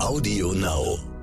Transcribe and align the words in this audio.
Audio 0.00 0.52
Now. 0.52 1.17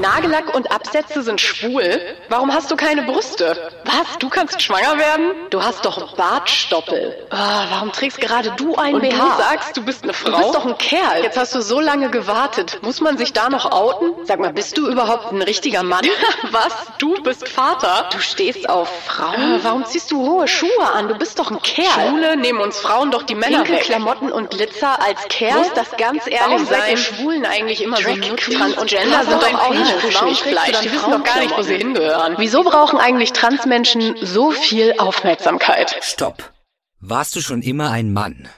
Nagellack 0.00 0.54
und 0.54 0.70
Absätze 0.72 1.22
sind 1.22 1.40
schwul? 1.40 2.00
Warum 2.28 2.52
hast 2.52 2.70
du 2.70 2.76
keine 2.76 3.02
Brüste? 3.02 3.70
Was? 3.84 4.18
Du 4.18 4.28
kannst 4.28 4.60
schwanger 4.62 4.98
werden? 4.98 5.32
Du 5.50 5.62
hast 5.62 5.84
doch 5.84 6.16
Bartstoppel. 6.16 7.26
Oh, 7.30 7.36
warum 7.36 7.92
trägst 7.92 8.20
gerade 8.20 8.52
du 8.56 8.74
ein 8.76 8.94
und 8.94 9.02
BH? 9.02 9.10
du 9.16 9.42
sagst, 9.42 9.76
du 9.76 9.84
bist 9.84 10.02
eine 10.04 10.12
Frau? 10.12 10.30
Du 10.30 10.36
bist 10.38 10.54
doch 10.54 10.66
ein 10.66 10.78
Kerl. 10.78 11.22
Jetzt 11.22 11.36
hast 11.36 11.54
du 11.54 11.60
so 11.60 11.80
lange 11.80 12.10
gewartet. 12.10 12.78
Muss 12.82 13.00
man 13.00 13.18
sich 13.18 13.32
da 13.32 13.50
noch 13.50 13.70
outen? 13.70 14.14
Sag 14.24 14.40
mal, 14.40 14.52
bist 14.52 14.78
du 14.78 14.88
überhaupt 14.88 15.32
ein 15.32 15.42
richtiger 15.42 15.82
Mann? 15.82 16.04
Was? 16.50 16.72
Du 16.98 17.22
bist 17.22 17.48
Vater? 17.48 18.08
Du 18.12 18.18
stehst 18.20 18.68
auf 18.68 18.88
Frauen? 19.06 19.34
Äh, 19.34 19.58
warum 19.64 19.84
ziehst 19.84 20.10
du 20.10 20.20
hohe 20.26 20.48
Schuhe 20.48 20.90
an? 20.94 21.08
Du 21.08 21.14
bist 21.14 21.38
doch 21.38 21.50
ein 21.50 21.60
Kerl. 21.62 22.08
Schwule 22.08 22.36
nehmen 22.36 22.60
uns 22.60 22.78
Frauen 22.78 23.10
doch 23.10 23.22
die 23.22 23.34
Männer 23.34 23.58
Pinke 23.64 23.72
weg. 23.72 23.82
Klamotten 23.82 24.32
und 24.32 24.50
Glitzer 24.50 25.00
als 25.02 25.28
Kerl? 25.28 25.58
Muss 25.58 25.72
das 25.74 25.90
ganz 25.96 26.26
ehrlich 26.26 26.40
warum 26.40 26.66
sein? 26.66 26.96
Schwulen 26.96 27.44
eigentlich 27.44 27.82
immer 27.82 27.96
Drag 27.98 28.16
so 28.22 28.34
Trans 28.36 28.76
und 28.78 28.88
Gender 28.88 29.24
sind 29.24 29.42
doch 29.42 29.54
auch 29.60 29.74
nicht 29.74 29.89
Fischfleisch. 29.98 30.80
Die 30.80 30.92
wissen 30.92 31.10
doch 31.10 31.24
gar 31.24 31.40
nicht, 31.40 31.56
wo 31.56 31.62
sie 31.62 31.76
hingehören. 31.76 32.34
Wieso 32.38 32.62
brauchen 32.62 32.98
eigentlich 32.98 33.32
Transmenschen 33.32 34.16
so 34.22 34.50
viel 34.50 34.94
Aufmerksamkeit? 34.98 35.96
Stopp. 36.02 36.52
Warst 37.00 37.34
du 37.34 37.40
schon 37.40 37.62
immer 37.62 37.90
ein 37.90 38.12
Mann? 38.12 38.48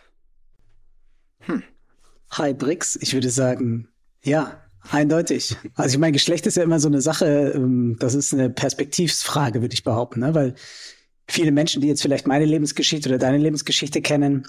Hm. 1.41 1.63
Hi 2.33 2.55
Brix, 2.55 2.97
ich 3.01 3.15
würde 3.15 3.31
sagen, 3.31 3.89
ja, 4.23 4.63
eindeutig. 4.91 5.57
Also 5.75 5.95
ich 5.95 6.01
meine, 6.01 6.13
Geschlecht 6.13 6.47
ist 6.47 6.57
ja 6.57 6.63
immer 6.63 6.81
so 6.81 6.89
eine 6.89 7.01
Sache, 7.01 7.53
ähm, 7.55 7.97
das 7.99 8.15
ist 8.15 8.33
eine 8.33 8.51
Perspektivsfrage, 8.51 9.61
würde 9.61 9.75
ich 9.75 9.85
behaupten, 9.85 10.21
ne? 10.21 10.35
weil 10.35 10.55
viele 11.29 11.53
Menschen, 11.53 11.83
die 11.83 11.89
jetzt 11.89 12.03
vielleicht 12.03 12.27
meine 12.27 12.45
Lebensgeschichte 12.45 13.09
oder 13.09 13.19
deine 13.19 13.39
Lebensgeschichte 13.39 14.03
kennen, 14.03 14.47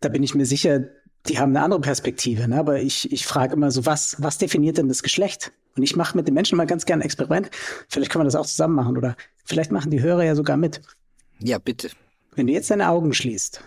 da 0.00 0.08
bin 0.08 0.22
ich 0.22 0.34
mir 0.34 0.46
sicher, 0.46 0.80
die 1.28 1.38
haben 1.38 1.50
eine 1.50 1.62
andere 1.62 1.80
Perspektive. 1.80 2.48
Ne? 2.48 2.58
Aber 2.58 2.80
ich, 2.80 3.12
ich 3.12 3.26
frage 3.26 3.54
immer 3.54 3.70
so, 3.70 3.86
was, 3.86 4.16
was 4.20 4.38
definiert 4.38 4.78
denn 4.78 4.88
das 4.88 5.02
Geschlecht? 5.02 5.52
Und 5.76 5.82
ich 5.82 5.96
mache 5.96 6.16
mit 6.16 6.26
den 6.26 6.34
Menschen 6.34 6.56
mal 6.56 6.66
ganz 6.66 6.86
gerne 6.86 7.02
ein 7.02 7.06
Experiment. 7.06 7.50
Vielleicht 7.88 8.10
können 8.10 8.22
wir 8.22 8.26
das 8.26 8.36
auch 8.36 8.46
zusammen 8.46 8.74
machen 8.74 8.96
oder 8.96 9.16
vielleicht 9.44 9.72
machen 9.72 9.90
die 9.90 10.00
Hörer 10.00 10.24
ja 10.24 10.34
sogar 10.34 10.56
mit. 10.56 10.80
Ja, 11.40 11.58
bitte. 11.58 11.90
Wenn 12.34 12.46
du 12.46 12.52
jetzt 12.52 12.70
deine 12.70 12.88
Augen 12.88 13.12
schließt 13.12 13.62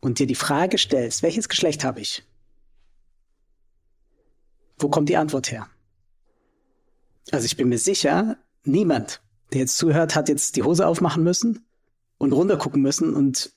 und 0.00 0.18
dir 0.18 0.26
die 0.26 0.34
Frage 0.34 0.78
stellst, 0.78 1.22
welches 1.22 1.48
Geschlecht 1.48 1.84
habe 1.84 2.00
ich? 2.00 2.24
Wo 4.78 4.88
kommt 4.88 5.08
die 5.08 5.16
Antwort 5.16 5.50
her? 5.50 5.68
Also 7.32 7.46
ich 7.46 7.56
bin 7.56 7.68
mir 7.68 7.78
sicher, 7.78 8.36
niemand, 8.64 9.20
der 9.52 9.60
jetzt 9.60 9.78
zuhört, 9.78 10.14
hat 10.14 10.28
jetzt 10.28 10.56
die 10.56 10.62
Hose 10.62 10.86
aufmachen 10.86 11.24
müssen 11.24 11.66
und 12.18 12.32
runtergucken 12.32 12.82
müssen 12.82 13.14
und 13.14 13.52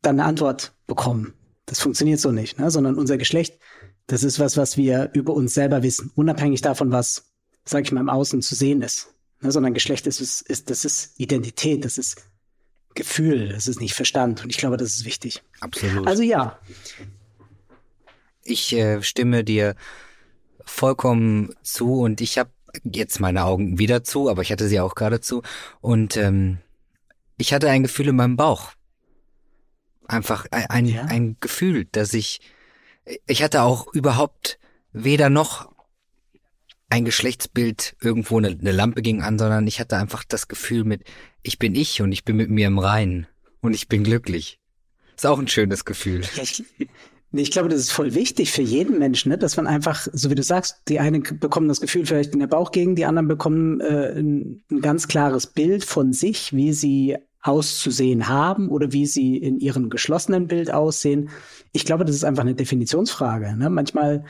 dann 0.00 0.20
eine 0.20 0.28
Antwort 0.28 0.74
bekommen. 0.86 1.34
Das 1.66 1.80
funktioniert 1.80 2.20
so 2.20 2.30
nicht, 2.30 2.58
ne? 2.58 2.70
sondern 2.70 2.96
unser 2.96 3.16
Geschlecht 3.16 3.58
das 4.06 4.22
ist 4.22 4.38
was, 4.38 4.56
was 4.56 4.76
wir 4.76 5.10
über 5.14 5.32
uns 5.32 5.54
selber 5.54 5.82
wissen, 5.82 6.10
unabhängig 6.14 6.60
davon, 6.60 6.92
was, 6.92 7.32
sag 7.64 7.84
ich 7.84 7.92
mal, 7.92 8.00
im 8.00 8.10
Außen 8.10 8.42
zu 8.42 8.54
sehen 8.54 8.82
ist. 8.82 9.14
Ne, 9.40 9.50
sondern 9.50 9.74
Geschlecht 9.74 10.06
ist, 10.06 10.20
ist, 10.20 10.42
ist, 10.42 10.70
das 10.70 10.84
ist 10.84 11.18
Identität, 11.18 11.84
das 11.84 11.98
ist 11.98 12.22
Gefühl, 12.94 13.48
das 13.48 13.66
ist 13.66 13.80
nicht 13.80 13.94
Verstand. 13.94 14.44
Und 14.44 14.50
ich 14.50 14.58
glaube, 14.58 14.76
das 14.76 14.94
ist 14.94 15.04
wichtig. 15.04 15.42
Absolut. 15.60 16.06
Also 16.06 16.22
ja. 16.22 16.58
Ich 18.42 18.72
äh, 18.74 19.02
stimme 19.02 19.42
dir 19.42 19.74
vollkommen 20.64 21.54
zu 21.62 22.00
und 22.00 22.20
ich 22.20 22.38
habe 22.38 22.50
jetzt 22.84 23.20
meine 23.20 23.44
Augen 23.44 23.78
wieder 23.78 24.04
zu, 24.04 24.28
aber 24.28 24.42
ich 24.42 24.52
hatte 24.52 24.68
sie 24.68 24.80
auch 24.80 24.94
gerade 24.94 25.20
zu. 25.20 25.42
Und 25.80 26.16
ähm, 26.16 26.58
ich 27.38 27.52
hatte 27.54 27.70
ein 27.70 27.82
Gefühl 27.82 28.08
in 28.08 28.16
meinem 28.16 28.36
Bauch. 28.36 28.72
Einfach 30.06 30.46
ein, 30.50 30.66
ein, 30.68 30.86
ja. 30.86 31.04
ein 31.04 31.36
Gefühl, 31.40 31.86
dass 31.86 32.14
ich 32.14 32.40
ich 33.26 33.42
hatte 33.42 33.62
auch 33.62 33.92
überhaupt 33.92 34.58
weder 34.92 35.30
noch 35.30 35.72
ein 36.88 37.04
Geschlechtsbild 37.04 37.96
irgendwo 38.00 38.38
eine, 38.38 38.48
eine, 38.48 38.72
Lampe 38.72 39.02
ging 39.02 39.22
an, 39.22 39.38
sondern 39.38 39.66
ich 39.66 39.80
hatte 39.80 39.96
einfach 39.96 40.24
das 40.24 40.48
Gefühl 40.48 40.84
mit, 40.84 41.02
ich 41.42 41.58
bin 41.58 41.74
ich 41.74 42.00
und 42.02 42.12
ich 42.12 42.24
bin 42.24 42.36
mit 42.36 42.50
mir 42.50 42.66
im 42.66 42.78
Reinen 42.78 43.26
und 43.60 43.74
ich 43.74 43.88
bin 43.88 44.04
glücklich. 44.04 44.60
Ist 45.16 45.26
auch 45.26 45.38
ein 45.38 45.48
schönes 45.48 45.84
Gefühl. 45.84 46.22
Ja, 46.36 46.42
ich, 46.42 46.64
ich 47.32 47.50
glaube, 47.50 47.68
das 47.68 47.80
ist 47.80 47.92
voll 47.92 48.14
wichtig 48.14 48.52
für 48.52 48.62
jeden 48.62 48.98
Menschen, 48.98 49.30
ne? 49.30 49.38
dass 49.38 49.56
man 49.56 49.66
einfach, 49.66 50.06
so 50.12 50.30
wie 50.30 50.36
du 50.36 50.42
sagst, 50.42 50.82
die 50.88 51.00
einen 51.00 51.22
bekommen 51.40 51.68
das 51.68 51.80
Gefühl 51.80 52.06
vielleicht 52.06 52.32
in 52.32 52.38
der 52.38 52.46
Bauchgegend, 52.46 52.96
die 52.98 53.06
anderen 53.06 53.26
bekommen 53.26 53.80
äh, 53.80 54.12
ein, 54.16 54.62
ein 54.70 54.80
ganz 54.80 55.08
klares 55.08 55.48
Bild 55.48 55.84
von 55.84 56.12
sich, 56.12 56.52
wie 56.54 56.72
sie 56.72 57.16
auszusehen 57.44 58.28
haben 58.28 58.68
oder 58.70 58.92
wie 58.92 59.06
sie 59.06 59.36
in 59.36 59.58
ihrem 59.58 59.90
geschlossenen 59.90 60.48
Bild 60.48 60.72
aussehen. 60.72 61.28
Ich 61.72 61.84
glaube, 61.84 62.04
das 62.04 62.16
ist 62.16 62.24
einfach 62.24 62.42
eine 62.42 62.54
Definitionsfrage. 62.54 63.54
Ne? 63.56 63.68
Manchmal 63.68 64.24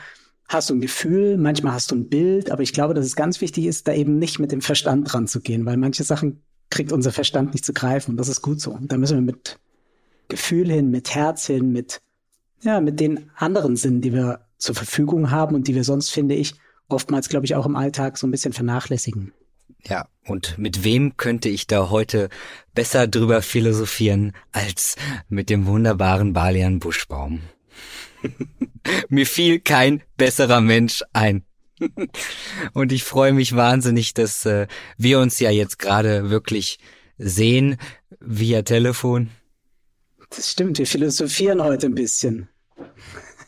hast 0.49 0.69
du 0.69 0.75
ein 0.75 0.81
Gefühl, 0.81 1.37
manchmal 1.37 1.73
hast 1.73 1.91
du 1.91 1.95
ein 1.95 2.09
Bild, 2.09 2.51
aber 2.51 2.61
ich 2.61 2.73
glaube, 2.73 2.93
dass 2.93 3.05
es 3.05 3.15
ganz 3.15 3.39
wichtig 3.39 3.65
ist, 3.65 3.87
da 3.87 3.93
eben 3.93 4.19
nicht 4.19 4.39
mit 4.39 4.51
dem 4.51 4.61
Verstand 4.61 5.11
dran 5.11 5.27
zu 5.27 5.39
gehen, 5.39 5.65
weil 5.65 5.77
manche 5.77 6.03
Sachen 6.03 6.43
kriegt 6.69 6.91
unser 6.91 7.13
Verstand 7.13 7.53
nicht 7.53 7.63
zu 7.63 7.73
greifen 7.73 8.11
und 8.11 8.17
das 8.17 8.27
ist 8.27 8.41
gut 8.41 8.59
so. 8.59 8.71
Und 8.71 8.91
da 8.91 8.97
müssen 8.97 9.15
wir 9.15 9.33
mit 9.33 9.59
Gefühl 10.27 10.69
hin, 10.69 10.91
mit 10.91 11.15
Herz 11.15 11.47
hin, 11.47 11.71
mit, 11.71 12.01
ja, 12.61 12.81
mit 12.81 12.99
den 12.99 13.31
anderen 13.35 13.77
Sinnen, 13.77 14.01
die 14.01 14.11
wir 14.11 14.41
zur 14.57 14.75
Verfügung 14.75 15.31
haben 15.31 15.55
und 15.55 15.69
die 15.69 15.75
wir 15.75 15.85
sonst, 15.85 16.09
finde 16.09 16.35
ich, 16.35 16.55
oftmals, 16.89 17.29
glaube 17.29 17.45
ich, 17.45 17.55
auch 17.55 17.65
im 17.65 17.77
Alltag 17.77 18.17
so 18.17 18.27
ein 18.27 18.31
bisschen 18.31 18.51
vernachlässigen. 18.51 19.31
Ja, 19.87 20.07
und 20.25 20.57
mit 20.57 20.83
wem 20.83 21.15
könnte 21.17 21.49
ich 21.49 21.67
da 21.67 21.89
heute 21.89 22.29
besser 22.73 23.07
drüber 23.07 23.41
philosophieren 23.41 24.33
als 24.51 24.95
mit 25.29 25.49
dem 25.49 25.67
wunderbaren 25.67 26.33
Balian 26.33 26.79
Buschbaum? 26.79 27.41
Mir 29.09 29.27
fiel 29.27 29.59
kein 29.59 30.01
besserer 30.17 30.61
Mensch 30.61 31.03
ein. 31.13 31.43
und 32.73 32.91
ich 32.91 33.03
freue 33.03 33.33
mich 33.33 33.55
wahnsinnig, 33.55 34.13
dass 34.13 34.45
äh, 34.45 34.67
wir 34.97 35.19
uns 35.19 35.39
ja 35.39 35.51
jetzt 35.51 35.77
gerade 35.77 36.29
wirklich 36.29 36.79
sehen 37.17 37.77
via 38.19 38.61
Telefon. 38.63 39.29
Das 40.29 40.51
stimmt, 40.51 40.79
wir 40.79 40.87
philosophieren 40.87 41.61
heute 41.61 41.87
ein 41.87 41.95
bisschen. 41.95 42.49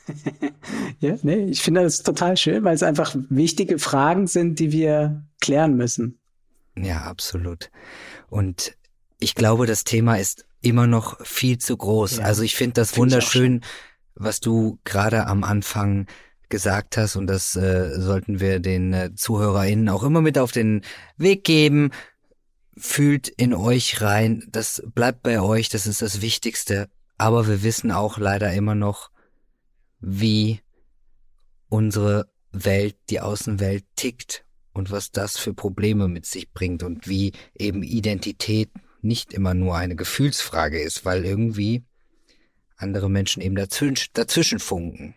ja, 1.00 1.18
nee, 1.24 1.46
ich 1.46 1.62
finde 1.62 1.84
das 1.84 2.04
total 2.04 2.38
schön, 2.38 2.64
weil 2.64 2.76
es 2.76 2.84
einfach 2.84 3.16
wichtige 3.30 3.80
Fragen 3.80 4.28
sind, 4.28 4.60
die 4.60 4.72
wir 4.72 5.26
klären 5.42 5.76
müssen. 5.76 6.20
Ja, 6.84 7.02
absolut. 7.04 7.70
Und 8.30 8.78
ich 9.20 9.36
glaube, 9.36 9.66
das 9.66 9.84
Thema 9.84 10.16
ist 10.16 10.46
immer 10.62 10.88
noch 10.88 11.26
viel 11.26 11.58
zu 11.58 11.78
groß. 11.78 12.18
Ja, 12.18 12.26
also 12.26 12.44
ich 12.44 12.56
finde 12.56 12.74
das 12.74 12.98
wunderschön, 12.98 13.64
was 14.16 14.40
du 14.40 14.80
gerade 14.84 15.28
am 15.28 15.44
Anfang 15.44 16.08
gesagt 16.50 16.98
hast 16.98 17.16
und 17.16 17.28
das 17.28 17.56
äh, 17.56 18.00
sollten 18.00 18.40
wir 18.40 18.60
den 18.60 18.94
äh, 18.94 19.14
ZuhörerInnen 19.14 19.90
auch 19.90 20.04
immer 20.04 20.22
mit 20.22 20.38
auf 20.38 20.52
den 20.52 20.82
Weg 21.18 21.44
geben. 21.44 21.92
Fühlt 22.78 23.28
in 23.28 23.54
euch 23.54 24.02
rein, 24.02 24.48
das 24.50 24.84
bleibt 24.94 25.24
bei 25.24 25.42
euch, 25.42 25.70
das 25.70 25.88
ist 25.88 26.02
das 26.02 26.22
Wichtigste. 26.22 26.90
Aber 27.18 27.48
wir 27.48 27.64
wissen 27.64 27.92
auch 27.92 28.18
leider 28.18 28.54
immer 28.54 28.76
noch, 28.76 29.10
wie 30.00 30.62
unsere 31.70 32.30
Welt, 32.52 32.96
die 33.10 33.20
Außenwelt 33.20 33.84
tickt 33.96 34.46
und 34.78 34.92
was 34.92 35.12
das 35.12 35.38
für 35.38 35.54
Probleme 35.54 36.08
mit 36.08 36.26
sich 36.26 36.52
bringt 36.52 36.84
und 36.84 37.08
wie 37.08 37.34
eben 37.56 37.84
Identität 37.84 38.70
nicht 39.02 39.34
immer 39.34 39.54
nur 39.54 39.76
eine 39.76 39.96
Gefühlsfrage 39.96 40.80
ist, 40.80 41.06
weil 41.06 41.26
irgendwie 41.26 41.84
andere 42.78 43.10
Menschen 43.10 43.42
eben 43.42 43.56
dazwischen, 43.56 44.10
dazwischen 44.14 44.60
funken. 44.60 45.16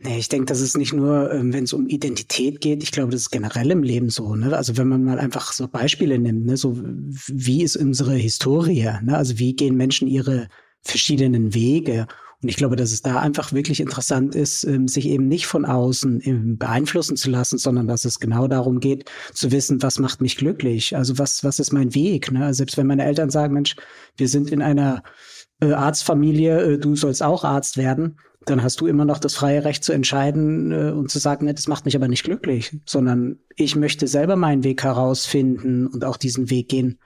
Nee, 0.00 0.18
ich 0.18 0.28
denke, 0.28 0.46
das 0.46 0.60
ist 0.60 0.76
nicht 0.76 0.92
nur, 0.92 1.32
ähm, 1.32 1.52
wenn 1.52 1.64
es 1.64 1.72
um 1.72 1.88
Identität 1.88 2.60
geht, 2.60 2.84
ich 2.84 2.92
glaube, 2.92 3.10
das 3.10 3.22
ist 3.22 3.30
generell 3.30 3.72
im 3.72 3.82
Leben 3.82 4.10
so. 4.10 4.36
Ne? 4.36 4.56
Also 4.56 4.76
wenn 4.76 4.86
man 4.86 5.02
mal 5.02 5.18
einfach 5.18 5.52
so 5.52 5.66
Beispiele 5.66 6.20
nimmt, 6.20 6.46
ne? 6.46 6.56
so 6.56 6.78
wie 7.26 7.64
ist 7.64 7.76
unsere 7.76 8.14
Historie, 8.14 8.88
ne? 9.02 9.16
also 9.16 9.40
wie 9.40 9.56
gehen 9.56 9.76
Menschen 9.76 10.06
ihre 10.06 10.48
verschiedenen 10.82 11.52
Wege 11.52 12.06
und 12.40 12.48
ich 12.48 12.56
glaube, 12.56 12.76
dass 12.76 12.92
es 12.92 13.02
da 13.02 13.18
einfach 13.18 13.52
wirklich 13.52 13.80
interessant 13.80 14.36
ist, 14.36 14.62
ähm, 14.62 14.86
sich 14.86 15.06
eben 15.08 15.26
nicht 15.26 15.46
von 15.46 15.64
außen 15.64 16.20
ähm, 16.22 16.56
beeinflussen 16.56 17.16
zu 17.16 17.30
lassen, 17.30 17.58
sondern 17.58 17.88
dass 17.88 18.04
es 18.04 18.20
genau 18.20 18.46
darum 18.46 18.78
geht, 18.78 19.10
zu 19.34 19.50
wissen, 19.50 19.82
was 19.82 19.98
macht 19.98 20.20
mich 20.20 20.36
glücklich? 20.36 20.96
Also 20.96 21.18
was, 21.18 21.42
was 21.42 21.58
ist 21.58 21.72
mein 21.72 21.96
Weg? 21.96 22.30
Ne? 22.30 22.54
Selbst 22.54 22.76
wenn 22.76 22.86
meine 22.86 23.04
Eltern 23.04 23.30
sagen, 23.30 23.54
Mensch, 23.54 23.74
wir 24.16 24.28
sind 24.28 24.50
in 24.52 24.62
einer 24.62 25.02
äh, 25.60 25.72
Arztfamilie, 25.72 26.74
äh, 26.74 26.78
du 26.78 26.94
sollst 26.94 27.24
auch 27.24 27.42
Arzt 27.42 27.76
werden, 27.76 28.20
dann 28.46 28.62
hast 28.62 28.80
du 28.80 28.86
immer 28.86 29.04
noch 29.04 29.18
das 29.18 29.34
freie 29.34 29.64
Recht 29.64 29.82
zu 29.82 29.92
entscheiden 29.92 30.70
äh, 30.70 30.92
und 30.92 31.10
zu 31.10 31.18
sagen, 31.18 31.46
ne, 31.46 31.54
das 31.54 31.66
macht 31.66 31.86
mich 31.86 31.96
aber 31.96 32.06
nicht 32.06 32.22
glücklich, 32.22 32.78
sondern 32.86 33.40
ich 33.56 33.74
möchte 33.74 34.06
selber 34.06 34.36
meinen 34.36 34.62
Weg 34.62 34.84
herausfinden 34.84 35.88
und 35.88 36.04
auch 36.04 36.16
diesen 36.16 36.50
Weg 36.50 36.68
gehen 36.68 37.00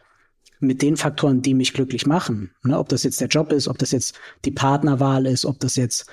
mit 0.63 0.83
den 0.83 0.97
Faktoren, 0.97 1.43
die 1.43 1.55
mich 1.55 1.73
glücklich 1.73 2.07
machen. 2.07 2.53
Ne? 2.63 2.79
Ob 2.79 2.89
das 2.89 3.03
jetzt 3.03 3.21
der 3.21 3.29
Job 3.29 3.53
ist, 3.53 3.69
ob 3.69 3.79
das 3.79 3.91
jetzt 3.91 4.19
die 4.45 4.51
Partnerwahl 4.51 5.27
ist, 5.27 5.45
ob 5.45 5.59
das 5.61 5.77
jetzt 5.77 6.07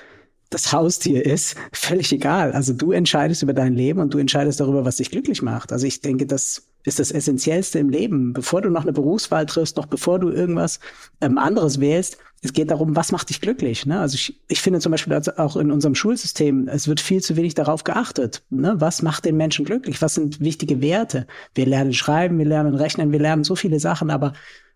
das 0.50 0.74
Haustier 0.74 1.26
ist, 1.26 1.56
völlig 1.72 2.12
egal. 2.12 2.52
Also 2.52 2.74
du 2.74 2.92
entscheidest 2.92 3.44
über 3.44 3.54
dein 3.54 3.76
Leben 3.76 4.00
und 4.00 4.14
du 4.14 4.18
entscheidest 4.18 4.60
darüber, 4.60 4.86
was 4.86 4.98
dich 4.98 5.12
glücklich 5.12 5.42
macht. 5.42 5.72
Also 5.72 5.86
ich 5.86 6.02
denke, 6.02 6.26
dass 6.26 6.69
ist 6.86 7.00
das 7.00 7.12
Essentiellste 7.12 7.80
im 7.80 7.90
Leben. 7.90 8.34
Bevor 8.34 8.62
du 8.62 8.70
noch 8.70 8.84
eine 8.84 8.94
Berufswahl 8.94 9.46
triffst, 9.46 9.78
noch 9.78 9.86
bevor 9.86 10.20
du 10.20 10.30
irgendwas 10.30 10.80
ähm, 11.22 11.38
anderes 11.38 11.80
wählst, 11.80 12.18
es 12.42 12.54
geht 12.54 12.72
darum, 12.72 12.96
was 12.96 13.12
macht 13.12 13.30
dich 13.30 13.42
glücklich. 13.42 13.86
Ne? 13.86 14.00
Also 14.00 14.16
ich, 14.16 14.40
ich 14.48 14.62
finde 14.62 14.80
zum 14.80 14.92
Beispiel 14.92 15.14
also 15.14 15.34
auch 15.36 15.58
in 15.58 15.72
unserem 15.72 15.96
Schulsystem, 15.96 16.70
es 16.70 16.88
wird 16.88 17.02
viel 17.02 17.22
zu 17.22 17.36
wenig 17.36 17.54
darauf 17.54 17.84
geachtet. 17.84 18.44
Ne? 18.50 18.76
Was 18.78 19.02
macht 19.02 19.26
den 19.26 19.36
Menschen 19.36 19.66
glücklich? 19.66 20.02
Was 20.02 20.16
sind 20.16 20.40
wichtige 20.40 20.82
Werte? 20.82 21.28
Wir 21.54 21.66
lernen 21.66 21.94
schreiben, 21.94 22.38
wir 22.38 22.46
lernen 22.46 22.76
rechnen, 22.76 23.12
wir 23.12 23.20
lernen 23.20 23.44
so 23.44 23.56
viele 23.56 23.80
Sachen, 23.80 24.10
aber 24.10 24.34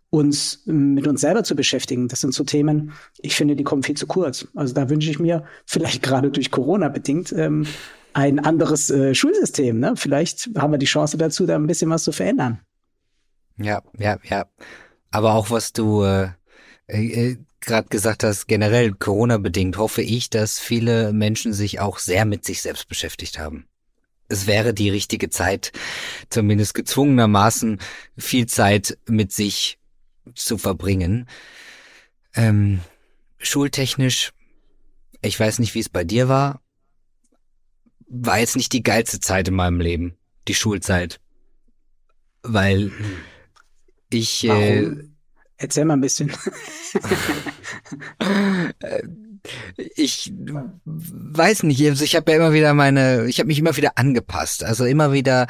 uns 0.10 0.62
mit 0.66 1.08
uns 1.08 1.22
selber 1.22 1.44
zu 1.44 1.56
beschäftigen, 1.56 2.08
das 2.08 2.22
sind 2.22 2.36
so 2.36 2.44
Themen, 2.44 2.92
ich 3.18 3.36
finde, 3.36 3.56
die 3.56 3.64
kommen 3.64 3.82
viel 3.82 3.98
zu 3.98 4.06
kurz. 4.06 4.48
Also 4.54 4.76
da 4.76 4.88
wünsche 4.88 5.10
ich 5.10 5.18
mir, 5.18 5.44
vielleicht 5.66 6.04
gerade 6.04 6.30
durch 6.30 6.52
Corona 6.52 6.90
bedingt, 6.90 7.34
ähm, 7.36 7.66
ein 8.14 8.40
anderes 8.40 8.90
äh, 8.90 9.14
Schulsystem. 9.14 9.80
Ne? 9.80 9.94
Vielleicht 9.96 10.50
haben 10.58 10.72
wir 10.72 10.78
die 10.78 10.86
Chance 10.86 11.18
dazu, 11.18 11.46
da 11.46 11.56
ein 11.56 11.68
bisschen 11.68 11.90
was 11.90 12.04
zu 12.04 12.12
verändern. 12.12 12.60
Ja, 13.58 13.82
ja, 13.98 14.18
ja. 14.24 14.46
Aber 15.12 15.34
auch 15.34 15.52
was 15.52 15.74
du 15.74 16.04
äh, 16.04 16.30
äh, 16.88 17.38
gerade 17.60 17.88
gesagt 17.90 18.24
hast, 18.24 18.48
generell 18.48 18.94
Corona-bedingt, 18.94 19.78
hoffe 19.78 20.02
ich, 20.02 20.30
dass 20.30 20.60
viele 20.60 21.14
Menschen 21.14 21.54
sich 21.54 21.80
auch 21.80 22.00
sehr 22.00 22.26
mit 22.26 22.46
sich 22.46 22.62
selbst 22.62 22.88
beschäftigt 22.88 23.40
haben. 23.40 23.68
Es 24.28 24.48
wäre 24.48 24.74
die 24.74 24.90
richtige 24.90 25.30
Zeit, 25.30 25.72
zumindest 26.30 26.74
gezwungenermaßen 26.74 27.80
viel 28.18 28.48
Zeit 28.48 28.98
mit 29.08 29.32
sich 29.32 29.78
zu 30.34 30.58
verbringen. 30.58 31.28
Ähm, 32.36 32.80
schultechnisch, 33.38 34.34
ich 35.22 35.40
weiß 35.40 35.60
nicht, 35.60 35.76
wie 35.76 35.80
es 35.80 35.90
bei 35.90 36.04
dir 36.04 36.28
war, 36.28 36.63
war 38.08 38.40
jetzt 38.40 38.56
nicht 38.56 38.74
die 38.74 38.84
geilste 38.84 39.20
Zeit 39.20 39.48
in 39.48 39.56
meinem 39.56 39.80
Leben, 39.80 40.18
die 40.48 40.56
Schulzeit. 40.56 41.20
Weil 42.42 42.92
ich. 44.10 44.44
Äh, 44.44 44.92
Erzähl 45.58 45.86
mal 45.86 45.94
ein 45.94 46.02
bisschen. 46.02 46.32
ich 49.96 50.34
weiß 50.36 51.64
nicht, 51.64 51.86
also 51.88 52.04
ich 52.04 52.16
habe 52.16 52.32
ja 52.32 52.38
immer 52.38 52.54
wieder 52.54 52.74
meine, 52.74 53.28
ich 53.28 53.40
habe 53.40 53.48
mich 53.48 53.60
immer 53.60 53.78
wieder 53.78 53.98
angepasst. 53.98 54.64
Also 54.64 54.86
immer 54.86 55.14
wieder 55.14 55.48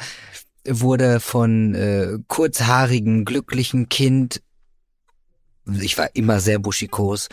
wurde 0.66 1.20
von 1.20 1.74
äh, 1.74 2.18
kurzhaarigen, 2.28 3.24
glücklichen 3.24 3.88
Kind, 3.88 4.42
ich 5.66 5.96
war 5.98 6.14
immer 6.14 6.40
sehr 6.40 6.58
buschikos, 6.58 7.28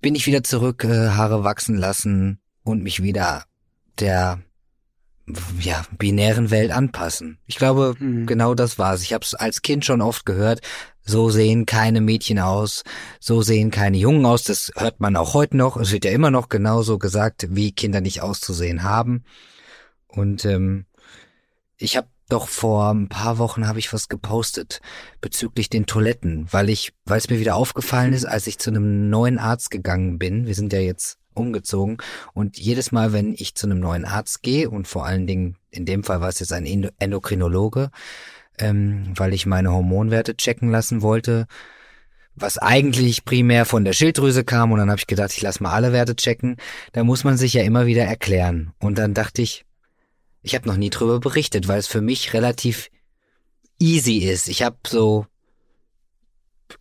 bin 0.00 0.14
ich 0.14 0.26
wieder 0.26 0.42
zurück, 0.42 0.84
äh, 0.84 1.10
Haare 1.10 1.44
wachsen 1.44 1.76
lassen 1.76 2.40
und 2.62 2.82
mich 2.82 3.02
wieder 3.02 3.44
der 4.00 4.40
ja, 5.58 5.84
binären 5.98 6.50
Welt 6.50 6.70
anpassen. 6.70 7.38
Ich 7.46 7.56
glaube, 7.56 7.94
mhm. 7.98 8.26
genau 8.26 8.54
das 8.54 8.78
war's. 8.78 9.02
Ich 9.02 9.12
habe 9.12 9.24
es 9.24 9.34
als 9.34 9.62
Kind 9.62 9.84
schon 9.84 10.00
oft 10.00 10.24
gehört. 10.24 10.60
So 11.02 11.30
sehen 11.30 11.66
keine 11.66 12.00
Mädchen 12.00 12.38
aus, 12.38 12.82
so 13.20 13.42
sehen 13.42 13.70
keine 13.70 13.96
Jungen 13.96 14.26
aus. 14.26 14.44
Das 14.44 14.72
hört 14.76 15.00
man 15.00 15.16
auch 15.16 15.34
heute 15.34 15.56
noch. 15.56 15.76
Es 15.76 15.92
wird 15.92 16.04
ja 16.04 16.10
immer 16.10 16.30
noch 16.30 16.48
genauso 16.48 16.98
gesagt, 16.98 17.46
wie 17.50 17.72
Kinder 17.72 18.00
nicht 18.00 18.22
auszusehen 18.22 18.82
haben. 18.82 19.24
Und 20.08 20.44
ähm, 20.44 20.86
ich 21.76 21.96
habe 21.96 22.08
doch 22.28 22.48
vor 22.48 22.92
ein 22.92 23.08
paar 23.08 23.38
Wochen 23.38 23.68
habe 23.68 23.78
ich 23.78 23.92
was 23.92 24.08
gepostet 24.08 24.80
bezüglich 25.20 25.70
den 25.70 25.86
Toiletten, 25.86 26.48
weil 26.50 26.70
ich, 26.70 26.92
weil 27.04 27.18
es 27.18 27.30
mir 27.30 27.38
wieder 27.38 27.54
aufgefallen 27.54 28.12
ist, 28.12 28.24
als 28.24 28.48
ich 28.48 28.58
zu 28.58 28.70
einem 28.70 29.08
neuen 29.10 29.38
Arzt 29.38 29.70
gegangen 29.70 30.18
bin. 30.18 30.46
Wir 30.46 30.54
sind 30.54 30.72
ja 30.72 30.80
jetzt 30.80 31.18
umgezogen. 31.36 31.98
Und 32.34 32.58
jedes 32.58 32.92
Mal, 32.92 33.12
wenn 33.12 33.34
ich 33.34 33.54
zu 33.54 33.66
einem 33.66 33.80
neuen 33.80 34.04
Arzt 34.04 34.42
gehe, 34.42 34.70
und 34.70 34.88
vor 34.88 35.06
allen 35.06 35.26
Dingen, 35.26 35.56
in 35.70 35.86
dem 35.86 36.04
Fall 36.04 36.20
war 36.20 36.28
es 36.28 36.40
jetzt 36.40 36.52
ein 36.52 36.66
Endokrinologe, 36.98 37.90
ähm, 38.58 39.12
weil 39.14 39.34
ich 39.34 39.46
meine 39.46 39.72
Hormonwerte 39.72 40.36
checken 40.36 40.70
lassen 40.70 41.02
wollte, 41.02 41.46
was 42.34 42.58
eigentlich 42.58 43.24
primär 43.24 43.64
von 43.64 43.84
der 43.84 43.92
Schilddrüse 43.92 44.44
kam, 44.44 44.72
und 44.72 44.78
dann 44.78 44.90
habe 44.90 44.98
ich 44.98 45.06
gedacht, 45.06 45.32
ich 45.32 45.42
lasse 45.42 45.62
mal 45.62 45.72
alle 45.72 45.92
Werte 45.92 46.16
checken, 46.16 46.56
da 46.92 47.02
muss 47.02 47.24
man 47.24 47.36
sich 47.36 47.54
ja 47.54 47.62
immer 47.62 47.86
wieder 47.86 48.04
erklären. 48.04 48.72
Und 48.78 48.98
dann 48.98 49.14
dachte 49.14 49.42
ich, 49.42 49.64
ich 50.42 50.54
habe 50.54 50.68
noch 50.68 50.76
nie 50.76 50.90
drüber 50.90 51.18
berichtet, 51.18 51.66
weil 51.66 51.78
es 51.78 51.86
für 51.86 52.02
mich 52.02 52.34
relativ 52.34 52.90
easy 53.78 54.18
ist. 54.18 54.48
Ich 54.48 54.62
habe 54.62 54.76
so 54.86 55.26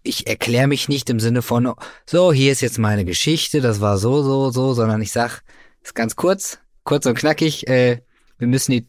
ich 0.03 0.27
erkläre 0.27 0.67
mich 0.67 0.89
nicht 0.89 1.09
im 1.09 1.19
Sinne 1.19 1.41
von, 1.41 1.73
so, 2.05 2.33
hier 2.33 2.51
ist 2.51 2.61
jetzt 2.61 2.79
meine 2.79 3.05
Geschichte, 3.05 3.61
das 3.61 3.81
war 3.81 3.97
so, 3.97 4.23
so, 4.23 4.49
so, 4.51 4.73
sondern 4.73 5.01
ich 5.01 5.11
sag, 5.11 5.41
ist 5.83 5.95
ganz 5.95 6.15
kurz, 6.15 6.59
kurz 6.83 7.05
und 7.05 7.17
knackig, 7.17 7.67
äh, 7.67 8.01
wir 8.37 8.47
müssen 8.47 8.71
die 8.71 8.87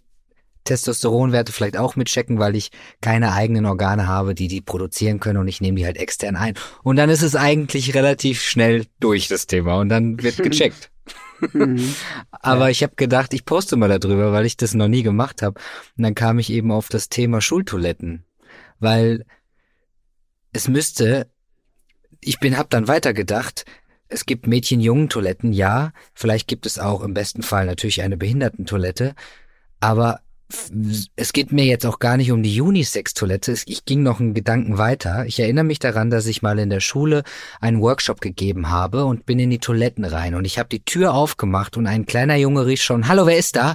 Testosteronwerte 0.64 1.52
vielleicht 1.52 1.76
auch 1.76 1.96
mitchecken, 1.96 2.38
weil 2.38 2.56
ich 2.56 2.70
keine 3.00 3.32
eigenen 3.32 3.66
Organe 3.66 4.06
habe, 4.06 4.34
die 4.34 4.48
die 4.48 4.60
produzieren 4.60 5.20
können 5.20 5.38
und 5.38 5.48
ich 5.48 5.60
nehme 5.60 5.78
die 5.78 5.86
halt 5.86 5.96
extern 5.96 6.36
ein. 6.36 6.54
Und 6.82 6.96
dann 6.96 7.08
ist 7.08 7.22
es 7.22 7.36
eigentlich 7.36 7.94
relativ 7.94 8.42
schnell 8.42 8.86
durch 9.00 9.28
das 9.28 9.46
Thema 9.46 9.76
und 9.76 9.88
dann 9.88 10.22
wird 10.22 10.36
gecheckt. 10.42 10.90
Mhm. 11.52 11.94
Aber 12.30 12.70
ich 12.70 12.82
habe 12.82 12.94
gedacht, 12.96 13.32
ich 13.32 13.44
poste 13.44 13.76
mal 13.76 13.98
darüber, 13.98 14.32
weil 14.32 14.46
ich 14.46 14.56
das 14.56 14.74
noch 14.74 14.88
nie 14.88 15.02
gemacht 15.02 15.42
habe. 15.42 15.60
Und 15.96 16.02
dann 16.02 16.14
kam 16.14 16.38
ich 16.38 16.50
eben 16.50 16.72
auf 16.72 16.88
das 16.88 17.08
Thema 17.08 17.40
Schultoiletten, 17.40 18.24
weil 18.80 19.24
es 20.52 20.68
müsste, 20.68 21.28
ich 22.20 22.38
bin, 22.40 22.56
hab 22.56 22.70
dann 22.70 22.88
weitergedacht, 22.88 23.64
es 24.08 24.26
gibt 24.26 24.46
Mädchen-Jungen-Toiletten, 24.46 25.52
ja, 25.52 25.92
vielleicht 26.14 26.48
gibt 26.48 26.66
es 26.66 26.78
auch 26.78 27.02
im 27.02 27.14
besten 27.14 27.42
Fall 27.42 27.66
natürlich 27.66 28.02
eine 28.02 28.16
Behindertentoilette, 28.16 29.14
aber 29.80 30.20
es 31.16 31.32
geht 31.32 31.50
mir 31.50 31.64
jetzt 31.64 31.84
auch 31.84 31.98
gar 31.98 32.16
nicht 32.16 32.30
um 32.30 32.42
die 32.42 32.60
Unisex-Toilette. 32.60 33.56
Ich 33.66 33.84
ging 33.84 34.04
noch 34.04 34.20
einen 34.20 34.32
Gedanken 34.32 34.78
weiter. 34.78 35.26
Ich 35.26 35.40
erinnere 35.40 35.64
mich 35.64 35.80
daran, 35.80 36.08
dass 36.08 36.26
ich 36.26 36.40
mal 36.40 36.58
in 36.60 36.70
der 36.70 36.78
Schule 36.78 37.24
einen 37.60 37.80
Workshop 37.80 38.20
gegeben 38.20 38.70
habe 38.70 39.06
und 39.06 39.26
bin 39.26 39.40
in 39.40 39.50
die 39.50 39.58
Toiletten 39.58 40.04
rein. 40.04 40.36
Und 40.36 40.44
ich 40.44 40.58
habe 40.58 40.68
die 40.68 40.84
Tür 40.84 41.14
aufgemacht 41.14 41.76
und 41.76 41.88
ein 41.88 42.06
kleiner 42.06 42.36
Junge 42.36 42.64
rief 42.64 42.80
schon, 42.80 43.08
Hallo, 43.08 43.26
wer 43.26 43.36
ist 43.36 43.56
da? 43.56 43.74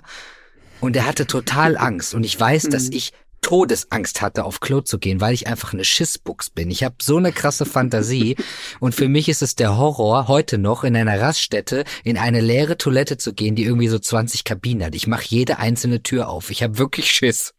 Und 0.79 0.95
er 0.95 1.05
hatte 1.05 1.27
total 1.27 1.77
Angst. 1.77 2.15
Und 2.15 2.23
ich 2.23 2.39
weiß, 2.39 2.63
dass 2.69 2.89
mhm. 2.89 2.95
ich 2.95 3.11
Todesangst 3.41 4.21
hatte, 4.21 4.45
auf 4.45 4.59
Klo 4.59 4.81
zu 4.81 4.99
gehen, 4.99 5.19
weil 5.19 5.33
ich 5.33 5.47
einfach 5.47 5.73
eine 5.73 5.83
Schissbuchs 5.83 6.49
bin. 6.49 6.71
Ich 6.71 6.83
habe 6.83 6.95
so 7.01 7.17
eine 7.17 7.31
krasse 7.31 7.65
Fantasie 7.65 8.35
und 8.79 8.95
für 8.95 9.09
mich 9.09 9.27
ist 9.29 9.41
es 9.41 9.55
der 9.55 9.77
Horror, 9.77 10.27
heute 10.27 10.57
noch 10.57 10.83
in 10.83 10.95
einer 10.95 11.19
Raststätte 11.19 11.83
in 12.03 12.17
eine 12.17 12.39
leere 12.39 12.77
Toilette 12.77 13.17
zu 13.17 13.33
gehen, 13.33 13.55
die 13.55 13.65
irgendwie 13.65 13.87
so 13.87 13.99
20 13.99 14.43
Kabinen 14.43 14.85
hat. 14.85 14.95
Ich 14.95 15.07
mache 15.07 15.25
jede 15.27 15.57
einzelne 15.57 16.03
Tür 16.03 16.29
auf. 16.29 16.49
Ich 16.51 16.63
habe 16.63 16.77
wirklich 16.77 17.11
Schiss. 17.11 17.53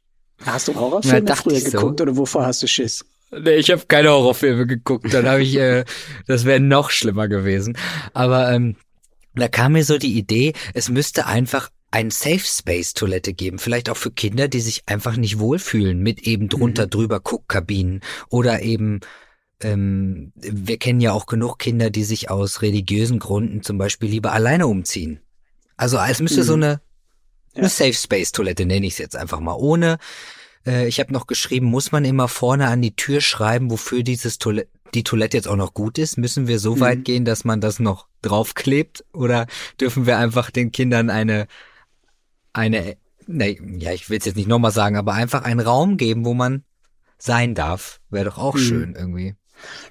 Hast 0.45 0.69
du 0.69 0.75
Horrorfilme 0.75 1.27
Na, 1.29 1.35
früher 1.35 1.61
geguckt 1.61 1.99
so. 1.99 2.03
oder 2.03 2.17
wovor 2.17 2.47
hast 2.47 2.63
du 2.63 2.67
Schiss? 2.67 3.05
Nee, 3.31 3.57
ich 3.57 3.71
habe 3.71 3.85
keine 3.87 4.11
Horrorfilme 4.11 4.67
geguckt. 4.67 5.13
Dann 5.13 5.27
habe 5.27 5.43
ich, 5.43 5.57
äh, 5.57 5.85
das 6.27 6.45
wäre 6.45 6.61
noch 6.61 6.91
schlimmer 6.91 7.29
gewesen. 7.29 7.77
Aber 8.13 8.53
ähm, 8.53 8.77
da 9.35 9.49
kam 9.49 9.73
mir 9.73 9.85
so 9.85 9.99
die 9.99 10.19
Idee, 10.19 10.53
es 10.75 10.89
müsste 10.89 11.27
einfach 11.27 11.71
ein 11.93 12.11
Safe 12.11 12.41
Space 12.41 12.95
Toilette 12.95 13.35
geben, 13.35 13.59
vielleicht 13.59 13.89
auch 13.89 13.97
für 13.97 14.11
Kinder, 14.11 14.49
die 14.49 14.61
sich 14.61 14.83
einfach 14.87 15.17
nicht 15.17 15.39
wohlfühlen 15.39 16.03
mit 16.03 16.27
eben 16.27 16.49
drunter 16.49 16.87
mhm. 16.87 16.91
drüber 16.91 17.21
Guckkabinen 17.21 18.01
oder 18.29 18.63
eben 18.63 19.01
ähm, 19.61 20.33
wir 20.35 20.79
kennen 20.79 21.01
ja 21.01 21.13
auch 21.13 21.27
genug 21.27 21.59
Kinder, 21.59 21.91
die 21.91 22.03
sich 22.03 22.31
aus 22.31 22.63
religiösen 22.63 23.19
Gründen 23.19 23.63
zum 23.63 23.79
Beispiel 23.79 24.09
lieber 24.09 24.33
alleine 24.33 24.67
umziehen. 24.67 25.21
Also 25.77 25.99
es 25.99 26.21
müsste 26.21 26.41
mhm. 26.41 26.47
so 26.47 26.55
eine, 26.55 26.81
eine 27.55 27.69
Safe 27.69 27.93
Space 27.93 28.33
Toilette 28.33 28.67
nenne 28.67 28.87
ich 28.87 28.95
es 28.95 28.99
jetzt 28.99 29.15
einfach 29.15 29.41
mal 29.41 29.55
ohne. 29.55 29.99
Äh, 30.67 30.89
ich 30.89 30.99
habe 30.99 31.13
noch 31.13 31.27
geschrieben, 31.27 31.67
muss 31.67 31.93
man 31.93 32.05
immer 32.05 32.27
vorne 32.27 32.69
an 32.69 32.83
die 32.83 32.97
Tür 32.97 33.21
schreiben, 33.21 33.71
wofür 33.71 34.03
dieses 34.03 34.39
Toilette 34.39 34.71
die 34.95 35.05
Toilette 35.05 35.39
jetzt 35.39 35.49
auch 35.49 35.57
noch 35.57 35.73
gut 35.73 35.97
ist? 35.97 36.19
Müssen 36.19 36.49
wir 36.49 36.59
so 36.59 36.77
mhm. 36.77 36.81
weit 36.81 37.05
gehen, 37.05 37.25
dass 37.25 37.45
man 37.45 37.63
das 37.63 37.81
noch 37.81 38.09
draufklebt? 38.21 39.05
Oder 39.15 39.47
dürfen 39.81 40.05
wir 40.07 40.19
einfach 40.19 40.51
den 40.51 40.71
Kindern 40.71 41.09
eine 41.09 41.47
eine, 42.53 42.97
ne, 43.27 43.57
ja, 43.79 43.93
ich 43.93 44.11
will 44.11 44.19
es 44.19 44.25
jetzt 44.25 44.37
nicht 44.37 44.49
nochmal 44.49 44.73
sagen, 44.73 44.97
aber 44.97 45.15
einfach 45.15 45.43
einen 45.43 45.61
Raum 45.61 45.97
geben, 45.97 46.25
wo 46.25 46.35
man 46.35 46.65
sein 47.19 47.55
darf. 47.55 48.01
Wäre 48.11 48.27
doch 48.27 48.39
auch 48.39 48.55
mhm. 48.55 48.59
schön 48.59 48.95
irgendwie. 48.95 49.37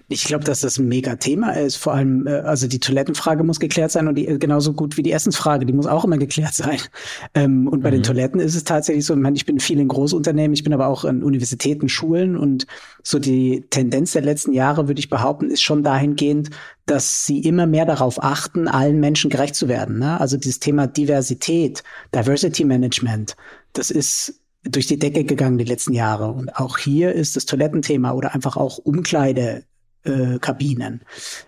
Ich 0.07 0.25
glaube, 0.25 0.43
dass 0.43 0.61
das 0.61 0.77
ein 0.77 0.87
mega 0.87 1.15
Thema 1.15 1.51
ist. 1.51 1.77
Vor 1.77 1.93
allem, 1.93 2.27
äh, 2.27 2.39
also 2.41 2.67
die 2.67 2.79
Toilettenfrage 2.79 3.43
muss 3.43 3.59
geklärt 3.59 3.91
sein 3.91 4.07
und 4.07 4.15
die 4.15 4.27
äh, 4.27 4.37
genauso 4.37 4.73
gut 4.73 4.97
wie 4.97 5.03
die 5.03 5.11
Essensfrage, 5.11 5.65
die 5.65 5.73
muss 5.73 5.87
auch 5.87 6.05
immer 6.05 6.17
geklärt 6.17 6.53
sein. 6.53 6.79
Ähm, 7.33 7.67
und 7.67 7.81
bei 7.81 7.89
mhm. 7.89 7.95
den 7.95 8.03
Toiletten 8.03 8.39
ist 8.41 8.55
es 8.55 8.63
tatsächlich 8.63 9.05
so, 9.05 9.13
ich, 9.13 9.19
meine, 9.19 9.35
ich 9.35 9.45
bin 9.45 9.59
viel 9.59 9.79
in 9.79 9.87
Großunternehmen, 9.87 10.53
ich 10.53 10.63
bin 10.63 10.73
aber 10.73 10.87
auch 10.87 11.05
in 11.05 11.23
Universitäten, 11.23 11.87
Schulen 11.87 12.35
und 12.35 12.67
so 13.03 13.19
die 13.19 13.65
Tendenz 13.69 14.11
der 14.11 14.23
letzten 14.23 14.53
Jahre, 14.53 14.87
würde 14.87 14.99
ich 14.99 15.09
behaupten, 15.09 15.49
ist 15.49 15.61
schon 15.61 15.83
dahingehend, 15.83 16.49
dass 16.85 17.25
sie 17.25 17.39
immer 17.39 17.67
mehr 17.67 17.85
darauf 17.85 18.21
achten, 18.21 18.67
allen 18.67 18.99
Menschen 18.99 19.29
gerecht 19.29 19.55
zu 19.55 19.69
werden. 19.69 19.99
Ne? 19.99 20.19
Also 20.19 20.35
dieses 20.35 20.59
Thema 20.59 20.87
Diversität, 20.87 21.83
Diversity 22.13 22.65
Management, 22.65 23.35
das 23.73 23.91
ist 23.91 24.40
durch 24.63 24.87
die 24.87 24.99
Decke 24.99 25.23
gegangen 25.23 25.57
die 25.57 25.65
letzten 25.65 25.93
Jahre. 25.93 26.31
Und 26.31 26.55
auch 26.55 26.77
hier 26.77 27.13
ist 27.13 27.35
das 27.35 27.45
Toilettenthema 27.45 28.11
oder 28.11 28.33
einfach 28.33 28.57
auch 28.57 28.77
Umkleide 28.77 29.63
äh, 30.03 30.39
Kabinen, 30.39 31.01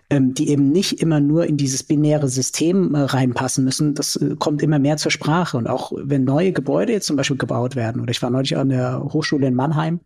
ähm, 0.10 0.34
die 0.34 0.50
eben 0.50 0.72
nicht 0.72 1.01
immer 1.01 1.20
nur 1.20 1.46
in 1.48 1.58
dieses 1.58 1.84
binäre 1.84 2.29
System 2.29 2.93
äh, 2.93 3.00
reinpassen 3.00 3.63
müssen. 3.63 3.96
Das 3.96 4.15
äh, 4.15 4.36
kommt 4.38 4.62
immer 4.62 4.79
mehr 4.79 4.98
zur 4.98 5.12
Sprache. 5.12 5.58
Und 5.58 5.67
auch 5.67 5.91
wenn 5.96 6.24
neue 6.24 6.51
Gebäude 6.51 6.93
jetzt 6.93 7.08
zum 7.08 7.15
Beispiel 7.15 7.38
gebaut 7.38 7.75
werden, 7.75 8.01
oder 8.01 8.12
ich 8.12 8.22
war 8.22 8.29
neulich 8.29 8.55
an 8.55 8.70
der 8.70 9.03
Hochschule 9.12 9.48
in 9.48 9.55
Mannheim, 9.55 10.01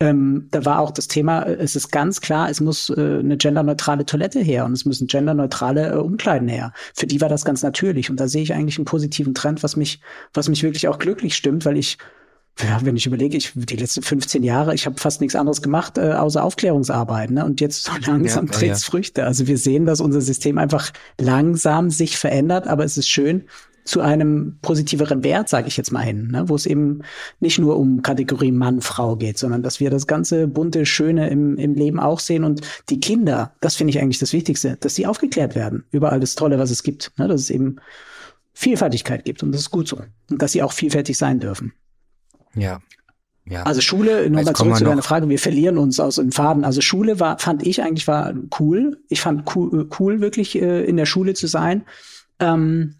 ähm, 0.00 0.48
da 0.50 0.64
war 0.64 0.80
auch 0.80 0.90
das 0.90 1.08
Thema, 1.08 1.42
äh, 1.42 1.54
es 1.54 1.76
ist 1.76 1.90
ganz 1.90 2.20
klar, 2.20 2.50
es 2.50 2.60
muss 2.60 2.90
äh, 2.90 3.18
eine 3.18 3.36
genderneutrale 3.36 4.04
Toilette 4.06 4.40
her 4.40 4.64
und 4.64 4.72
es 4.72 4.84
müssen 4.84 5.06
genderneutrale 5.06 5.92
äh, 5.92 5.96
Umkleiden 5.96 6.48
her. 6.48 6.72
Für 6.94 7.06
die 7.06 7.20
war 7.20 7.28
das 7.28 7.44
ganz 7.44 7.62
natürlich. 7.62 8.10
Und 8.10 8.18
da 8.18 8.26
sehe 8.26 8.42
ich 8.42 8.54
eigentlich 8.54 8.78
einen 8.78 8.86
positiven 8.86 9.34
Trend, 9.34 9.62
was 9.62 9.76
mich, 9.76 10.00
was 10.32 10.48
mich 10.48 10.62
wirklich 10.62 10.88
auch 10.88 10.98
glücklich 10.98 11.36
stimmt, 11.36 11.64
weil 11.64 11.76
ich 11.76 11.98
wenn 12.56 12.96
ich 12.96 13.06
überlege, 13.06 13.36
ich 13.36 13.52
die 13.54 13.76
letzten 13.76 14.02
15 14.02 14.42
Jahre, 14.44 14.74
ich 14.74 14.86
habe 14.86 14.98
fast 14.98 15.20
nichts 15.20 15.34
anderes 15.34 15.60
gemacht, 15.60 15.98
äh, 15.98 16.12
außer 16.12 16.42
Aufklärungsarbeit. 16.42 17.30
Ne? 17.30 17.44
Und 17.44 17.60
jetzt 17.60 17.84
so 17.84 17.92
langsam 18.06 18.46
ja, 18.46 18.52
trägt 18.52 18.76
ja. 18.76 18.76
Früchte. 18.76 19.24
Also 19.24 19.46
wir 19.46 19.58
sehen, 19.58 19.86
dass 19.86 20.00
unser 20.00 20.20
System 20.20 20.58
einfach 20.58 20.92
langsam 21.20 21.90
sich 21.90 22.16
verändert, 22.16 22.68
aber 22.68 22.84
es 22.84 22.96
ist 22.96 23.08
schön 23.08 23.44
zu 23.84 24.00
einem 24.00 24.58
positiveren 24.62 25.22
Wert, 25.22 25.48
sage 25.48 25.68
ich 25.68 25.76
jetzt 25.76 25.92
mal 25.92 26.00
hin, 26.00 26.28
ne? 26.28 26.48
wo 26.48 26.54
es 26.54 26.64
eben 26.64 27.02
nicht 27.40 27.58
nur 27.58 27.76
um 27.76 28.02
Kategorie 28.02 28.52
Mann, 28.52 28.80
Frau 28.80 29.16
geht, 29.16 29.38
sondern 29.38 29.62
dass 29.62 29.78
wir 29.78 29.90
das 29.90 30.06
ganze 30.06 30.48
bunte, 30.48 30.86
schöne 30.86 31.28
im, 31.28 31.58
im 31.58 31.74
Leben 31.74 32.00
auch 32.00 32.18
sehen 32.18 32.44
und 32.44 32.62
die 32.88 32.98
Kinder, 32.98 33.52
das 33.60 33.76
finde 33.76 33.90
ich 33.90 34.00
eigentlich 34.00 34.18
das 34.18 34.32
Wichtigste, 34.32 34.78
dass 34.80 34.94
sie 34.94 35.06
aufgeklärt 35.06 35.54
werden 35.54 35.84
über 35.90 36.12
all 36.12 36.20
das 36.20 36.34
Tolle, 36.34 36.58
was 36.58 36.70
es 36.70 36.82
gibt, 36.82 37.12
ne? 37.18 37.28
dass 37.28 37.42
es 37.42 37.50
eben 37.50 37.76
Vielfältigkeit 38.54 39.24
gibt 39.24 39.42
und 39.42 39.52
das 39.52 39.62
ist 39.62 39.70
gut 39.70 39.88
so 39.88 39.98
und 40.30 40.40
dass 40.40 40.52
sie 40.52 40.62
auch 40.62 40.72
vielfältig 40.72 41.18
sein 41.18 41.38
dürfen. 41.40 41.74
Ja. 42.54 42.80
Ja. 43.46 43.64
Also 43.64 43.82
Schule, 43.82 44.30
nochmal 44.30 44.54
zurück 44.54 44.76
zu 44.76 44.84
deiner 44.84 45.02
Frage, 45.02 45.28
wir 45.28 45.38
verlieren 45.38 45.76
uns 45.76 46.00
aus 46.00 46.16
den 46.16 46.32
Faden. 46.32 46.64
Also 46.64 46.80
Schule 46.80 47.20
war, 47.20 47.38
fand 47.38 47.66
ich 47.66 47.82
eigentlich 47.82 48.08
war 48.08 48.32
cool. 48.58 48.98
Ich 49.10 49.20
fand 49.20 49.54
cool, 49.54 49.82
äh, 49.82 49.94
cool 49.98 50.20
wirklich 50.20 50.60
äh, 50.60 50.84
in 50.84 50.96
der 50.96 51.04
Schule 51.04 51.34
zu 51.34 51.46
sein. 51.46 51.84
Ähm, 52.40 52.94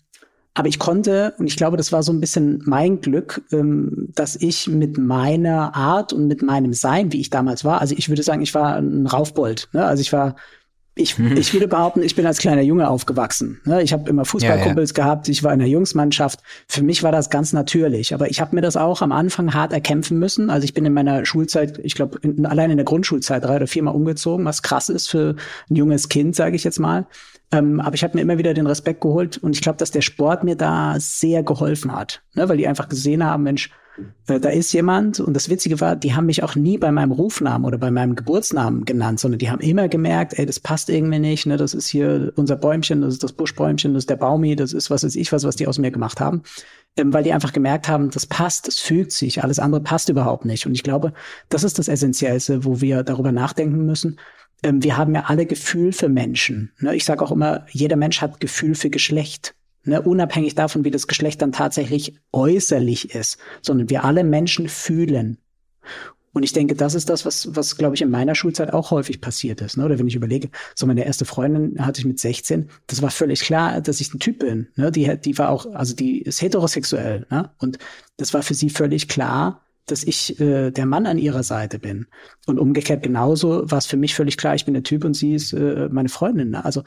aber 0.53 0.69
ich 0.69 0.79
konnte, 0.79 1.35
und 1.39 1.47
ich 1.47 1.57
glaube, 1.57 1.77
das 1.77 1.93
war 1.93 2.03
so 2.03 2.13
ein 2.13 2.21
bisschen 2.21 2.63
mein 2.65 3.01
Glück, 3.01 3.43
ähm, 3.53 4.11
dass 4.15 4.37
ich 4.37 4.69
mit 4.69 4.99
meiner 4.99 5.75
Art 5.75 6.13
und 6.13 6.29
mit 6.29 6.43
meinem 6.43 6.75
Sein, 6.75 7.13
wie 7.13 7.21
ich 7.21 7.31
damals 7.31 7.65
war, 7.65 7.81
also 7.81 7.95
ich 7.97 8.09
würde 8.09 8.23
sagen, 8.23 8.43
ich 8.43 8.55
war 8.55 8.77
ein 8.77 9.07
Raufbold. 9.07 9.71
Ne? 9.73 9.85
Also 9.85 10.03
ich 10.03 10.13
war 10.13 10.37
ich, 10.97 11.19
ich 11.19 11.53
würde 11.53 11.67
behaupten, 11.67 12.03
ich 12.03 12.15
bin 12.15 12.25
als 12.25 12.39
kleiner 12.39 12.63
Junge 12.63 12.89
aufgewachsen. 12.89 13.61
Ne? 13.65 13.83
Ich 13.83 13.93
habe 13.93 14.09
immer 14.09 14.25
Fußballkumpels 14.25 14.91
ja, 14.91 14.97
ja. 14.97 15.05
gehabt, 15.05 15.29
ich 15.29 15.43
war 15.43 15.53
in 15.53 15.59
der 15.59 15.69
Jungsmannschaft. 15.69 16.41
Für 16.69 16.83
mich 16.83 17.03
war 17.03 17.11
das 17.11 17.31
ganz 17.31 17.53
natürlich. 17.53 18.15
Aber 18.15 18.31
ich 18.31 18.41
habe 18.41 18.55
mir 18.55 18.63
das 18.63 18.77
auch 18.77 19.03
am 19.03 19.11
Anfang 19.11 19.55
hart 19.55 19.73
erkämpfen 19.73 20.21
müssen. 20.21 20.51
Also 20.51 20.65
ich 20.65 20.73
bin 20.73 20.85
in 20.85 20.93
meiner 20.93 21.27
Schulzeit, 21.27 21.79
ich 21.83 21.97
glaube, 21.97 22.21
allein 22.45 22.71
in 22.71 22.77
der 22.77 22.85
Grundschulzeit 22.85 23.45
drei 23.45 23.57
oder 23.57 23.67
viermal 23.67 23.95
umgezogen, 23.95 24.45
was 24.45 24.63
krass 24.63 24.89
ist 24.89 25.09
für 25.09 25.35
ein 25.69 25.75
junges 25.75 26.09
Kind, 26.09 26.37
sage 26.37 26.55
ich 26.55 26.63
jetzt 26.63 26.79
mal. 26.79 27.07
Ähm, 27.55 27.81
aber 27.81 27.95
ich 27.95 28.03
habe 28.03 28.17
mir 28.17 28.23
immer 28.23 28.39
wieder 28.39 28.53
den 28.53 28.67
Respekt 28.67 29.01
geholt 29.01 29.39
und 29.39 29.55
ich 29.55 29.63
glaube, 29.63 29.79
dass 29.79 29.93
der 29.93 30.01
Sport 30.01 30.43
mir 30.43 30.57
da 30.57 30.97
sehr 30.99 31.43
geholfen 31.45 31.93
hat. 31.93 32.23
Ne? 32.35 32.49
Weil 32.49 32.57
die 32.57 32.67
einfach 32.67 32.89
gesehen 32.89 33.25
haben, 33.25 33.45
Mensch, 33.45 33.71
äh, 34.27 34.41
da 34.41 34.49
ist 34.49 34.73
jemand 34.73 35.21
und 35.21 35.35
das 35.35 35.49
Witzige 35.49 35.81
war, 35.81 35.95
die 35.95 36.15
haben 36.15 36.27
mich 36.27 36.43
auch 36.43 36.57
nie 36.57 36.79
bei 36.79 36.91
meinem 36.91 37.13
Rufnamen 37.13 37.65
oder 37.65 37.79
bei 37.79 37.93
meinem 37.93 38.17
Geburtsnamen 38.17 38.85
genannt, 38.85 39.21
sondern 39.21 39.39
die 39.39 39.51
haben 39.51 39.61
immer 39.61 39.89
gemerkt, 39.89 40.37
ey, 40.37 40.47
das 40.47 40.59
passt 40.59 40.91
irgendwie 40.91 41.21
nicht, 41.21 41.47
ne, 41.47 41.57
das 41.57 41.75
ist 41.75 41.87
hier 41.87 42.33
unser 42.35 42.57
Bäumchen, 42.57 43.03
das 43.03 43.15
ist 43.15 43.23
das 43.23 43.33
Buschbäumchen, 43.33 43.95
das 43.95 44.03
ist 44.03 44.11
der 44.11 44.17
Baumi, 44.17 44.57
das 44.57 44.73
ist 44.73 44.91
was 44.91 45.05
weiß 45.05 45.15
ich 45.15 45.31
was, 45.31 45.45
was 45.45 45.55
die 45.55 45.69
aus 45.69 45.79
mir 45.79 45.93
gemacht 45.93 46.21
haben, 46.21 46.43
ähm, 46.97 47.13
weil 47.13 47.23
die 47.23 47.33
einfach 47.33 47.53
gemerkt 47.53 47.87
haben, 47.87 48.11
das 48.11 48.27
passt, 48.27 48.67
das 48.67 48.81
fügt 48.81 49.13
sich, 49.13 49.45
alles 49.45 49.61
andere 49.61 49.81
passt 49.81 50.09
überhaupt 50.09 50.45
nicht. 50.45 50.67
Und 50.67 50.73
ich 50.73 50.83
glaube, 50.83 51.13
das 51.51 51.63
ist 51.63 51.79
das 51.79 51.87
Essentiellste, 51.87 52.65
wo 52.65 52.81
wir 52.81 53.05
darüber 53.05 53.31
nachdenken 53.31 53.87
müssen. 53.87 54.19
Ähm, 54.65 54.83
wir 54.83 54.97
haben 54.97 55.15
ja 55.15 55.25
alle 55.27 55.47
Gefühl 55.47 55.93
für 55.93 56.09
Menschen. 56.09 56.73
Ne? 56.81 56.97
Ich 56.97 57.05
sage 57.05 57.25
auch 57.25 57.31
immer, 57.31 57.67
jeder 57.71 57.97
Mensch 57.97 58.21
hat 58.21 58.41
Gefühl 58.41 58.75
für 58.75 58.91
Geschlecht 58.91 59.55
ne, 59.85 60.03
unabhängig 60.03 60.55
davon, 60.55 60.85
wie 60.85 60.91
das 60.91 61.07
Geschlecht 61.07 61.43
dann 61.43 61.53
tatsächlich 61.53 62.19
äußerlich 62.33 63.15
ist, 63.15 63.39
sondern 63.63 63.91
wir 63.91 64.05
alle 64.05 64.25
Menschen 64.25 64.69
fühlen. 64.69 65.39
Und 66.33 66.43
ich 66.43 66.53
denke, 66.53 66.75
das 66.75 66.97
ist 66.97 67.11
das, 67.11 67.25
was, 67.25 67.55
was 67.55 67.77
glaube 67.77 67.95
ich, 67.95 68.03
in 68.03 68.11
meiner 68.11 68.35
Schulzeit 68.35 68.73
auch 68.73 68.91
häufig 68.91 69.21
passiert 69.21 69.61
ist. 69.61 69.77
Ne? 69.77 69.85
Oder 69.85 70.01
wenn 70.01 70.09
ich 70.09 70.17
überlege, 70.17 70.49
so 70.75 70.85
meine 70.85 71.05
erste 71.05 71.25
Freundin 71.25 71.85
hatte 71.85 72.01
ich 72.01 72.07
mit 72.07 72.19
16, 72.19 72.71
das 72.89 73.03
war 73.03 73.11
völlig 73.11 73.41
klar, 73.43 73.81
dass 73.81 74.01
ich 74.01 74.13
ein 74.13 74.19
Typ 74.19 74.41
bin. 74.41 74.67
Ne? 74.75 74.91
Die, 74.91 75.17
die 75.21 75.39
war 75.39 75.51
auch, 75.51 75.67
also 75.75 75.95
die 75.95 76.23
ist 76.23 76.43
heterosexuell. 76.43 77.27
Ne? 77.31 77.51
Und 77.59 77.79
das 78.17 78.35
war 78.35 78.43
für 78.43 78.55
sie 78.55 78.71
völlig 78.71 79.07
klar, 79.07 79.61
dass 79.87 80.03
ich 80.03 80.41
äh, 80.41 80.71
der 80.71 80.87
Mann 80.87 81.07
an 81.07 81.19
ihrer 81.19 81.43
Seite 81.43 81.79
bin. 81.79 82.07
Und 82.47 82.59
umgekehrt 82.59 83.03
genauso 83.03 83.71
war 83.71 83.79
es 83.79 83.87
für 83.87 83.97
mich 83.97 84.15
völlig 84.15 84.37
klar, 84.37 84.55
ich 84.55 84.65
bin 84.65 84.75
der 84.75 84.83
Typ 84.83 85.05
und 85.05 85.15
sie 85.15 85.35
ist 85.35 85.53
äh, 85.53 85.89
meine 85.91 86.09
Freundin. 86.09 86.51
Ne? 86.51 86.65
Also 86.65 86.83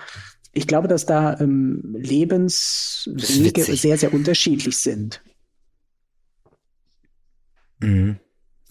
ich 0.54 0.68
glaube, 0.68 0.88
dass 0.88 1.06
da 1.06 1.40
ähm, 1.40 1.96
Lebenswege 1.98 3.64
sehr, 3.64 3.98
sehr 3.98 4.14
unterschiedlich 4.14 4.78
sind. 4.78 5.22
Mhm. 7.80 8.18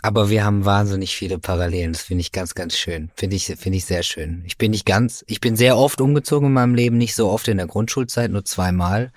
Aber 0.02 0.30
wir 0.30 0.45
haben 0.45 0.64
wahnsinnig 0.64 1.16
viele 1.16 1.38
Parallelen. 1.38 1.92
Das 1.92 2.02
finde 2.02 2.21
ich 2.21 2.33
ganz, 2.33 2.54
ganz 2.54 2.76
schön. 2.76 3.11
Finde 3.16 3.37
ich, 3.37 3.47
finde 3.47 3.78
ich 3.78 3.85
sehr 3.85 4.02
schön. 4.02 4.42
Ich 4.47 4.59
bin 4.59 4.71
nicht 4.71 4.87
ganz, 4.87 5.25
ich 5.26 5.40
bin 5.40 5.56
sehr 5.56 5.76
oft 5.76 6.00
umgezogen 6.00 6.49
in 6.49 6.52
meinem 6.54 6.75
Leben, 6.75 6.97
nicht 6.97 7.14
so 7.14 7.28
oft 7.28 7.49
in 7.49 7.56
der 7.56 7.66
Grundschulzeit, 7.66 8.30
nur 8.30 8.45
zweimal. 8.45 9.12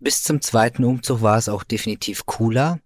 Bis 0.00 0.22
zum 0.22 0.40
zweiten 0.40 0.84
Umzug 0.84 1.22
war 1.22 1.38
es 1.38 1.48
auch 1.48 1.64
definitiv 1.64 2.26
cooler, 2.26 2.80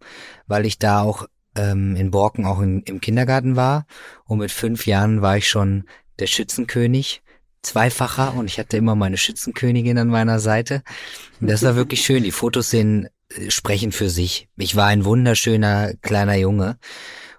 weil 0.46 0.66
ich 0.66 0.78
da 0.78 1.00
auch 1.02 1.26
ähm, 1.56 1.96
in 1.96 2.10
Borken 2.10 2.44
auch 2.44 2.60
in, 2.60 2.82
im 2.82 3.00
Kindergarten 3.00 3.56
war. 3.56 3.86
Und 4.24 4.38
mit 4.38 4.50
fünf 4.50 4.86
Jahren 4.86 5.22
war 5.22 5.36
ich 5.36 5.48
schon 5.48 5.84
der 6.18 6.26
Schützenkönig 6.26 7.22
zweifacher 7.62 8.34
und 8.34 8.46
ich 8.46 8.58
hatte 8.58 8.76
immer 8.76 8.94
meine 8.94 9.18
Schützenkönigin 9.18 9.98
an 9.98 10.08
meiner 10.08 10.38
Seite. 10.38 10.82
Und 11.40 11.50
das 11.50 11.62
war 11.62 11.76
wirklich 11.76 12.02
schön. 12.02 12.22
Die 12.22 12.30
Fotos 12.30 12.70
sehen, 12.70 13.08
äh, 13.34 13.50
sprechen 13.50 13.92
für 13.92 14.08
sich. 14.08 14.48
Ich 14.56 14.76
war 14.76 14.86
ein 14.86 15.04
wunderschöner 15.04 15.94
kleiner 16.00 16.36
Junge. 16.36 16.78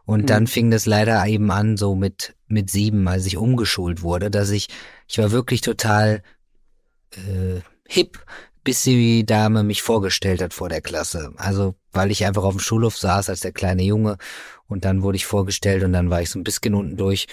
Und 0.06 0.24
mhm. 0.24 0.26
dann 0.28 0.48
fing 0.48 0.72
das 0.72 0.86
leider 0.86 1.26
eben 1.26 1.52
an, 1.52 1.78
so 1.78 1.96
mit, 1.96 2.36
mit 2.48 2.70
sieben, 2.70 3.08
als 3.08 3.26
ich 3.26 3.38
umgeschult 3.38 4.02
wurde, 4.02 4.30
dass 4.30 4.50
ich, 4.50 4.68
ich 5.08 5.18
war 5.18 5.32
wirklich 5.32 5.62
total 5.62 6.22
äh, 7.12 7.62
hip, 7.88 8.24
bis 8.64 8.84
die 8.84 9.26
Dame 9.26 9.64
mich 9.64 9.82
vorgestellt 9.82 10.42
hat 10.42 10.54
vor 10.54 10.70
der 10.70 10.82
Klasse. 10.82 11.34
Also, 11.38 11.76
weil 11.92 12.12
ich 12.12 12.26
einfach 12.26 12.44
auf 12.44 12.56
dem 12.56 12.60
Schulhof 12.60 12.98
saß 12.98 13.30
als 13.30 13.42
der 13.42 13.52
kleine 13.52 13.84
Junge 13.84 14.18
und 14.68 14.86
dann 14.86 15.04
wurde 15.04 15.18
ich 15.18 15.26
vorgestellt 15.26 15.84
und 15.84 15.94
dann 15.94 16.10
war 16.10 16.22
ich 16.22 16.30
so 16.30 16.40
ein 16.40 16.44
bisschen 16.44 16.76
unten 16.76 16.98
durch. 16.98 17.28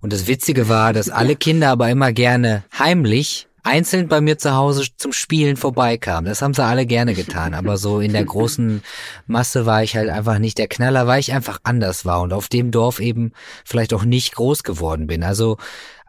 Und 0.00 0.12
das 0.12 0.26
Witzige 0.26 0.68
war, 0.68 0.92
dass 0.92 1.10
alle 1.10 1.36
Kinder 1.36 1.70
aber 1.70 1.90
immer 1.90 2.12
gerne 2.12 2.64
heimlich 2.78 3.48
einzeln 3.62 4.08
bei 4.08 4.20
mir 4.20 4.38
zu 4.38 4.54
Hause 4.54 4.86
zum 4.96 5.12
Spielen 5.12 5.56
vorbeikamen. 5.56 6.28
Das 6.28 6.42
haben 6.42 6.54
sie 6.54 6.64
alle 6.64 6.86
gerne 6.86 7.14
getan. 7.14 7.54
Aber 7.54 7.76
so 7.76 8.00
in 8.00 8.12
der 8.12 8.24
großen 8.24 8.82
Masse 9.26 9.66
war 9.66 9.82
ich 9.82 9.96
halt 9.96 10.08
einfach 10.10 10.38
nicht 10.38 10.58
der 10.58 10.68
Knaller, 10.68 11.06
weil 11.06 11.20
ich 11.20 11.32
einfach 11.32 11.60
anders 11.62 12.04
war 12.04 12.22
und 12.22 12.32
auf 12.32 12.48
dem 12.48 12.70
Dorf 12.70 12.98
eben 12.98 13.32
vielleicht 13.64 13.94
auch 13.94 14.04
nicht 14.04 14.34
groß 14.34 14.64
geworden 14.64 15.06
bin. 15.06 15.22
Also 15.22 15.58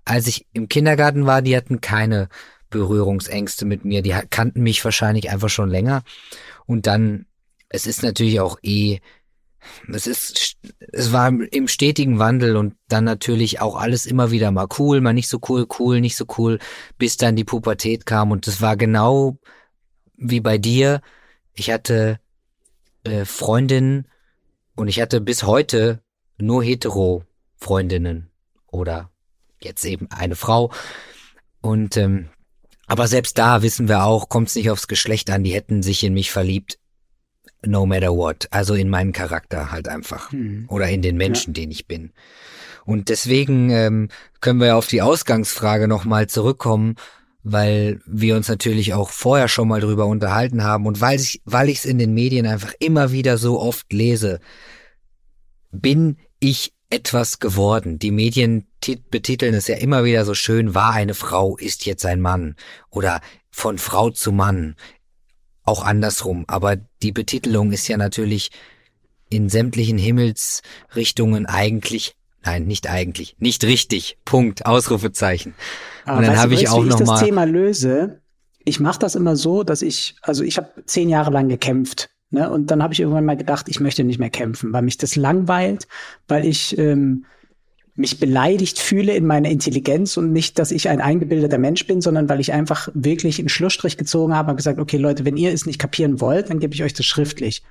als 0.05 0.27
ich 0.27 0.47
im 0.53 0.67
Kindergarten 0.67 1.25
war, 1.25 1.41
die 1.41 1.55
hatten 1.55 1.79
keine 1.79 2.27
Berührungsängste 2.73 3.65
mit 3.65 3.85
mir. 3.85 4.01
Die 4.01 4.15
kannten 4.29 4.61
mich 4.61 4.83
wahrscheinlich 4.83 5.29
einfach 5.29 5.49
schon 5.49 5.69
länger. 5.69 6.03
Und 6.65 6.87
dann, 6.87 7.25
es 7.69 7.87
ist 7.87 8.03
natürlich 8.03 8.39
auch 8.39 8.57
eh 8.61 8.99
es 9.91 10.07
ist, 10.07 10.57
es 10.91 11.11
war 11.11 11.27
im 11.29 11.67
stetigen 11.67 12.19
Wandel 12.19 12.57
und 12.57 12.75
dann 12.87 13.03
natürlich 13.03 13.61
auch 13.61 13.75
alles 13.75 14.05
immer 14.05 14.31
wieder 14.31 14.51
mal 14.51 14.67
cool, 14.77 15.01
mal 15.01 15.13
nicht 15.13 15.27
so 15.27 15.39
cool, 15.47 15.67
cool, 15.79 16.01
nicht 16.01 16.15
so 16.15 16.25
cool, 16.37 16.59
bis 16.97 17.17
dann 17.17 17.35
die 17.35 17.43
Pubertät 17.43 18.05
kam 18.05 18.31
und 18.31 18.47
das 18.47 18.61
war 18.61 18.77
genau 18.77 19.37
wie 20.15 20.39
bei 20.39 20.57
dir. 20.57 21.01
Ich 21.53 21.71
hatte 21.71 22.19
äh, 23.03 23.25
Freundinnen 23.25 24.07
und 24.75 24.87
ich 24.87 25.01
hatte 25.01 25.21
bis 25.21 25.43
heute 25.43 26.01
nur 26.37 26.63
hetero 26.63 27.23
Freundinnen 27.57 28.29
oder 28.67 29.11
jetzt 29.61 29.85
eben 29.85 30.09
eine 30.11 30.35
Frau 30.35 30.71
und 31.61 31.97
ähm, 31.97 32.29
aber 32.93 33.07
selbst 33.07 33.39
da 33.39 33.63
wissen 33.63 33.87
wir 33.87 34.03
auch, 34.03 34.29
kommt 34.29 34.49
es 34.49 34.55
nicht 34.55 34.69
aufs 34.69 34.87
Geschlecht 34.87 35.31
an, 35.31 35.43
die 35.43 35.51
hätten 35.51 35.81
sich 35.81 36.03
in 36.03 36.13
mich 36.13 36.29
verliebt 36.29 36.77
no 37.65 37.87
matter 37.87 38.15
what. 38.15 38.47
Also 38.51 38.75
in 38.75 38.87
meinen 38.87 39.13
Charakter 39.13 39.71
halt 39.71 39.87
einfach. 39.87 40.31
Hm. 40.31 40.65
Oder 40.67 40.89
in 40.89 41.01
den 41.01 41.17
Menschen, 41.17 41.55
ja. 41.55 41.61
den 41.61 41.71
ich 41.71 41.87
bin. 41.87 42.11
Und 42.85 43.09
deswegen 43.09 43.71
ähm, 43.71 44.09
können 44.41 44.59
wir 44.59 44.75
auf 44.75 44.85
die 44.85 45.01
Ausgangsfrage 45.01 45.87
nochmal 45.87 46.27
zurückkommen, 46.27 46.93
weil 47.41 47.99
wir 48.05 48.35
uns 48.35 48.47
natürlich 48.47 48.93
auch 48.93 49.09
vorher 49.09 49.47
schon 49.47 49.69
mal 49.69 49.81
drüber 49.81 50.05
unterhalten 50.05 50.63
haben 50.63 50.85
und 50.85 51.01
weil 51.01 51.19
ich 51.19 51.41
weil 51.45 51.69
ich 51.69 51.79
es 51.79 51.85
in 51.85 51.97
den 51.97 52.13
Medien 52.13 52.45
einfach 52.45 52.73
immer 52.77 53.11
wieder 53.11 53.39
so 53.39 53.59
oft 53.59 53.91
lese, 53.91 54.39
bin 55.71 56.17
ich 56.39 56.73
etwas 56.93 57.39
geworden. 57.39 57.97
Die 57.97 58.11
Medien 58.11 58.67
betiteln 59.09 59.55
es 59.55 59.67
ja 59.67 59.75
immer 59.75 60.03
wieder 60.03 60.25
so 60.25 60.33
schön, 60.33 60.75
war 60.75 60.93
eine 60.93 61.15
Frau, 61.15 61.57
ist 61.57 61.85
jetzt 61.85 62.05
ein 62.05 62.21
Mann 62.21 62.55
oder 62.89 63.21
von 63.49 63.77
Frau 63.77 64.11
zu 64.11 64.31
Mann 64.31 64.75
auch 65.63 65.83
andersrum. 65.83 66.45
Aber 66.47 66.77
die 67.01 67.11
Betitelung 67.11 67.71
ist 67.71 67.87
ja 67.87 67.97
natürlich 67.97 68.51
in 69.29 69.49
sämtlichen 69.49 69.97
Himmelsrichtungen 69.97 71.45
eigentlich 71.47 72.15
Nein, 72.45 72.65
nicht 72.65 72.89
eigentlich. 72.89 73.37
Nicht 73.39 73.63
richtig. 73.63 74.17
Punkt. 74.25 74.65
Ausrufezeichen. 74.65 75.55
Aber 76.03 76.17
und 76.17 76.27
dann 76.27 76.37
habe 76.37 76.53
ich 76.55 76.67
auch 76.67 76.83
noch 76.83 76.99
ich 76.99 77.07
das 77.07 77.21
Thema 77.21 77.45
löse. 77.45 78.19
Ich 78.65 78.81
mache 78.81 78.99
das 78.99 79.15
immer 79.15 79.37
so, 79.37 79.63
dass 79.63 79.81
ich, 79.81 80.15
also 80.21 80.43
ich 80.43 80.57
habe 80.57 80.83
zehn 80.85 81.07
Jahre 81.07 81.31
lang 81.31 81.47
gekämpft. 81.47 82.09
Ne? 82.33 82.49
Und 82.49 82.71
dann 82.71 82.81
habe 82.81 82.93
ich 82.93 82.99
irgendwann 82.99 83.25
mal 83.25 83.37
gedacht, 83.37 83.67
ich 83.69 83.79
möchte 83.79 84.03
nicht 84.03 84.19
mehr 84.19 84.31
kämpfen, 84.31 84.73
weil 84.73 84.81
mich 84.81 84.97
das 84.97 85.15
langweilt, 85.15 85.87
weil 86.27 86.45
ich 86.45 86.77
ähm, 86.77 87.25
mich 87.95 88.19
beleidigt 88.19 88.79
fühle 88.79 89.13
in 89.13 89.25
meiner 89.25 89.49
Intelligenz 89.49 90.17
und 90.17 90.31
nicht, 90.31 90.57
dass 90.57 90.71
ich 90.71 90.89
ein 90.89 90.99
eingebildeter 90.99 91.59
Mensch 91.59 91.85
bin, 91.85 92.01
sondern 92.01 92.27
weil 92.27 92.39
ich 92.39 92.51
einfach 92.51 92.89
wirklich 92.95 93.37
einen 93.37 93.49
Schlussstrich 93.49 93.97
gezogen 93.97 94.35
habe 94.35 94.51
und 94.51 94.57
gesagt, 94.57 94.79
okay 94.79 94.97
Leute, 94.97 95.25
wenn 95.25 95.37
ihr 95.37 95.53
es 95.53 95.67
nicht 95.67 95.79
kapieren 95.79 96.19
wollt, 96.19 96.49
dann 96.49 96.59
gebe 96.59 96.73
ich 96.73 96.83
euch 96.83 96.93
das 96.93 97.05
schriftlich. 97.05 97.61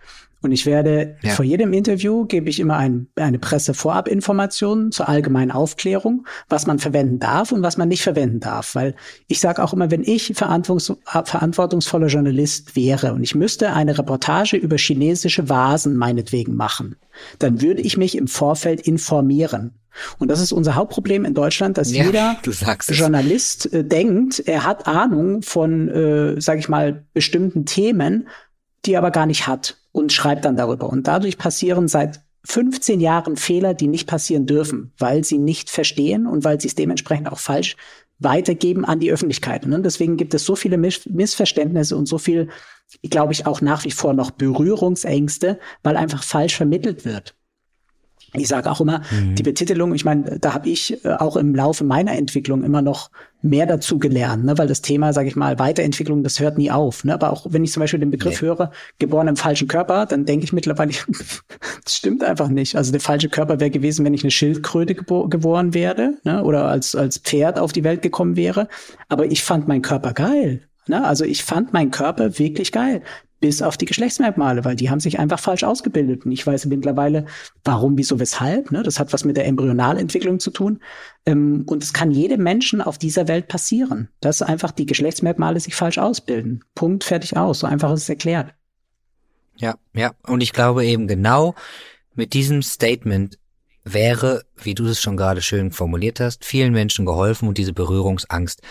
Und 0.41 0.51
ich 0.51 0.67
werde 0.67 1.17
ja. 1.23 1.31
vor 1.31 1.45
jedem 1.45 1.73
Interview 1.73 2.25
gebe 2.27 2.51
ich 2.51 2.59
immer 2.59 2.77
ein, 2.77 3.07
eine 3.17 3.39
Pressevorabinformation 3.39 4.91
zur 4.91 5.09
allgemeinen 5.09 5.53
Aufklärung, 5.53 6.27
was 6.49 6.67
man 6.67 6.81
verwenden 6.81 7.21
darf 7.21 7.53
und 7.53 7.63
was 7.63 7.77
man 7.77 7.89
nicht 7.89 8.03
verwenden 8.03 8.41
darf. 8.41 8.75
Weil 8.75 8.95
ich 9.29 9.39
sage 9.39 9.63
auch 9.63 9.73
immer, 9.73 9.91
wenn 9.91 10.03
ich 10.03 10.33
verantwortungs 10.35 10.93
verantwortungsvoller 11.05 12.09
Journalist 12.09 12.75
wäre 12.75 13.13
und 13.15 13.23
ich 13.23 13.35
müsste 13.35 13.73
eine 13.73 13.97
Reportage 13.97 14.57
über 14.57 14.77
chinesische 14.77 15.49
Vasen 15.49 15.97
meinetwegen 15.97 16.57
machen, 16.57 16.97
dann 17.39 17.63
würde 17.63 17.83
ich 17.83 17.97
mich 17.97 18.17
im 18.17 18.27
Vorfeld 18.27 18.81
informieren. 18.81 19.75
Und 20.19 20.29
das 20.29 20.41
ist 20.41 20.53
unser 20.53 20.75
Hauptproblem 20.75 21.25
in 21.25 21.35
Deutschland, 21.35 21.79
dass 21.79 21.93
ja, 21.93 22.05
jeder 22.05 22.37
Journalist 22.89 23.73
äh, 23.73 23.85
denkt, 23.85 24.41
er 24.41 24.65
hat 24.65 24.87
Ahnung 24.87 25.43
von, 25.43 25.89
äh, 25.89 26.41
sage 26.41 26.61
ich 26.61 26.69
mal, 26.69 27.05
bestimmten 27.13 27.67
Themen, 27.67 28.29
die 28.85 28.95
er 28.95 28.99
aber 28.99 29.11
gar 29.11 29.27
nicht 29.27 29.47
hat 29.47 29.79
und 29.93 30.13
schreibt 30.13 30.45
dann 30.45 30.57
darüber. 30.57 30.89
Und 30.89 31.07
dadurch 31.07 31.39
passieren 31.39 31.89
seit 31.89 32.21
15 32.45 33.01
Jahren 33.01 33.37
Fehler, 33.37 33.75
die 33.75 33.87
nicht 33.87 34.09
passieren 34.09 34.47
dürfen, 34.47 34.93
weil 34.99 35.23
sie 35.23 35.39
nicht 35.39 35.71
verstehen 35.71 36.27
und 36.27 36.45
weil 36.45 36.61
sie 36.61 36.69
es 36.69 36.75
dementsprechend 36.75 37.31
auch 37.31 37.39
falsch 37.39 37.77
weitergeben 38.19 38.85
an 38.85 39.01
die 39.01 39.13
Öffentlichkeit. 39.13 39.65
Und 39.65 39.83
deswegen 39.83 40.17
gibt 40.17 40.35
es 40.35 40.45
so 40.45 40.57
viele 40.57 40.79
Missverständnisse 40.79 41.97
und 41.97 42.07
so 42.07 42.19
viel, 42.19 42.49
glaube 43.03 43.33
ich, 43.33 43.47
auch 43.47 43.61
nach 43.61 43.85
wie 43.85 43.91
vor 43.91 44.13
noch 44.13 44.31
Berührungsängste, 44.31 45.59
weil 45.83 45.97
einfach 45.97 46.23
falsch 46.23 46.57
vermittelt 46.57 47.05
wird. 47.05 47.35
Ich 48.35 48.49
sage 48.49 48.71
auch 48.71 48.81
immer, 48.81 49.03
mhm. 49.11 49.35
die 49.35 49.43
Betitelung, 49.43 49.95
ich 49.95 50.05
meine, 50.05 50.39
da 50.39 50.55
habe 50.55 50.69
ich 50.69 51.05
äh, 51.05 51.09
auch 51.09 51.37
im 51.37 51.55
Laufe 51.55 51.85
meiner 51.85 52.13
Entwicklung 52.13 52.65
immer 52.65 52.81
noch 52.81 53.11
mehr 53.43 53.67
dazu 53.67 53.99
gelernt, 53.99 54.45
ne? 54.45 54.57
weil 54.57 54.69
das 54.69 54.81
Thema, 54.81 55.13
sage 55.13 55.29
ich 55.29 55.37
mal, 55.37 55.59
Weiterentwicklung, 55.59 56.23
das 56.23 56.41
hört 56.41 56.57
nie 56.57 56.71
auf. 56.71 57.05
Ne? 57.05 57.13
Aber 57.13 57.33
auch 57.33 57.47
wenn 57.51 57.65
ich 57.65 57.73
zum 57.73 57.81
Beispiel 57.81 58.01
den 58.01 58.11
Begriff 58.11 58.41
nee. 58.41 58.49
höre, 58.49 58.71
geboren 58.99 59.29
im 59.29 59.37
falschen 59.37 59.69
Körper, 59.69 60.07
dann 60.07 60.25
denke 60.25 60.45
ich 60.45 60.53
mittlerweile, 60.53 60.93
das 61.85 61.97
stimmt 61.97 62.25
einfach 62.25 62.49
nicht. 62.49 62.77
Also 62.77 62.93
der 62.93 63.01
falsche 63.01 63.29
Körper 63.29 63.61
wäre 63.61 63.71
gewesen, 63.71 64.05
wenn 64.05 64.15
ich 64.15 64.23
eine 64.23 64.31
Schildkröte 64.31 64.95
gebo 64.95 65.29
geboren 65.29 65.75
wäre 65.75 66.15
ne? 66.25 66.43
oder 66.43 66.67
als, 66.67 66.95
als 66.95 67.19
Pferd 67.19 67.59
auf 67.59 67.73
die 67.73 67.85
Welt 67.85 68.01
gekommen 68.01 68.37
wäre. 68.37 68.69
Aber 69.09 69.27
ich 69.27 69.43
fand 69.43 69.69
meinen 69.69 69.83
Körper 69.83 70.15
geil. 70.15 70.63
Ne? 70.87 71.05
Also 71.05 71.25
ich 71.25 71.43
fand 71.43 71.73
meinen 71.73 71.91
Körper 71.91 72.39
wirklich 72.39 72.73
geil 72.73 73.03
bis 73.43 73.61
auf 73.61 73.77
die 73.77 73.85
Geschlechtsmerkmale, 73.85 74.65
weil 74.65 74.77
die 74.77 74.89
haben 74.89 75.01
sich 75.01 75.19
einfach 75.19 75.41
falsch 75.41 75.65
ausgebildet. 75.65 76.25
Und 76.25 76.33
ich 76.33 76.47
weiß 76.47 76.65
mittlerweile, 76.67 77.27
warum, 77.65 77.99
wieso, 77.99 78.21
weshalb. 78.21 78.71
Ne? 78.71 78.83
Das 78.85 79.01
hat 79.01 79.13
was 79.13 79.25
mit 79.25 79.37
der 79.37 79.47
Embryonalentwicklung 79.47 80.39
zu 80.39 80.51
tun. 80.51 80.81
Ähm, 81.27 81.65
und 81.67 81.83
es 81.83 81.93
kann 81.93 82.13
jedem 82.13 82.43
Menschen 82.43 82.81
auf 82.81 82.99
dieser 82.99 83.27
Welt 83.27 83.49
passieren, 83.49 84.09
dass 84.21 84.43
einfach 84.43 84.71
die 84.71 84.87
Geschlechtsmerkmale 84.87 85.59
sich 85.59 85.75
falsch 85.75 85.99
ausbilden. 85.99 86.65
Punkt, 86.77 87.03
fertig 87.03 87.37
aus. 87.37 87.59
So 87.59 87.67
einfach 87.67 87.93
ist 87.93 88.03
es 88.03 88.09
erklärt. 88.09 88.55
Ja, 89.57 89.75
ja. 89.93 90.13
Und 90.23 90.41
ich 90.41 90.53
glaube 90.53 90.87
eben 90.87 91.09
genau 91.09 91.57
mit 92.15 92.35
diesem 92.35 92.63
Statement 92.63 93.39
wäre, 93.83 94.45
wie 94.57 94.75
du 94.75 94.87
es 94.87 95.03
schon 95.03 95.17
gerade 95.17 95.43
schön 95.43 95.73
formuliert 95.73 96.21
hast, 96.21 96.45
vielen 96.45 96.73
Menschen 96.73 97.05
geholfen 97.07 97.49
und 97.49 97.59
diese 97.59 97.73
Berührungsangst 97.73 98.63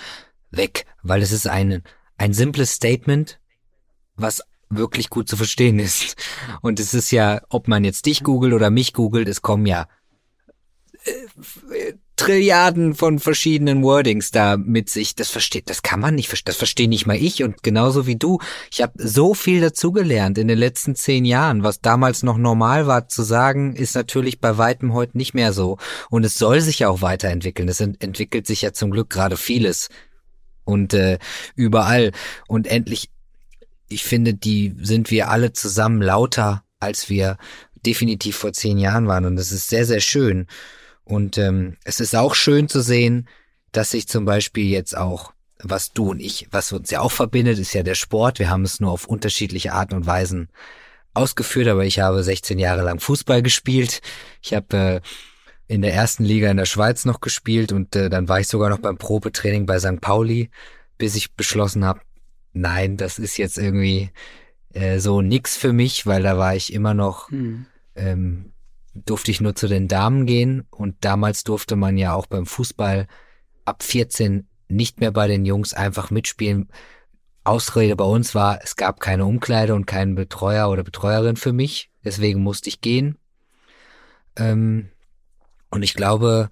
weg, 0.49 0.85
weil 1.03 1.21
es 1.21 1.33
ist 1.33 1.47
ein, 1.47 1.83
ein 2.17 2.31
simples 2.31 2.71
Statement, 2.71 3.41
was 4.15 4.41
wirklich 4.71 5.09
gut 5.09 5.27
zu 5.27 5.37
verstehen 5.37 5.79
ist. 5.79 6.15
Und 6.61 6.79
es 6.79 6.93
ist 6.93 7.11
ja, 7.11 7.41
ob 7.49 7.67
man 7.67 7.83
jetzt 7.83 8.05
dich 8.05 8.23
googelt 8.23 8.53
oder 8.53 8.69
mich 8.69 8.93
googelt, 8.93 9.27
es 9.27 9.41
kommen 9.41 9.65
ja 9.65 9.87
äh, 11.03 11.93
Trilliarden 12.21 12.93
von 12.93 13.17
verschiedenen 13.17 13.81
Wordings 13.81 14.29
da 14.29 14.55
mit 14.55 14.91
sich. 14.91 15.15
Das 15.15 15.31
versteht, 15.31 15.71
das 15.71 15.81
kann 15.81 15.99
man 15.99 16.13
nicht, 16.13 16.47
das 16.47 16.55
verstehe 16.55 16.87
nicht 16.87 17.07
mal 17.07 17.15
ich 17.15 17.41
und 17.41 17.63
genauso 17.63 18.05
wie 18.05 18.15
du. 18.15 18.37
Ich 18.71 18.83
habe 18.83 18.93
so 18.97 19.33
viel 19.33 19.59
dazugelernt 19.59 20.37
in 20.37 20.47
den 20.47 20.59
letzten 20.59 20.93
zehn 20.93 21.25
Jahren. 21.25 21.63
Was 21.63 21.81
damals 21.81 22.21
noch 22.21 22.37
normal 22.37 22.85
war 22.85 23.07
zu 23.07 23.23
sagen, 23.23 23.75
ist 23.75 23.95
natürlich 23.95 24.39
bei 24.39 24.59
weitem 24.59 24.93
heute 24.93 25.17
nicht 25.17 25.33
mehr 25.33 25.51
so. 25.51 25.79
Und 26.11 26.23
es 26.23 26.35
soll 26.35 26.61
sich 26.61 26.77
ja 26.79 26.89
auch 26.89 27.01
weiterentwickeln. 27.01 27.67
Es 27.67 27.81
ent 27.81 28.03
entwickelt 28.03 28.45
sich 28.45 28.61
ja 28.61 28.71
zum 28.71 28.91
Glück 28.91 29.09
gerade 29.09 29.35
vieles 29.35 29.89
und 30.63 30.93
äh, 30.93 31.17
überall. 31.55 32.11
Und 32.47 32.67
endlich 32.67 33.09
ich 33.91 34.03
finde, 34.03 34.33
die 34.33 34.75
sind 34.79 35.11
wir 35.11 35.29
alle 35.29 35.53
zusammen 35.53 36.01
lauter, 36.01 36.63
als 36.79 37.09
wir 37.09 37.37
definitiv 37.85 38.37
vor 38.37 38.53
zehn 38.53 38.77
Jahren 38.77 39.07
waren. 39.07 39.25
Und 39.25 39.35
das 39.35 39.51
ist 39.51 39.69
sehr, 39.69 39.85
sehr 39.85 39.99
schön. 39.99 40.47
Und 41.03 41.37
ähm, 41.37 41.77
es 41.83 41.99
ist 41.99 42.15
auch 42.15 42.35
schön 42.35 42.69
zu 42.69 42.81
sehen, 42.81 43.27
dass 43.71 43.91
sich 43.91 44.07
zum 44.07 44.25
Beispiel 44.25 44.65
jetzt 44.69 44.95
auch, 44.95 45.33
was 45.63 45.93
du 45.93 46.11
und 46.11 46.19
ich, 46.19 46.47
was 46.51 46.71
uns 46.71 46.89
ja 46.89 47.01
auch 47.01 47.11
verbindet, 47.11 47.59
ist 47.59 47.73
ja 47.73 47.83
der 47.83 47.95
Sport. 47.95 48.39
Wir 48.39 48.49
haben 48.49 48.63
es 48.63 48.79
nur 48.79 48.91
auf 48.91 49.05
unterschiedliche 49.05 49.73
Arten 49.73 49.95
und 49.95 50.05
Weisen 50.05 50.49
ausgeführt, 51.13 51.67
aber 51.67 51.85
ich 51.85 51.99
habe 51.99 52.23
16 52.23 52.59
Jahre 52.59 52.83
lang 52.83 52.99
Fußball 52.99 53.41
gespielt. 53.41 54.01
Ich 54.41 54.53
habe 54.53 54.77
äh, 54.77 55.01
in 55.67 55.81
der 55.81 55.93
ersten 55.93 56.23
Liga 56.23 56.49
in 56.49 56.57
der 56.57 56.65
Schweiz 56.65 57.05
noch 57.05 57.21
gespielt 57.21 57.71
und 57.71 57.95
äh, 57.95 58.09
dann 58.09 58.27
war 58.27 58.39
ich 58.39 58.47
sogar 58.47 58.69
noch 58.69 58.79
beim 58.79 58.97
Probetraining 58.97 59.65
bei 59.65 59.79
St. 59.79 60.01
Pauli, 60.01 60.49
bis 60.97 61.15
ich 61.15 61.33
beschlossen 61.33 61.85
habe, 61.85 62.01
nein, 62.53 62.97
das 62.97 63.19
ist 63.19 63.37
jetzt 63.37 63.57
irgendwie 63.57 64.11
äh, 64.73 64.99
so 64.99 65.21
nix 65.21 65.57
für 65.57 65.73
mich, 65.73 66.05
weil 66.05 66.23
da 66.23 66.37
war 66.37 66.55
ich 66.55 66.73
immer 66.73 66.93
noch, 66.93 67.29
hm. 67.29 67.65
ähm, 67.95 68.53
durfte 68.93 69.31
ich 69.31 69.41
nur 69.41 69.55
zu 69.55 69.67
den 69.67 69.87
Damen 69.87 70.25
gehen 70.25 70.65
und 70.69 70.95
damals 71.01 71.43
durfte 71.43 71.75
man 71.75 71.97
ja 71.97 72.13
auch 72.13 72.25
beim 72.25 72.45
Fußball 72.45 73.07
ab 73.65 73.83
14 73.83 74.47
nicht 74.67 74.99
mehr 74.99 75.11
bei 75.11 75.27
den 75.27 75.45
Jungs 75.45 75.73
einfach 75.73 76.11
mitspielen. 76.11 76.69
Ausrede 77.43 77.95
bei 77.95 78.05
uns 78.05 78.35
war, 78.35 78.59
es 78.63 78.75
gab 78.75 78.99
keine 78.99 79.25
Umkleide 79.25 79.73
und 79.73 79.85
keinen 79.85 80.15
Betreuer 80.15 80.69
oder 80.69 80.83
Betreuerin 80.83 81.35
für 81.35 81.53
mich, 81.53 81.89
deswegen 82.03 82.41
musste 82.41 82.69
ich 82.69 82.81
gehen. 82.81 83.17
Ähm, 84.35 84.89
und 85.69 85.83
ich 85.83 85.93
glaube, 85.93 86.49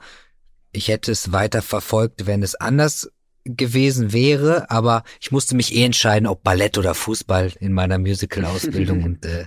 ich 0.72 0.88
hätte 0.88 1.12
es 1.12 1.32
weiter 1.32 1.62
verfolgt, 1.62 2.26
wenn 2.26 2.44
es 2.44 2.56
anders 2.56 3.12
gewesen 3.56 4.14
wäre, 4.14 4.70
aber 4.70 5.04
ich 5.20 5.32
musste 5.32 5.56
mich 5.56 5.76
eh 5.76 5.84
entscheiden, 5.84 6.28
ob 6.28 6.44
Ballett 6.44 6.78
oder 6.78 6.94
Fußball 6.94 7.54
in 7.60 7.74
meiner 7.74 7.98
Musical-Ausbildung 7.98 9.04
und 9.06 9.26
äh, 9.26 9.46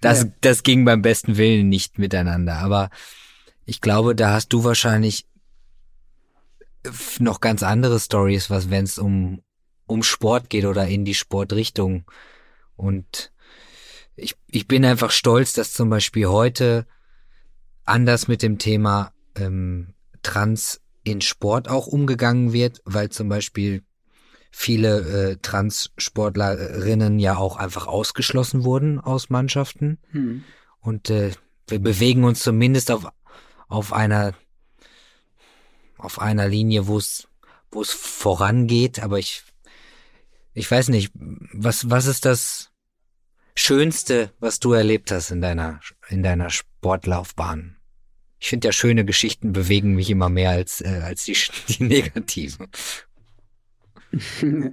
das, 0.00 0.22
ja. 0.22 0.28
das 0.40 0.62
ging 0.62 0.84
beim 0.84 1.02
besten 1.02 1.36
Willen 1.36 1.68
nicht 1.68 1.98
miteinander. 1.98 2.56
Aber 2.56 2.90
ich 3.64 3.80
glaube, 3.80 4.14
da 4.14 4.32
hast 4.32 4.48
du 4.48 4.64
wahrscheinlich 4.64 5.26
noch 7.18 7.40
ganz 7.40 7.62
andere 7.62 8.00
Stories, 8.00 8.50
was 8.50 8.70
wenn 8.70 8.84
es 8.84 8.98
um 8.98 9.42
um 9.92 10.02
Sport 10.02 10.50
geht 10.50 10.64
oder 10.64 10.86
in 10.86 11.04
die 11.04 11.14
Sportrichtung. 11.14 12.04
Und 12.76 13.32
ich, 14.16 14.36
ich 14.48 14.66
bin 14.66 14.84
einfach 14.84 15.10
stolz, 15.10 15.52
dass 15.52 15.72
zum 15.72 15.90
Beispiel 15.90 16.26
heute 16.26 16.86
anders 17.84 18.28
mit 18.28 18.42
dem 18.42 18.58
Thema 18.58 19.12
ähm, 19.36 19.94
Trans 20.22 20.80
in 21.04 21.20
Sport 21.20 21.68
auch 21.68 21.86
umgegangen 21.86 22.52
wird, 22.52 22.80
weil 22.84 23.10
zum 23.10 23.28
Beispiel 23.28 23.82
viele 24.50 25.30
äh, 25.32 25.36
Trans-Sportlerinnen 25.36 27.18
ja 27.18 27.36
auch 27.36 27.56
einfach 27.56 27.86
ausgeschlossen 27.86 28.64
wurden 28.64 29.00
aus 29.00 29.30
Mannschaften. 29.30 29.98
Hm. 30.10 30.44
Und 30.80 31.10
äh, 31.10 31.32
wir 31.68 31.78
bewegen 31.78 32.24
uns 32.24 32.42
zumindest 32.42 32.90
auf, 32.90 33.08
auf 33.68 33.92
einer 33.92 34.34
auf 35.96 36.20
einer 36.20 36.48
Linie, 36.48 36.86
wo 36.86 36.98
es 36.98 37.28
wo 37.70 37.80
es 37.80 37.92
vorangeht, 37.92 39.02
aber 39.02 39.18
ich 39.18 39.44
ich 40.52 40.70
weiß 40.70 40.88
nicht, 40.88 41.12
was 41.14 41.88
was 41.88 42.06
ist 42.06 42.26
das 42.26 42.70
Schönste, 43.54 44.32
was 44.40 44.58
du 44.58 44.72
erlebt 44.72 45.10
hast 45.10 45.30
in 45.30 45.40
deiner 45.40 45.80
in 46.08 46.22
deiner 46.22 46.50
Sportlaufbahn? 46.50 47.76
Ich 48.42 48.48
finde 48.48 48.66
ja 48.66 48.72
schöne 48.72 49.04
Geschichten 49.04 49.52
bewegen 49.52 49.94
mich 49.94 50.10
immer 50.10 50.28
mehr 50.28 50.50
als, 50.50 50.80
äh, 50.80 51.00
als 51.04 51.24
die, 51.24 51.36
die 51.68 51.84
negativen. 51.84 52.68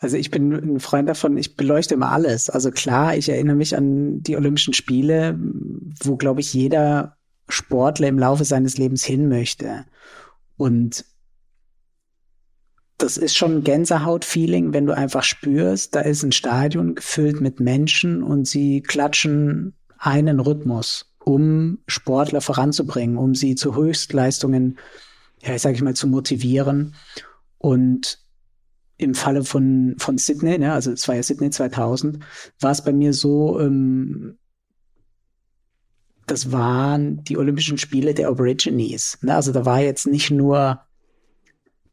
Also 0.00 0.16
ich 0.16 0.30
bin 0.30 0.52
ein 0.52 0.78
Freund 0.78 1.08
davon, 1.08 1.36
ich 1.36 1.56
beleuchte 1.56 1.94
immer 1.94 2.12
alles. 2.12 2.48
Also 2.48 2.70
klar, 2.70 3.16
ich 3.16 3.28
erinnere 3.28 3.56
mich 3.56 3.76
an 3.76 4.22
die 4.22 4.36
Olympischen 4.36 4.72
Spiele, 4.72 5.36
wo, 6.04 6.16
glaube 6.16 6.40
ich, 6.40 6.54
jeder 6.54 7.16
Sportler 7.48 8.06
im 8.06 8.16
Laufe 8.16 8.44
seines 8.44 8.78
Lebens 8.78 9.04
hin 9.04 9.28
möchte. 9.28 9.86
Und 10.56 11.04
das 12.96 13.16
ist 13.16 13.36
schon 13.36 13.56
ein 13.56 13.64
Gänsehaut-Feeling, 13.64 14.72
wenn 14.72 14.86
du 14.86 14.96
einfach 14.96 15.24
spürst, 15.24 15.96
da 15.96 16.00
ist 16.02 16.22
ein 16.22 16.30
Stadion 16.30 16.94
gefüllt 16.94 17.40
mit 17.40 17.58
Menschen 17.58 18.22
und 18.22 18.46
sie 18.46 18.82
klatschen 18.82 19.74
einen 19.98 20.38
Rhythmus 20.38 21.07
um 21.28 21.80
Sportler 21.86 22.40
voranzubringen, 22.40 23.18
um 23.18 23.34
sie 23.34 23.54
zu 23.54 23.76
Höchstleistungen, 23.76 24.78
ja, 25.42 25.54
ich 25.54 25.60
sage 25.60 25.74
ich 25.74 25.82
mal, 25.82 25.92
zu 25.92 26.06
motivieren. 26.06 26.94
Und 27.58 28.18
im 28.96 29.14
Falle 29.14 29.44
von, 29.44 29.94
von 29.98 30.16
Sydney, 30.16 30.56
ne, 30.56 30.72
also 30.72 30.90
es 30.90 31.06
war 31.06 31.16
ja 31.16 31.22
Sydney 31.22 31.50
2000, 31.50 32.20
war 32.60 32.70
es 32.70 32.82
bei 32.82 32.94
mir 32.94 33.12
so, 33.12 33.60
ähm, 33.60 34.38
das 36.26 36.50
waren 36.50 37.22
die 37.24 37.36
Olympischen 37.36 37.76
Spiele 37.76 38.14
der 38.14 38.28
Aborigines. 38.28 39.18
Ne? 39.20 39.34
Also 39.34 39.52
da 39.52 39.66
war 39.66 39.80
jetzt 39.80 40.06
nicht 40.06 40.30
nur 40.30 40.80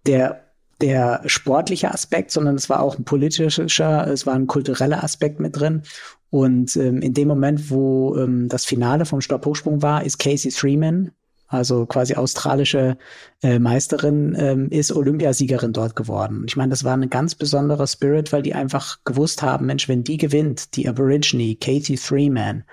der, 0.06 0.45
der 0.82 1.22
sportliche 1.26 1.94
Aspekt, 1.94 2.32
sondern 2.32 2.56
es 2.56 2.70
war 2.70 2.82
auch 2.82 2.98
ein 2.98 3.06
politischer, 3.06 4.08
es 4.08 4.26
war 4.26 4.34
ein 4.34 4.48
kultureller 4.48 5.04
Aspekt 5.04 5.40
mit 5.40 5.60
drin. 5.60 5.84
Und 6.30 6.76
ähm, 6.76 7.02
in 7.02 7.14
dem 7.14 7.28
Moment, 7.28 7.70
wo 7.70 8.18
ähm, 8.18 8.50
das 8.50 8.66
Finale 8.66 9.06
vom 9.06 9.22
Stabhochsprung 9.22 9.82
war, 9.82 10.04
ist 10.04 10.20
Casey 10.20 10.52
Freeman, 10.52 11.12
also 11.48 11.86
quasi 11.86 12.16
australische 12.16 12.98
äh, 13.42 13.60
Meisterin, 13.60 14.36
ähm, 14.38 14.70
ist 14.70 14.92
Olympiasiegerin 14.92 15.72
dort 15.72 15.96
geworden. 15.96 16.44
Ich 16.48 16.58
meine, 16.58 16.72
das 16.72 16.84
war 16.84 16.98
ein 16.98 17.10
ganz 17.10 17.36
besonderer 17.36 17.88
Spirit, 17.88 18.34
weil 18.34 18.42
die 18.42 18.54
einfach 18.54 19.00
gewusst 19.06 19.44
haben, 19.44 19.68
Mensch, 19.68 19.88
wenn 19.88 20.04
die 20.04 20.18
gewinnt, 20.18 20.76
die 20.76 20.90
Aborigine, 20.90 21.56
Katie 21.56 21.98
Freeman, 21.98 22.66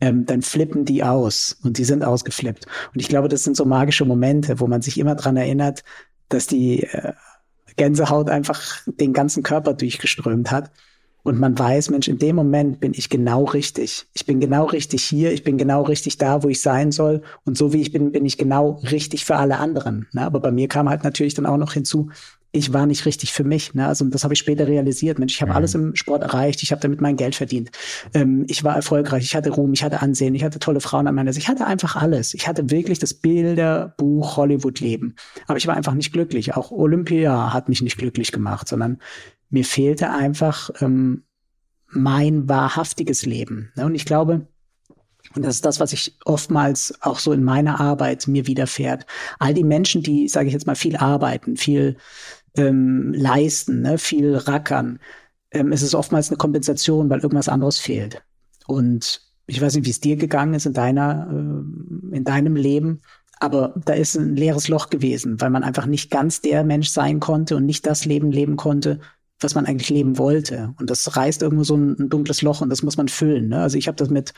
ähm, 0.00 0.26
dann 0.26 0.42
flippen 0.42 0.84
die 0.84 1.04
aus 1.04 1.56
und 1.62 1.78
die 1.78 1.84
sind 1.84 2.04
ausgeflippt. 2.04 2.66
Und 2.92 3.00
ich 3.00 3.08
glaube, 3.08 3.28
das 3.28 3.44
sind 3.44 3.56
so 3.56 3.64
magische 3.64 4.04
Momente, 4.04 4.60
wo 4.60 4.66
man 4.66 4.82
sich 4.82 4.98
immer 4.98 5.14
dran 5.14 5.36
erinnert, 5.36 5.84
dass 6.28 6.46
die 6.46 6.82
äh, 6.82 7.12
Gänsehaut 7.76 8.28
einfach 8.30 8.80
den 8.86 9.12
ganzen 9.12 9.42
Körper 9.42 9.74
durchgeströmt 9.74 10.50
hat. 10.50 10.70
Und 11.22 11.40
man 11.40 11.58
weiß, 11.58 11.90
Mensch, 11.90 12.06
in 12.06 12.18
dem 12.18 12.36
Moment 12.36 12.78
bin 12.78 12.92
ich 12.94 13.08
genau 13.08 13.44
richtig. 13.44 14.06
Ich 14.14 14.26
bin 14.26 14.38
genau 14.38 14.66
richtig 14.66 15.02
hier, 15.02 15.32
ich 15.32 15.42
bin 15.42 15.58
genau 15.58 15.82
richtig 15.82 16.18
da, 16.18 16.44
wo 16.44 16.48
ich 16.48 16.60
sein 16.60 16.92
soll. 16.92 17.22
Und 17.44 17.58
so 17.58 17.72
wie 17.72 17.80
ich 17.80 17.90
bin, 17.90 18.12
bin 18.12 18.24
ich 18.24 18.38
genau 18.38 18.80
richtig 18.92 19.24
für 19.24 19.34
alle 19.34 19.58
anderen. 19.58 20.06
Ne? 20.12 20.22
Aber 20.22 20.38
bei 20.38 20.52
mir 20.52 20.68
kam 20.68 20.88
halt 20.88 21.02
natürlich 21.02 21.34
dann 21.34 21.46
auch 21.46 21.56
noch 21.56 21.72
hinzu, 21.72 22.10
ich 22.56 22.72
war 22.72 22.86
nicht 22.86 23.04
richtig 23.04 23.32
für 23.32 23.44
mich. 23.44 23.74
Ne? 23.74 23.86
Also 23.86 24.04
das 24.06 24.24
habe 24.24 24.34
ich 24.34 24.40
später 24.40 24.66
realisiert. 24.66 25.18
Mensch, 25.18 25.34
ich 25.34 25.42
habe 25.42 25.52
mhm. 25.52 25.56
alles 25.56 25.74
im 25.74 25.94
Sport 25.94 26.22
erreicht, 26.22 26.62
ich 26.62 26.72
habe 26.72 26.80
damit 26.80 27.00
mein 27.00 27.16
Geld 27.16 27.34
verdient. 27.34 27.70
Ähm, 28.14 28.44
ich 28.48 28.64
war 28.64 28.74
erfolgreich, 28.74 29.24
ich 29.24 29.36
hatte 29.36 29.50
Ruhm, 29.50 29.72
ich 29.72 29.84
hatte 29.84 30.00
Ansehen, 30.00 30.34
ich 30.34 30.42
hatte 30.42 30.58
tolle 30.58 30.80
Frauen 30.80 31.06
an 31.06 31.14
meiner 31.14 31.32
Seite. 31.32 31.42
Ich 31.42 31.48
hatte 31.48 31.66
einfach 31.66 31.96
alles. 31.96 32.34
Ich 32.34 32.48
hatte 32.48 32.70
wirklich 32.70 32.98
das 32.98 33.14
Bilderbuch 33.14 34.36
Hollywood-Leben. 34.36 35.16
Aber 35.46 35.58
ich 35.58 35.66
war 35.66 35.76
einfach 35.76 35.94
nicht 35.94 36.12
glücklich. 36.12 36.56
Auch 36.56 36.70
Olympia 36.70 37.52
hat 37.52 37.68
mich 37.68 37.82
nicht 37.82 37.98
glücklich 37.98 38.32
gemacht, 38.32 38.68
sondern 38.68 38.98
mir 39.50 39.64
fehlte 39.64 40.10
einfach 40.10 40.70
ähm, 40.80 41.24
mein 41.88 42.48
wahrhaftiges 42.48 43.26
Leben. 43.26 43.70
Ne? 43.76 43.84
Und 43.84 43.94
ich 43.94 44.06
glaube, 44.06 44.48
und 45.34 45.44
das 45.44 45.56
ist 45.56 45.64
das, 45.64 45.80
was 45.80 45.92
ich 45.92 46.16
oftmals 46.24 46.94
auch 47.00 47.18
so 47.18 47.32
in 47.32 47.44
meiner 47.44 47.80
Arbeit 47.80 48.26
mir 48.28 48.46
widerfährt. 48.46 49.06
All 49.38 49.54
die 49.54 49.64
Menschen, 49.64 50.02
die, 50.02 50.28
sage 50.28 50.46
ich 50.46 50.52
jetzt 50.52 50.66
mal, 50.66 50.76
viel 50.76 50.96
arbeiten, 50.96 51.56
viel 51.56 51.96
ähm, 52.56 53.12
leisten, 53.14 53.82
ne, 53.82 53.98
viel 53.98 54.36
rackern, 54.36 54.98
ähm, 55.50 55.72
ist 55.72 55.82
es 55.82 55.94
oftmals 55.94 56.30
eine 56.30 56.38
Kompensation, 56.38 57.10
weil 57.10 57.20
irgendwas 57.20 57.48
anderes 57.48 57.78
fehlt. 57.78 58.22
Und 58.66 59.22
ich 59.46 59.60
weiß 59.60 59.74
nicht, 59.74 59.86
wie 59.86 59.90
es 59.90 60.00
dir 60.00 60.16
gegangen 60.16 60.54
ist 60.54 60.66
in 60.66 60.72
deiner, 60.72 61.28
äh, 61.30 62.16
in 62.16 62.24
deinem 62.24 62.56
Leben, 62.56 63.00
aber 63.38 63.74
da 63.84 63.92
ist 63.92 64.16
ein 64.16 64.34
leeres 64.34 64.68
Loch 64.68 64.88
gewesen, 64.88 65.40
weil 65.40 65.50
man 65.50 65.62
einfach 65.62 65.86
nicht 65.86 66.10
ganz 66.10 66.40
der 66.40 66.64
Mensch 66.64 66.88
sein 66.88 67.20
konnte 67.20 67.56
und 67.56 67.66
nicht 67.66 67.86
das 67.86 68.06
Leben 68.06 68.32
leben 68.32 68.56
konnte, 68.56 69.00
was 69.40 69.54
man 69.54 69.66
eigentlich 69.66 69.90
leben 69.90 70.16
wollte. 70.16 70.74
Und 70.78 70.88
das 70.88 71.16
reißt 71.16 71.42
irgendwo 71.42 71.64
so 71.64 71.76
ein, 71.76 71.96
ein 71.98 72.08
dunkles 72.08 72.40
Loch 72.40 72.62
und 72.62 72.70
das 72.70 72.82
muss 72.82 72.96
man 72.96 73.08
füllen. 73.08 73.48
Ne? 73.48 73.60
Also 73.60 73.76
ich 73.76 73.88
habe 73.88 73.96
das 73.96 74.08
mit, 74.08 74.32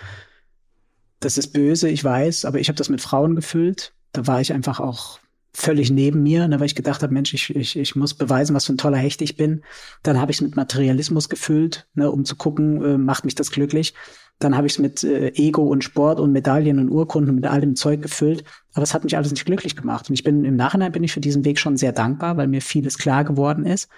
das 1.20 1.38
ist 1.38 1.52
böse, 1.52 1.88
ich 1.88 2.02
weiß, 2.02 2.44
aber 2.44 2.58
ich 2.58 2.68
habe 2.68 2.76
das 2.76 2.88
mit 2.88 3.00
Frauen 3.00 3.36
gefüllt. 3.36 3.94
Da 4.12 4.26
war 4.26 4.40
ich 4.40 4.52
einfach 4.52 4.80
auch 4.80 5.20
völlig 5.52 5.90
neben 5.90 6.22
mir, 6.22 6.46
ne, 6.46 6.60
weil 6.60 6.66
ich 6.66 6.74
gedacht 6.74 7.02
habe, 7.02 7.12
Mensch, 7.12 7.34
ich, 7.34 7.54
ich, 7.54 7.76
ich 7.76 7.96
muss 7.96 8.14
beweisen, 8.14 8.54
was 8.54 8.66
für 8.66 8.74
ein 8.74 8.78
toller 8.78 8.98
Hecht 8.98 9.22
ich 9.22 9.36
bin. 9.36 9.62
Dann 10.02 10.20
habe 10.20 10.30
ich 10.30 10.38
es 10.38 10.40
mit 10.40 10.56
Materialismus 10.56 11.28
gefüllt, 11.28 11.88
ne, 11.94 12.10
um 12.10 12.24
zu 12.24 12.36
gucken, 12.36 12.82
äh, 12.84 12.98
macht 12.98 13.24
mich 13.24 13.34
das 13.34 13.50
glücklich. 13.50 13.94
Dann 14.38 14.56
habe 14.56 14.66
ich 14.66 14.74
es 14.74 14.78
mit 14.78 15.02
äh, 15.02 15.32
Ego 15.34 15.62
und 15.64 15.82
Sport 15.82 16.20
und 16.20 16.32
Medaillen 16.32 16.78
und 16.78 16.90
Urkunden 16.90 17.30
und 17.30 17.36
mit 17.36 17.46
all 17.46 17.60
dem 17.60 17.74
Zeug 17.74 18.02
gefüllt. 18.02 18.44
Aber 18.72 18.84
es 18.84 18.94
hat 18.94 19.04
mich 19.04 19.16
alles 19.16 19.32
nicht 19.32 19.46
glücklich 19.46 19.74
gemacht. 19.74 20.08
Und 20.08 20.14
ich 20.14 20.22
bin 20.22 20.44
im 20.44 20.54
Nachhinein 20.54 20.92
bin 20.92 21.02
ich 21.02 21.12
für 21.12 21.20
diesen 21.20 21.44
Weg 21.44 21.58
schon 21.58 21.76
sehr 21.76 21.92
dankbar, 21.92 22.36
weil 22.36 22.46
mir 22.46 22.62
vieles 22.62 22.98
klar 22.98 23.24
geworden 23.24 23.66
ist. 23.66 23.88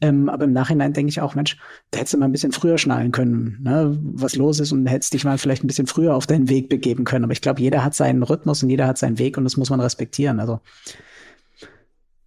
Ähm, 0.00 0.28
aber 0.28 0.44
im 0.44 0.52
Nachhinein 0.52 0.92
denke 0.92 1.10
ich 1.10 1.20
auch, 1.20 1.34
Mensch, 1.34 1.56
da 1.90 1.98
hättest 1.98 2.14
du 2.14 2.18
mal 2.18 2.26
ein 2.26 2.32
bisschen 2.32 2.52
früher 2.52 2.78
schnallen 2.78 3.10
können, 3.10 3.58
ne, 3.62 3.98
was 4.00 4.36
los 4.36 4.60
ist 4.60 4.70
und 4.70 4.86
hättest 4.86 5.12
dich 5.12 5.24
mal 5.24 5.38
vielleicht 5.38 5.64
ein 5.64 5.66
bisschen 5.66 5.88
früher 5.88 6.14
auf 6.14 6.26
deinen 6.26 6.48
Weg 6.48 6.68
begeben 6.68 7.04
können. 7.04 7.24
Aber 7.24 7.32
ich 7.32 7.40
glaube, 7.40 7.60
jeder 7.60 7.84
hat 7.84 7.94
seinen 7.94 8.22
Rhythmus 8.22 8.62
und 8.62 8.70
jeder 8.70 8.86
hat 8.86 8.98
seinen 8.98 9.18
Weg 9.18 9.36
und 9.36 9.44
das 9.44 9.56
muss 9.56 9.70
man 9.70 9.80
respektieren. 9.80 10.38
Also 10.38 10.60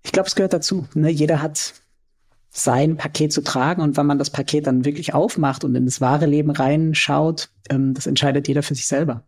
ich 0.04 0.12
glaube, 0.12 0.28
es 0.28 0.36
gehört 0.36 0.54
dazu. 0.54 0.88
Ne? 0.94 1.10
Jeder 1.10 1.42
hat 1.42 1.74
sein 2.50 2.98
Paket 2.98 3.32
zu 3.32 3.42
tragen 3.42 3.82
und 3.82 3.96
wenn 3.96 4.06
man 4.06 4.20
das 4.20 4.30
Paket 4.30 4.68
dann 4.68 4.84
wirklich 4.84 5.14
aufmacht 5.14 5.64
und 5.64 5.74
in 5.74 5.86
das 5.86 6.02
wahre 6.02 6.26
Leben 6.26 6.52
reinschaut, 6.52 7.50
ähm, 7.70 7.94
das 7.94 8.06
entscheidet 8.08 8.50
jeder 8.50 8.64
für 8.64 8.76
sich 8.76 8.88
selber. 8.88 9.24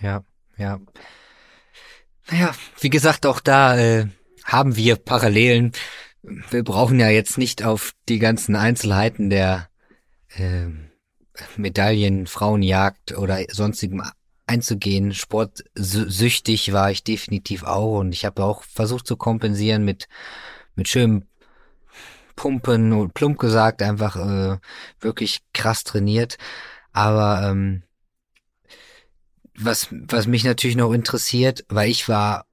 Ja, 0.00 0.22
ja. 0.56 0.80
Naja, 2.30 2.54
wie 2.80 2.90
gesagt, 2.90 3.26
auch 3.26 3.40
da 3.40 3.78
äh, 3.78 4.06
haben 4.44 4.76
wir 4.76 4.96
Parallelen. 4.96 5.72
Wir 6.22 6.64
brauchen 6.64 6.98
ja 6.98 7.08
jetzt 7.08 7.38
nicht 7.38 7.62
auf 7.64 7.92
die 8.08 8.18
ganzen 8.18 8.56
Einzelheiten 8.56 9.30
der 9.30 9.68
äh, 10.36 10.66
Medaillen, 11.56 12.26
Frauenjagd 12.26 13.16
oder 13.16 13.38
sonstigem 13.50 14.02
einzugehen. 14.46 15.14
Sportsüchtig 15.14 16.72
war 16.72 16.90
ich 16.90 17.04
definitiv 17.04 17.62
auch 17.62 18.00
und 18.00 18.12
ich 18.12 18.24
habe 18.24 18.44
auch 18.44 18.62
versucht 18.64 19.06
zu 19.06 19.16
kompensieren 19.16 19.84
mit 19.84 20.08
mit 20.74 20.88
schönem 20.88 21.26
Pumpen 22.36 22.92
und 22.92 23.14
plump 23.14 23.38
gesagt 23.38 23.82
einfach 23.82 24.16
äh, 24.16 24.58
wirklich 25.00 25.40
krass 25.52 25.84
trainiert. 25.84 26.38
Aber 26.92 27.48
ähm, 27.48 27.82
was 29.56 29.88
was 29.90 30.26
mich 30.26 30.44
natürlich 30.44 30.76
noch 30.76 30.92
interessiert, 30.92 31.64
weil 31.68 31.90
ich 31.90 32.08
war 32.08 32.47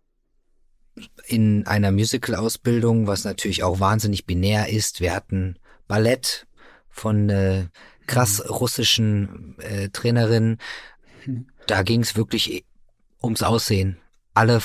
in 1.28 1.66
einer 1.68 1.92
Musical-Ausbildung, 1.92 3.08
was 3.08 3.24
natürlich 3.24 3.64
auch 3.64 3.80
wahnsinnig 3.80 4.26
binär 4.26 4.70
ist. 4.70 5.02
Wir 5.02 5.14
hatten 5.14 5.58
Ballett 5.88 6.48
von 6.90 7.30
äh, 7.30 7.66
krass 8.08 8.40
mhm. 8.44 8.54
russischen 8.54 9.56
äh, 9.60 9.90
Trainerinnen. 9.90 10.58
Da 11.68 11.82
ging 11.82 12.02
es 12.02 12.16
wirklich 12.16 12.64
ums 13.24 13.42
Aussehen. 13.42 13.98
Alle, 14.36 14.62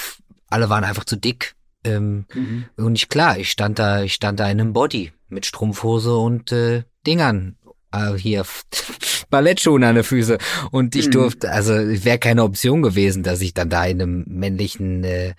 alle 0.48 0.68
waren 0.68 0.84
einfach 0.84 1.04
zu 1.04 1.16
dick. 1.16 1.54
Ähm, 1.82 2.26
mhm. 2.34 2.66
Und 2.76 2.94
ich 2.94 3.08
klar, 3.08 3.38
ich 3.38 3.50
stand 3.50 3.78
da, 3.78 4.02
ich 4.02 4.12
stand 4.12 4.38
da 4.38 4.44
in 4.50 4.60
einem 4.60 4.74
Body 4.74 5.10
mit 5.30 5.46
Strumpfhose 5.46 6.14
und 6.14 6.52
äh, 6.52 6.82
Dingern. 7.06 7.56
Äh, 7.90 8.18
hier 8.18 8.44
Ballettschuhen 9.30 9.82
an 9.84 9.94
den 9.94 10.04
Füße. 10.04 10.36
Und 10.70 10.94
ich 10.94 11.06
mhm. 11.06 11.12
durfte, 11.12 11.50
also 11.50 11.72
wäre 11.72 12.18
keine 12.18 12.42
Option 12.44 12.82
gewesen, 12.82 13.22
dass 13.22 13.40
ich 13.40 13.54
dann 13.54 13.70
da 13.70 13.86
in 13.86 14.02
einem 14.02 14.24
männlichen 14.28 15.02
äh, 15.04 15.32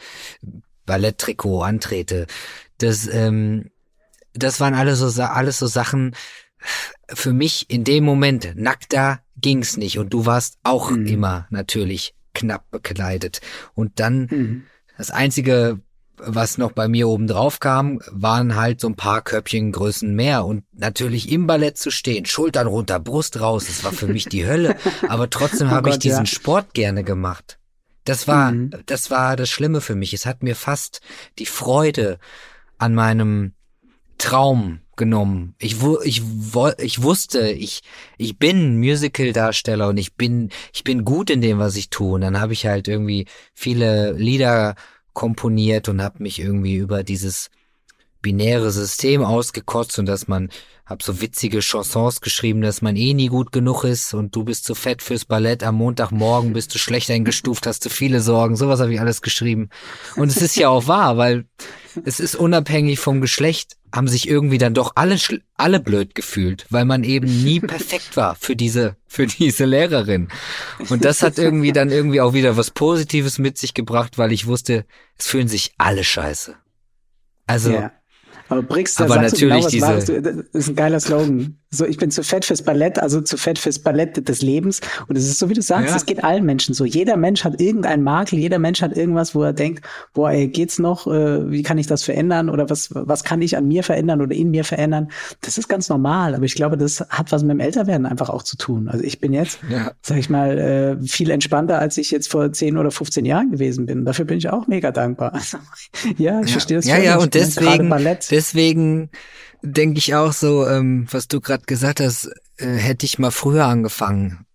Balletttrikot 0.92 1.62
antrete. 1.62 2.28
Das, 2.80 3.08
ähm, 3.08 3.72
das 4.34 4.60
waren 4.60 4.74
alles 4.74 5.00
so, 5.00 5.24
alles 5.24 5.58
so 5.58 5.68
Sachen, 5.68 6.18
für 7.08 7.32
mich 7.32 7.70
in 7.70 7.86
dem 7.86 8.04
Moment 8.04 8.56
nackter 8.58 9.22
ging's 9.38 9.78
nicht 9.78 10.00
und 10.00 10.12
du 10.12 10.26
warst 10.26 10.58
auch 10.64 10.92
mhm. 10.92 11.06
immer 11.06 11.48
natürlich 11.50 12.14
knapp 12.34 12.70
bekleidet. 12.72 13.40
Und 13.74 14.02
dann 14.02 14.28
mhm. 14.30 14.64
das 14.98 15.12
einzige, 15.12 15.80
was 16.18 16.58
noch 16.58 16.74
bei 16.74 16.90
mir 16.90 17.08
oben 17.08 17.26
drauf 17.26 17.62
kam, 17.62 18.02
waren 18.12 18.58
halt 18.58 18.82
so 18.82 18.90
ein 18.90 18.98
paar 18.98 19.22
Köpfchengrößen 19.22 20.14
mehr 20.14 20.44
und 20.44 20.66
natürlich 20.74 21.32
im 21.32 21.48
Ballett 21.48 21.78
zu 21.78 21.90
stehen, 21.90 22.26
Schultern 22.26 22.68
runter, 22.68 23.00
Brust 23.00 23.40
raus, 23.40 23.68
das 23.68 23.86
war 23.86 23.94
für 23.94 24.08
mich 24.08 24.26
die 24.26 24.46
Hölle, 24.46 24.76
aber 25.08 25.30
trotzdem 25.30 25.70
oh 25.70 25.72
habe 25.72 25.90
ich 25.90 26.00
diesen 26.00 26.26
ja. 26.26 26.32
Sport 26.32 26.74
gerne 26.74 27.06
gemacht. 27.06 27.60
Das 28.04 28.28
war, 28.28 28.52
mhm. 28.52 28.72
das 28.86 29.12
war 29.12 29.36
das 29.36 29.50
Schlimme 29.50 29.82
für 29.82 29.96
mich. 29.96 30.14
Es 30.14 30.26
hat 30.26 30.44
mir 30.44 30.56
fast 30.56 31.02
die 31.40 31.46
Freude 31.46 32.18
an 32.78 32.96
meinem 32.96 33.54
Traum 34.18 34.82
genommen. 34.96 35.56
Ich, 35.60 35.78
ich, 36.04 36.22
ich 36.78 37.04
wusste, 37.04 37.50
ich, 37.50 37.82
ich 38.18 38.38
bin 38.38 38.78
Musical-Darsteller 38.78 39.88
und 39.88 39.98
ich 39.98 40.16
bin, 40.16 40.50
ich 40.74 40.84
bin 40.84 41.06
gut 41.06 41.30
in 41.30 41.42
dem, 41.42 41.60
was 41.60 41.76
ich 41.76 41.90
tue. 41.90 42.14
Und 42.14 42.22
dann 42.22 42.40
habe 42.40 42.54
ich 42.54 42.66
halt 42.66 42.88
irgendwie 42.88 43.26
viele 43.54 44.14
Lieder 44.14 44.76
komponiert 45.14 45.90
und 45.90 46.02
habe 46.02 46.22
mich 46.22 46.40
irgendwie 46.40 46.76
über 46.76 47.04
dieses 47.04 47.50
binäre 48.22 48.72
System 48.72 49.24
ausgekotzt 49.24 49.98
und 50.00 50.06
dass 50.06 50.28
man 50.28 50.50
hab 50.86 51.04
so 51.04 51.22
witzige 51.22 51.60
Chansons 51.60 52.22
geschrieben, 52.22 52.62
dass 52.62 52.82
man 52.82 52.96
eh 52.96 53.14
nie 53.14 53.28
gut 53.28 53.52
genug 53.52 53.84
ist 53.84 54.14
und 54.14 54.36
du 54.36 54.44
bist 54.44 54.66
zu 54.66 54.76
fett 54.76 55.02
fürs 55.02 55.26
Ballett, 55.26 55.64
am 55.64 55.76
Montagmorgen 55.76 56.54
bist 56.54 56.74
du 56.76 56.80
schlecht 56.80 57.10
eingestuft, 57.10 57.68
hast 57.68 57.86
du 57.86 57.90
viele 57.90 58.22
Sorgen, 58.22 58.56
sowas 58.56 58.80
habe 58.80 58.94
ich 58.94 59.00
alles 59.00 59.22
geschrieben. 59.22 59.70
Und 60.16 60.30
es 60.30 60.42
ist 60.42 60.56
ja 60.56 60.70
auch 60.70 60.88
wahr, 60.88 61.18
weil 61.18 61.46
es 62.06 62.20
ist 62.20 62.36
unabhängig 62.36 63.00
vom 63.00 63.22
Geschlecht, 63.22 63.78
haben 63.94 64.08
sich 64.08 64.28
irgendwie 64.28 64.58
dann 64.58 64.74
doch 64.74 64.94
alle, 64.96 65.18
alle 65.56 65.80
blöd 65.80 66.16
gefühlt, 66.16 66.66
weil 66.70 66.86
man 66.86 67.04
eben 67.04 67.44
nie 67.44 67.60
perfekt 67.60 68.16
war 68.16 68.36
für 68.36 68.56
diese, 68.56 68.96
für 69.06 69.28
diese 69.28 69.66
Lehrerin. 69.66 70.30
Und 70.90 71.04
das 71.04 71.22
hat 71.22 71.38
irgendwie 71.38 71.74
dann 71.74 71.90
irgendwie 71.90 72.22
auch 72.22 72.34
wieder 72.34 72.56
was 72.58 72.72
Positives 72.72 73.38
mit 73.38 73.58
sich 73.58 73.74
gebracht, 73.74 74.18
weil 74.18 74.32
ich 74.32 74.48
wusste, 74.48 74.86
es 75.18 75.28
fühlen 75.28 75.48
sich 75.48 75.74
alle 75.78 76.04
scheiße. 76.04 76.56
Also, 77.48 77.72
ja. 77.72 77.92
Aber 78.52 78.64
Brix, 78.64 78.96
da 78.96 79.06
aber 79.06 79.22
natürlich 79.22 79.68
genau, 79.68 79.96
diese, 79.98 80.22
das 80.22 80.36
ist 80.52 80.70
ein 80.70 80.76
geiler 80.76 81.00
Slogan. 81.00 81.58
So, 81.74 81.86
ich 81.86 81.98
bin 81.98 82.12
zu 82.12 82.22
fett 82.22 82.44
fürs 82.44 82.62
Ballett, 82.64 83.00
also 83.00 83.22
zu 83.22 83.38
fett 83.38 83.58
fürs 83.58 83.80
Ballett 83.80 84.28
des 84.28 84.42
Lebens. 84.42 84.82
Und 85.08 85.18
es 85.18 85.26
ist 85.26 85.40
so, 85.40 85.50
wie 85.50 85.54
du 85.54 85.62
sagst, 85.62 85.96
es 85.96 86.06
geht 86.06 86.22
allen 86.22 86.46
Menschen 86.46 86.76
so. 86.76 86.84
Jeder 86.84 87.16
Mensch 87.16 87.46
hat 87.46 87.62
irgendeinen 87.62 88.04
Makel, 88.04 88.40
jeder 88.40 88.60
Mensch 88.60 88.82
hat 88.82 88.98
irgendwas, 88.98 89.34
wo 89.36 89.44
er 89.44 89.54
denkt, 89.54 89.86
boah, 90.14 90.32
ey, 90.32 90.50
geht's 90.50 90.80
noch? 90.80 91.08
Äh, 91.08 91.50
wie 91.50 91.64
kann 91.64 91.78
ich 91.78 91.88
das 91.88 92.04
verändern? 92.04 92.50
Oder 92.50 92.70
was, 92.70 92.90
was 92.92 93.24
kann 93.24 93.42
ich 93.42 93.56
an 93.56 93.70
mir 93.70 93.84
verändern 93.84 94.22
oder 94.22 94.36
in 94.36 94.52
mir 94.52 94.66
verändern? 94.66 95.12
Das 95.40 95.58
ist 95.58 95.70
ganz 95.70 95.88
normal. 95.88 96.36
Aber 96.36 96.44
ich 96.44 96.56
glaube, 96.56 96.76
das 96.76 97.00
hat 97.10 97.32
was 97.32 97.42
mit 97.42 97.52
dem 97.52 97.62
Älterwerden 97.62 98.06
einfach 98.06 98.30
auch 98.30 98.44
zu 98.44 98.58
tun. 98.58 98.90
Also 98.90 99.06
ich 99.06 99.22
bin 99.22 99.32
jetzt, 99.32 99.60
ja. 99.70 99.94
sag 100.02 100.18
ich 100.18 100.30
mal, 100.30 100.58
äh, 100.58 101.08
viel 101.08 101.30
entspannter, 101.30 101.80
als 101.80 101.98
ich 101.98 102.12
jetzt 102.12 102.30
vor 102.30 102.52
10 102.52 102.78
oder 102.78 102.92
15 102.92 103.24
Jahren 103.24 103.50
gewesen 103.50 103.86
bin. 103.86 104.04
Dafür 104.04 104.26
bin 104.26 104.38
ich 104.38 104.50
auch 104.50 104.68
mega 104.68 104.92
dankbar. 104.92 105.40
Ja, 106.18 106.42
ich 106.42 106.48
ja. 106.48 106.52
verstehe 106.52 106.78
das 106.78 106.86
Ja, 106.86 106.98
ja, 106.98 107.18
und 107.18 107.34
deswegen, 107.34 107.90
deswegen 108.30 109.10
denke 109.62 110.00
ich 110.00 110.16
auch 110.16 110.34
so, 110.34 110.68
ähm, 110.68 111.08
was 111.12 111.28
du 111.28 111.42
gerade 111.42 111.64
gesagt 111.66 112.00
hast, 112.00 112.32
äh, 112.58 112.68
hätte 112.68 113.06
ich 113.06 113.20
mal 113.20 113.32
früher 113.32 113.66
angefangen. 113.66 114.46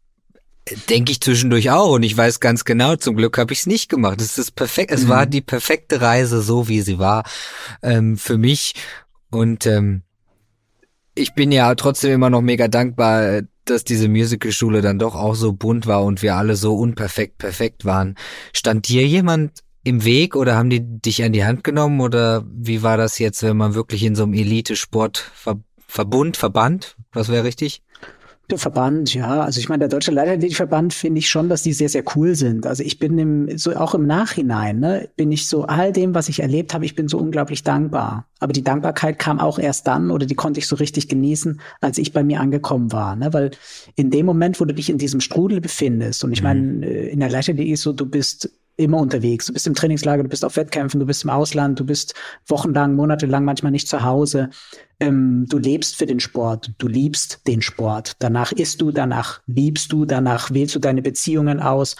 Denke 0.88 1.12
ich 1.12 1.20
zwischendurch 1.20 1.70
auch 1.70 1.92
und 1.92 2.02
ich 2.02 2.16
weiß 2.16 2.40
ganz 2.40 2.64
genau, 2.64 2.96
zum 2.96 3.16
Glück 3.16 3.38
habe 3.38 3.52
ich 3.52 3.60
es 3.60 3.66
nicht 3.66 3.88
gemacht. 3.88 4.20
Es 4.20 4.36
ist 4.36 4.56
perfekt, 4.56 4.90
es 4.90 5.04
mhm. 5.04 5.08
war 5.08 5.26
die 5.26 5.40
perfekte 5.40 6.00
Reise, 6.00 6.42
so 6.42 6.66
wie 6.66 6.80
sie 6.80 6.98
war, 6.98 7.22
ähm, 7.82 8.16
für 8.16 8.36
mich. 8.36 8.74
Und 9.30 9.64
ähm, 9.66 10.02
ich 11.14 11.34
bin 11.34 11.52
ja 11.52 11.74
trotzdem 11.76 12.12
immer 12.12 12.30
noch 12.30 12.42
mega 12.42 12.66
dankbar, 12.66 13.42
dass 13.64 13.84
diese 13.84 14.08
Musicalschule 14.08 14.80
dann 14.80 14.98
doch 14.98 15.14
auch 15.14 15.34
so 15.34 15.52
bunt 15.52 15.86
war 15.86 16.04
und 16.04 16.22
wir 16.22 16.34
alle 16.34 16.56
so 16.56 16.76
unperfekt 16.76 17.38
perfekt 17.38 17.84
waren. 17.84 18.16
Stand 18.52 18.88
dir 18.88 19.06
jemand 19.06 19.62
im 19.86 20.04
Weg 20.04 20.34
oder 20.34 20.56
haben 20.56 20.68
die 20.68 20.80
dich 20.80 21.22
an 21.22 21.32
die 21.32 21.44
Hand 21.44 21.62
genommen 21.62 22.00
oder 22.00 22.44
wie 22.52 22.82
war 22.82 22.96
das 22.96 23.20
jetzt, 23.20 23.44
wenn 23.44 23.56
man 23.56 23.76
wirklich 23.76 24.02
in 24.02 24.16
so 24.16 24.24
einem 24.24 24.34
Elite-Sport-Verbund, 24.34 26.36
Verband, 26.36 26.96
was 27.12 27.28
wäre 27.28 27.44
richtig? 27.44 27.82
Der 28.50 28.58
Verband, 28.58 29.14
ja. 29.14 29.42
Also 29.42 29.60
ich 29.60 29.68
meine, 29.68 29.80
der 29.80 29.88
Deutsche 29.88 30.10
Leichtathletikverband 30.10 30.92
finde 30.92 31.20
ich 31.20 31.28
schon, 31.28 31.48
dass 31.48 31.62
die 31.62 31.72
sehr, 31.72 31.88
sehr 31.88 32.02
cool 32.16 32.34
sind. 32.34 32.66
Also 32.66 32.82
ich 32.82 32.98
bin 32.98 33.16
im, 33.16 33.58
so 33.58 33.76
auch 33.76 33.94
im 33.94 34.08
Nachhinein, 34.08 34.80
ne, 34.80 35.08
bin 35.16 35.30
ich 35.30 35.46
so 35.46 35.66
all 35.66 35.92
dem, 35.92 36.16
was 36.16 36.28
ich 36.28 36.40
erlebt 36.40 36.74
habe, 36.74 36.84
ich 36.84 36.96
bin 36.96 37.06
so 37.06 37.18
unglaublich 37.18 37.62
dankbar. 37.62 38.26
Aber 38.40 38.52
die 38.52 38.64
Dankbarkeit 38.64 39.20
kam 39.20 39.38
auch 39.38 39.60
erst 39.60 39.86
dann 39.86 40.10
oder 40.10 40.26
die 40.26 40.34
konnte 40.34 40.58
ich 40.58 40.66
so 40.66 40.74
richtig 40.74 41.08
genießen, 41.08 41.60
als 41.80 41.98
ich 41.98 42.12
bei 42.12 42.24
mir 42.24 42.40
angekommen 42.40 42.90
war. 42.90 43.14
Ne? 43.14 43.32
Weil 43.32 43.52
in 43.94 44.10
dem 44.10 44.26
Moment, 44.26 44.60
wo 44.60 44.64
du 44.64 44.74
dich 44.74 44.90
in 44.90 44.98
diesem 44.98 45.20
Strudel 45.20 45.60
befindest, 45.60 46.24
und 46.24 46.32
ich 46.32 46.40
mhm. 46.40 46.44
meine, 46.44 46.86
äh, 46.86 47.08
in 47.08 47.20
der 47.20 47.30
Leichtathletik 47.30 47.72
ist 47.72 47.82
so, 47.82 47.92
du 47.92 48.06
bist 48.06 48.50
immer 48.76 48.98
unterwegs. 48.98 49.46
Du 49.46 49.52
bist 49.52 49.66
im 49.66 49.74
Trainingslager, 49.74 50.22
du 50.22 50.28
bist 50.28 50.44
auf 50.44 50.56
Wettkämpfen, 50.56 51.00
du 51.00 51.06
bist 51.06 51.24
im 51.24 51.30
Ausland, 51.30 51.80
du 51.80 51.84
bist 51.84 52.14
wochenlang, 52.46 52.94
monatelang 52.94 53.44
manchmal 53.44 53.72
nicht 53.72 53.88
zu 53.88 54.02
Hause. 54.02 54.50
Ähm, 55.00 55.46
du 55.48 55.58
lebst 55.58 55.96
für 55.96 56.06
den 56.06 56.20
Sport, 56.20 56.72
du 56.78 56.88
liebst 56.88 57.46
den 57.46 57.62
Sport. 57.62 58.12
Danach 58.18 58.52
isst 58.52 58.80
du, 58.80 58.90
danach 58.90 59.40
liebst 59.46 59.92
du, 59.92 60.04
danach 60.04 60.50
wählst 60.52 60.74
du 60.74 60.78
deine 60.78 61.02
Beziehungen 61.02 61.60
aus 61.60 61.96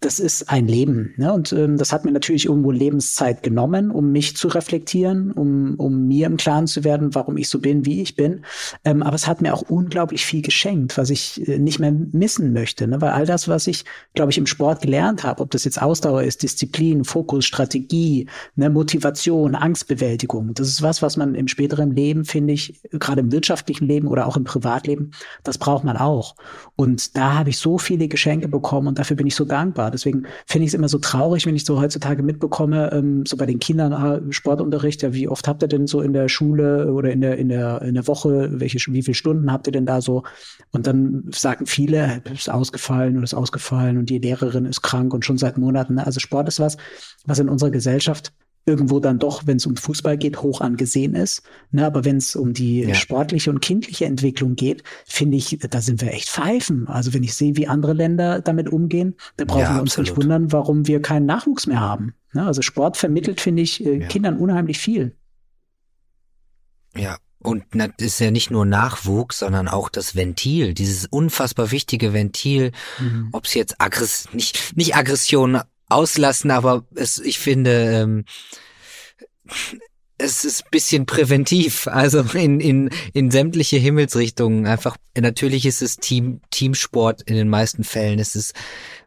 das 0.00 0.18
ist 0.18 0.50
ein 0.50 0.68
Leben. 0.68 1.14
Ne? 1.16 1.32
Und 1.32 1.52
ähm, 1.52 1.78
das 1.78 1.92
hat 1.92 2.04
mir 2.04 2.12
natürlich 2.12 2.46
irgendwo 2.46 2.70
Lebenszeit 2.70 3.42
genommen, 3.42 3.90
um 3.90 4.12
mich 4.12 4.36
zu 4.36 4.48
reflektieren, 4.48 5.32
um, 5.32 5.76
um 5.76 6.06
mir 6.06 6.26
im 6.26 6.36
Klaren 6.36 6.66
zu 6.66 6.84
werden, 6.84 7.14
warum 7.14 7.38
ich 7.38 7.48
so 7.48 7.58
bin, 7.58 7.86
wie 7.86 8.02
ich 8.02 8.14
bin. 8.14 8.44
Ähm, 8.84 9.02
aber 9.02 9.14
es 9.14 9.26
hat 9.26 9.40
mir 9.40 9.54
auch 9.54 9.62
unglaublich 9.62 10.26
viel 10.26 10.42
geschenkt, 10.42 10.98
was 10.98 11.08
ich 11.10 11.48
äh, 11.48 11.58
nicht 11.58 11.78
mehr 11.78 11.92
missen 11.92 12.52
möchte. 12.52 12.86
Ne? 12.86 13.00
Weil 13.00 13.10
all 13.10 13.24
das, 13.24 13.48
was 13.48 13.66
ich, 13.66 13.84
glaube 14.14 14.30
ich, 14.30 14.38
im 14.38 14.46
Sport 14.46 14.82
gelernt 14.82 15.24
habe, 15.24 15.40
ob 15.40 15.50
das 15.50 15.64
jetzt 15.64 15.80
Ausdauer 15.80 16.22
ist, 16.22 16.42
Disziplin, 16.42 17.04
Fokus, 17.04 17.46
Strategie, 17.46 18.28
ne? 18.56 18.70
Motivation, 18.70 19.54
Angstbewältigung, 19.54 20.52
das 20.54 20.68
ist 20.68 20.82
was, 20.82 21.00
was 21.00 21.16
man 21.16 21.34
im 21.34 21.48
späteren 21.48 21.94
Leben, 21.94 22.24
finde 22.24 22.52
ich, 22.52 22.80
gerade 22.90 23.20
im 23.20 23.32
wirtschaftlichen 23.32 23.86
Leben 23.86 24.08
oder 24.08 24.26
auch 24.26 24.36
im 24.36 24.44
Privatleben, 24.44 25.12
das 25.44 25.58
braucht 25.58 25.84
man 25.84 25.96
auch. 25.96 26.34
Und 26.76 27.16
da 27.16 27.34
habe 27.34 27.50
ich 27.50 27.58
so 27.58 27.78
viele 27.78 28.08
Geschenke 28.08 28.48
bekommen 28.48 28.88
und 28.88 28.98
dafür 28.98 29.16
bin 29.16 29.26
ich 29.26 29.34
so 29.34 29.44
dankbar. 29.44 29.90
Deswegen 29.94 30.24
finde 30.46 30.64
ich 30.64 30.70
es 30.70 30.74
immer 30.74 30.88
so 30.88 30.98
traurig, 30.98 31.46
wenn 31.46 31.56
ich 31.56 31.64
so 31.64 31.80
heutzutage 31.80 32.22
mitbekomme, 32.22 32.92
ähm, 32.92 33.24
so 33.26 33.36
bei 33.36 33.46
den 33.46 33.58
Kindern 33.58 33.92
ah, 33.92 34.20
Sportunterricht, 34.30 35.02
ja, 35.02 35.14
wie 35.14 35.28
oft 35.28 35.48
habt 35.48 35.62
ihr 35.62 35.68
denn 35.68 35.86
so 35.86 36.00
in 36.00 36.12
der 36.12 36.28
Schule 36.28 36.92
oder 36.92 37.10
in 37.10 37.20
der, 37.20 37.38
in 37.38 37.48
der, 37.48 37.82
in 37.82 37.94
der 37.94 38.06
Woche, 38.06 38.48
welche, 38.52 38.78
wie 38.92 39.02
viele 39.02 39.14
Stunden 39.14 39.50
habt 39.50 39.66
ihr 39.66 39.72
denn 39.72 39.86
da 39.86 40.00
so? 40.00 40.22
Und 40.72 40.86
dann 40.86 41.24
sagen 41.32 41.66
viele, 41.66 42.22
ist 42.32 42.50
ausgefallen 42.50 43.14
oder 43.16 43.24
ist 43.24 43.34
ausgefallen 43.34 43.96
und 43.96 44.10
die 44.10 44.18
Lehrerin 44.18 44.66
ist 44.66 44.82
krank 44.82 45.14
und 45.14 45.24
schon 45.24 45.38
seit 45.38 45.56
Monaten. 45.56 45.94
Ne? 45.94 46.06
Also 46.06 46.20
Sport 46.20 46.48
ist 46.48 46.60
was, 46.60 46.76
was 47.24 47.38
in 47.38 47.48
unserer 47.48 47.70
Gesellschaft 47.70 48.32
irgendwo 48.66 48.98
dann 48.98 49.18
doch, 49.18 49.46
wenn 49.46 49.58
es 49.58 49.66
um 49.66 49.76
Fußball 49.76 50.16
geht, 50.16 50.42
hoch 50.42 50.60
angesehen 50.60 51.14
ist. 51.14 51.42
Ne, 51.70 51.84
aber 51.84 52.04
wenn 52.04 52.16
es 52.16 52.34
um 52.34 52.52
die 52.52 52.82
ja. 52.82 52.94
sportliche 52.94 53.50
und 53.50 53.60
kindliche 53.60 54.06
Entwicklung 54.06 54.56
geht, 54.56 54.82
finde 55.04 55.36
ich, 55.36 55.58
da 55.70 55.80
sind 55.80 56.00
wir 56.00 56.12
echt 56.12 56.28
pfeifen. 56.28 56.88
Also 56.88 57.12
wenn 57.12 57.22
ich 57.22 57.34
sehe, 57.34 57.56
wie 57.56 57.68
andere 57.68 57.92
Länder 57.92 58.40
damit 58.40 58.70
umgehen, 58.70 59.14
da 59.36 59.44
brauchen 59.44 59.60
ja, 59.60 59.74
wir 59.74 59.82
uns 59.82 59.98
nicht 59.98 60.16
wundern, 60.16 60.52
warum 60.52 60.86
wir 60.86 61.02
keinen 61.02 61.26
Nachwuchs 61.26 61.66
mehr 61.66 61.80
haben. 61.80 62.14
Ne, 62.32 62.46
also 62.46 62.62
Sport 62.62 62.96
vermittelt, 62.96 63.40
finde 63.40 63.62
ich, 63.62 63.84
äh, 63.84 64.00
ja. 64.00 64.08
Kindern 64.08 64.38
unheimlich 64.38 64.78
viel. 64.78 65.16
Ja, 66.96 67.16
und 67.44 67.64
das 67.74 67.90
ist 67.98 68.20
ja 68.20 68.30
nicht 68.30 68.50
nur 68.50 68.64
Nachwuchs, 68.64 69.40
sondern 69.40 69.68
auch 69.68 69.90
das 69.90 70.16
Ventil, 70.16 70.72
dieses 70.72 71.04
unfassbar 71.04 71.70
wichtige 71.70 72.14
Ventil, 72.14 72.72
mhm. 72.98 73.28
ob 73.32 73.44
es 73.44 73.52
jetzt 73.52 73.80
Aggress 73.82 74.28
nicht, 74.32 74.74
nicht 74.76 74.96
Aggression 74.96 75.60
auslassen, 75.94 76.50
aber 76.50 76.84
es, 76.94 77.18
ich 77.18 77.38
finde, 77.38 77.70
ähm, 77.70 78.24
es 80.16 80.44
ist 80.44 80.70
bisschen 80.70 81.06
präventiv, 81.06 81.88
also 81.88 82.20
in, 82.34 82.60
in, 82.60 82.90
in 83.12 83.32
sämtliche 83.32 83.78
Himmelsrichtungen. 83.78 84.64
Einfach, 84.64 84.96
natürlich 85.18 85.66
ist 85.66 85.82
es 85.82 85.96
Team, 85.96 86.40
Teamsport 86.50 87.22
in 87.22 87.34
den 87.34 87.48
meisten 87.48 87.82
Fällen. 87.82 88.20
Es 88.20 88.36
ist, 88.36 88.54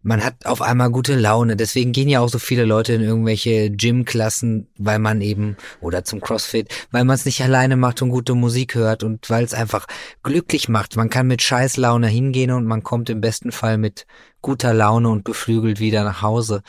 man 0.03 0.23
hat 0.23 0.45
auf 0.45 0.61
einmal 0.61 0.91
gute 0.91 1.15
Laune. 1.15 1.55
Deswegen 1.55 1.93
gehen 1.93 2.09
ja 2.09 2.19
auch 2.19 2.27
so 2.27 2.39
viele 2.39 2.65
Leute 2.65 2.93
in 2.93 3.01
irgendwelche 3.01 3.71
Gymklassen, 3.71 4.67
weil 4.77 4.99
man 4.99 5.21
eben, 5.21 5.55
oder 5.79 6.03
zum 6.03 6.19
CrossFit, 6.19 6.67
weil 6.91 7.05
man 7.05 7.15
es 7.15 7.25
nicht 7.25 7.41
alleine 7.41 7.77
macht 7.77 8.01
und 8.01 8.09
gute 8.09 8.35
Musik 8.35 8.75
hört 8.75 9.03
und 9.03 9.29
weil 9.29 9.45
es 9.45 9.53
einfach 9.53 9.87
glücklich 10.23 10.67
macht. 10.67 10.97
Man 10.97 11.09
kann 11.09 11.27
mit 11.27 11.41
Scheißlaune 11.41 12.07
hingehen 12.07 12.51
und 12.51 12.65
man 12.65 12.83
kommt 12.83 13.09
im 13.09 13.21
besten 13.21 13.53
Fall 13.53 13.77
mit 13.77 14.07
guter 14.41 14.73
Laune 14.73 15.07
und 15.07 15.23
beflügelt 15.23 15.79
wieder 15.79 16.03
nach 16.03 16.21
Hause. 16.21 16.63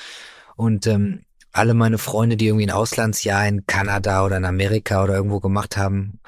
Und 0.54 0.86
ähm, 0.86 1.24
alle 1.52 1.74
meine 1.74 1.98
Freunde, 1.98 2.36
die 2.36 2.46
irgendwie 2.46 2.66
ein 2.66 2.70
Auslandsjahr 2.70 3.46
in 3.46 3.66
Kanada 3.66 4.24
oder 4.24 4.36
in 4.36 4.44
Amerika 4.44 5.02
oder 5.02 5.14
irgendwo 5.14 5.40
gemacht 5.40 5.76
haben, 5.76 6.20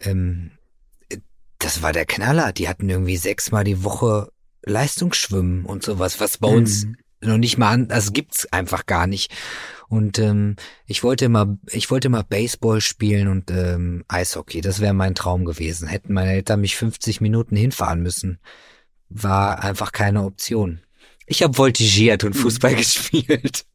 ähm, 0.00 0.50
das 1.58 1.82
war 1.82 1.92
der 1.92 2.06
Knaller. 2.06 2.52
Die 2.52 2.68
hatten 2.68 2.88
irgendwie 2.88 3.16
sechsmal 3.16 3.64
die 3.64 3.84
Woche 3.84 4.30
Leistungsschwimmen 4.64 5.64
und 5.64 5.82
sowas, 5.82 6.20
was 6.20 6.38
bei 6.38 6.48
uns 6.48 6.84
mhm. 6.84 6.96
noch 7.20 7.38
nicht 7.38 7.58
mal 7.58 7.70
an, 7.70 7.90
also 7.90 8.12
gibt's 8.12 8.46
einfach 8.52 8.86
gar 8.86 9.06
nicht. 9.06 9.32
Und 9.88 10.18
ähm, 10.18 10.56
ich 10.86 11.02
wollte 11.02 11.26
immer, 11.26 11.58
ich 11.70 11.90
wollte 11.90 12.08
immer 12.08 12.22
Baseball 12.22 12.80
spielen 12.80 13.28
und 13.28 13.50
ähm, 13.50 14.04
Eishockey. 14.08 14.60
Das 14.60 14.80
wäre 14.80 14.94
mein 14.94 15.14
Traum 15.14 15.44
gewesen. 15.44 15.88
Hätten 15.88 16.14
meine 16.14 16.32
Eltern 16.32 16.60
mich 16.60 16.76
50 16.76 17.20
Minuten 17.20 17.56
hinfahren 17.56 18.02
müssen, 18.02 18.38
war 19.08 19.62
einfach 19.62 19.92
keine 19.92 20.24
Option. 20.24 20.80
Ich 21.26 21.42
habe 21.42 21.54
voltigiert 21.54 22.24
und 22.24 22.34
Fußball 22.34 22.72
mhm. 22.72 22.76
gespielt. 22.78 23.66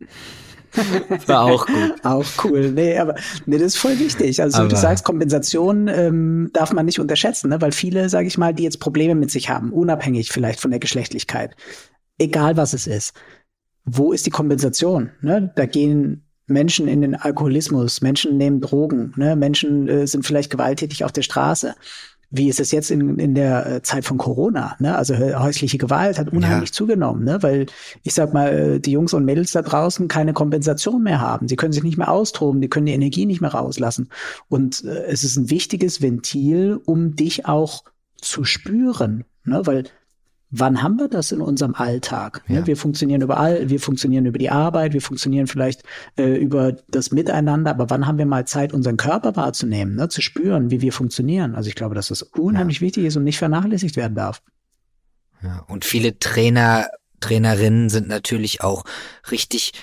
War 1.27 1.43
auch 1.43 1.65
gut. 1.65 1.93
auch 2.03 2.25
cool. 2.43 2.71
Nee, 2.71 2.97
aber 2.97 3.15
nee, 3.45 3.58
das 3.58 3.67
ist 3.67 3.77
voll 3.77 3.99
wichtig. 3.99 4.41
Also 4.41 4.60
aber, 4.60 4.67
du 4.67 4.75
sagst, 4.75 5.03
Kompensation 5.03 5.88
ähm, 5.88 6.49
darf 6.53 6.73
man 6.73 6.86
nicht 6.86 6.99
unterschätzen, 6.99 7.49
ne? 7.49 7.62
weil 7.62 7.71
viele, 7.71 8.10
sage 8.10 8.27
ich 8.27 8.38
mal, 8.38 8.53
die 8.53 8.63
jetzt 8.63 8.79
Probleme 8.79 9.15
mit 9.15 9.32
sich 9.32 9.49
haben, 9.49 9.71
unabhängig 9.71 10.32
vielleicht 10.32 10.60
von 10.60 10.71
der 10.71 10.79
Geschlechtlichkeit, 10.79 11.55
egal 12.17 12.58
was 12.58 12.73
es 12.73 12.88
ist. 12.88 13.13
Wo 13.86 14.12
ist 14.12 14.25
die 14.25 14.32
Kompensation? 14.32 15.12
Ne? 15.21 15.51
Da 15.55 15.65
gehen 15.65 16.23
Menschen 16.49 16.88
in 16.88 17.01
den 17.01 17.15
Alkoholismus, 17.15 18.01
Menschen 18.01 18.38
nehmen 18.38 18.60
Drogen, 18.60 19.13
ne? 19.15 19.36
Menschen 19.36 19.88
äh, 19.88 20.08
sind 20.08 20.25
vielleicht 20.25 20.49
gewalttätig 20.49 21.03
auf 21.03 21.12
der 21.12 21.21
Straße. 21.21 21.75
Wie 22.32 22.48
ist 22.48 22.60
es 22.60 22.72
jetzt 22.72 22.92
in, 22.92 23.18
in 23.18 23.34
der 23.34 23.65
äh, 23.65 23.82
Zeit 23.82 24.06
von 24.06 24.18
Corona? 24.18 24.76
Ne? 24.80 24.96
Also 24.96 25.18
häusliche 25.18 25.78
Gewalt 25.78 26.20
hat 26.20 26.32
unheimlich 26.32 26.70
ja. 26.70 26.74
zugenommen, 26.74 27.24
ne? 27.24 27.42
weil 27.42 27.65
ich 28.04 28.13
sag 28.13 28.34
mal, 28.34 28.48
äh, 28.48 28.80
die 28.80 28.92
Jungs 28.92 29.13
und 29.13 29.26
Mädels 29.26 29.52
da 29.52 29.62
draußen 29.62 30.08
keine 30.08 30.34
Kompensation 30.34 31.02
mehr 31.02 31.22
haben. 31.22 31.48
Sie 31.48 31.56
können 31.56 31.74
sich 31.74 31.84
nicht 31.84 31.98
mehr 31.98 32.12
austoben, 32.12 32.62
die 32.62 32.70
können 32.70 32.86
die 32.86 32.94
Energie 32.94 33.26
nicht 33.26 33.42
mehr 33.42 33.54
rauslassen. 33.54 34.10
Und 34.48 34.84
äh, 34.84 35.06
es 35.06 35.24
ist 35.24 35.38
ein 35.38 35.50
wichtiges 35.50 36.02
Ventil, 36.02 36.80
um 36.86 37.15
dich 37.15 37.48
auch 37.48 37.84
zu 38.22 38.44
spüren, 38.44 39.26
ne? 39.44 39.62
weil 39.65 39.86
wann 40.51 40.81
haben 40.81 40.97
wir 40.97 41.07
das 41.07 41.31
in 41.31 41.41
unserem 41.41 41.75
Alltag? 41.75 42.41
Ja. 42.47 42.65
Wir 42.65 42.75
funktionieren 42.75 43.21
überall, 43.21 43.69
wir 43.69 43.79
funktionieren 43.79 44.25
über 44.25 44.39
die 44.39 44.49
Arbeit, 44.49 44.93
wir 44.93 45.01
funktionieren 45.01 45.47
vielleicht 45.47 45.83
äh, 46.17 46.35
über 46.35 46.73
das 46.89 47.12
Miteinander, 47.12 47.71
aber 47.71 47.89
wann 47.89 48.07
haben 48.07 48.17
wir 48.17 48.25
mal 48.25 48.45
Zeit, 48.45 48.73
unseren 48.73 48.97
Körper 48.97 49.35
wahrzunehmen, 49.35 49.95
ne? 49.95 50.09
zu 50.09 50.21
spüren, 50.21 50.71
wie 50.71 50.81
wir 50.81 50.91
funktionieren? 50.91 51.55
Also 51.55 51.69
ich 51.69 51.75
glaube, 51.75 51.95
dass 51.95 52.07
das 52.07 52.23
unheimlich 52.23 52.77
ja. 52.77 52.81
wichtig 52.81 53.05
ist 53.05 53.15
und 53.15 53.23
nicht 53.23 53.38
vernachlässigt 53.38 53.95
werden 53.95 54.15
darf. 54.15 54.41
Ja, 55.41 55.63
und 55.67 55.85
viele 55.85 56.19
Trainer, 56.19 56.88
Trainerinnen 57.19 57.89
sind 57.89 58.07
natürlich 58.07 58.62
auch 58.62 58.83
richtig 59.31 59.73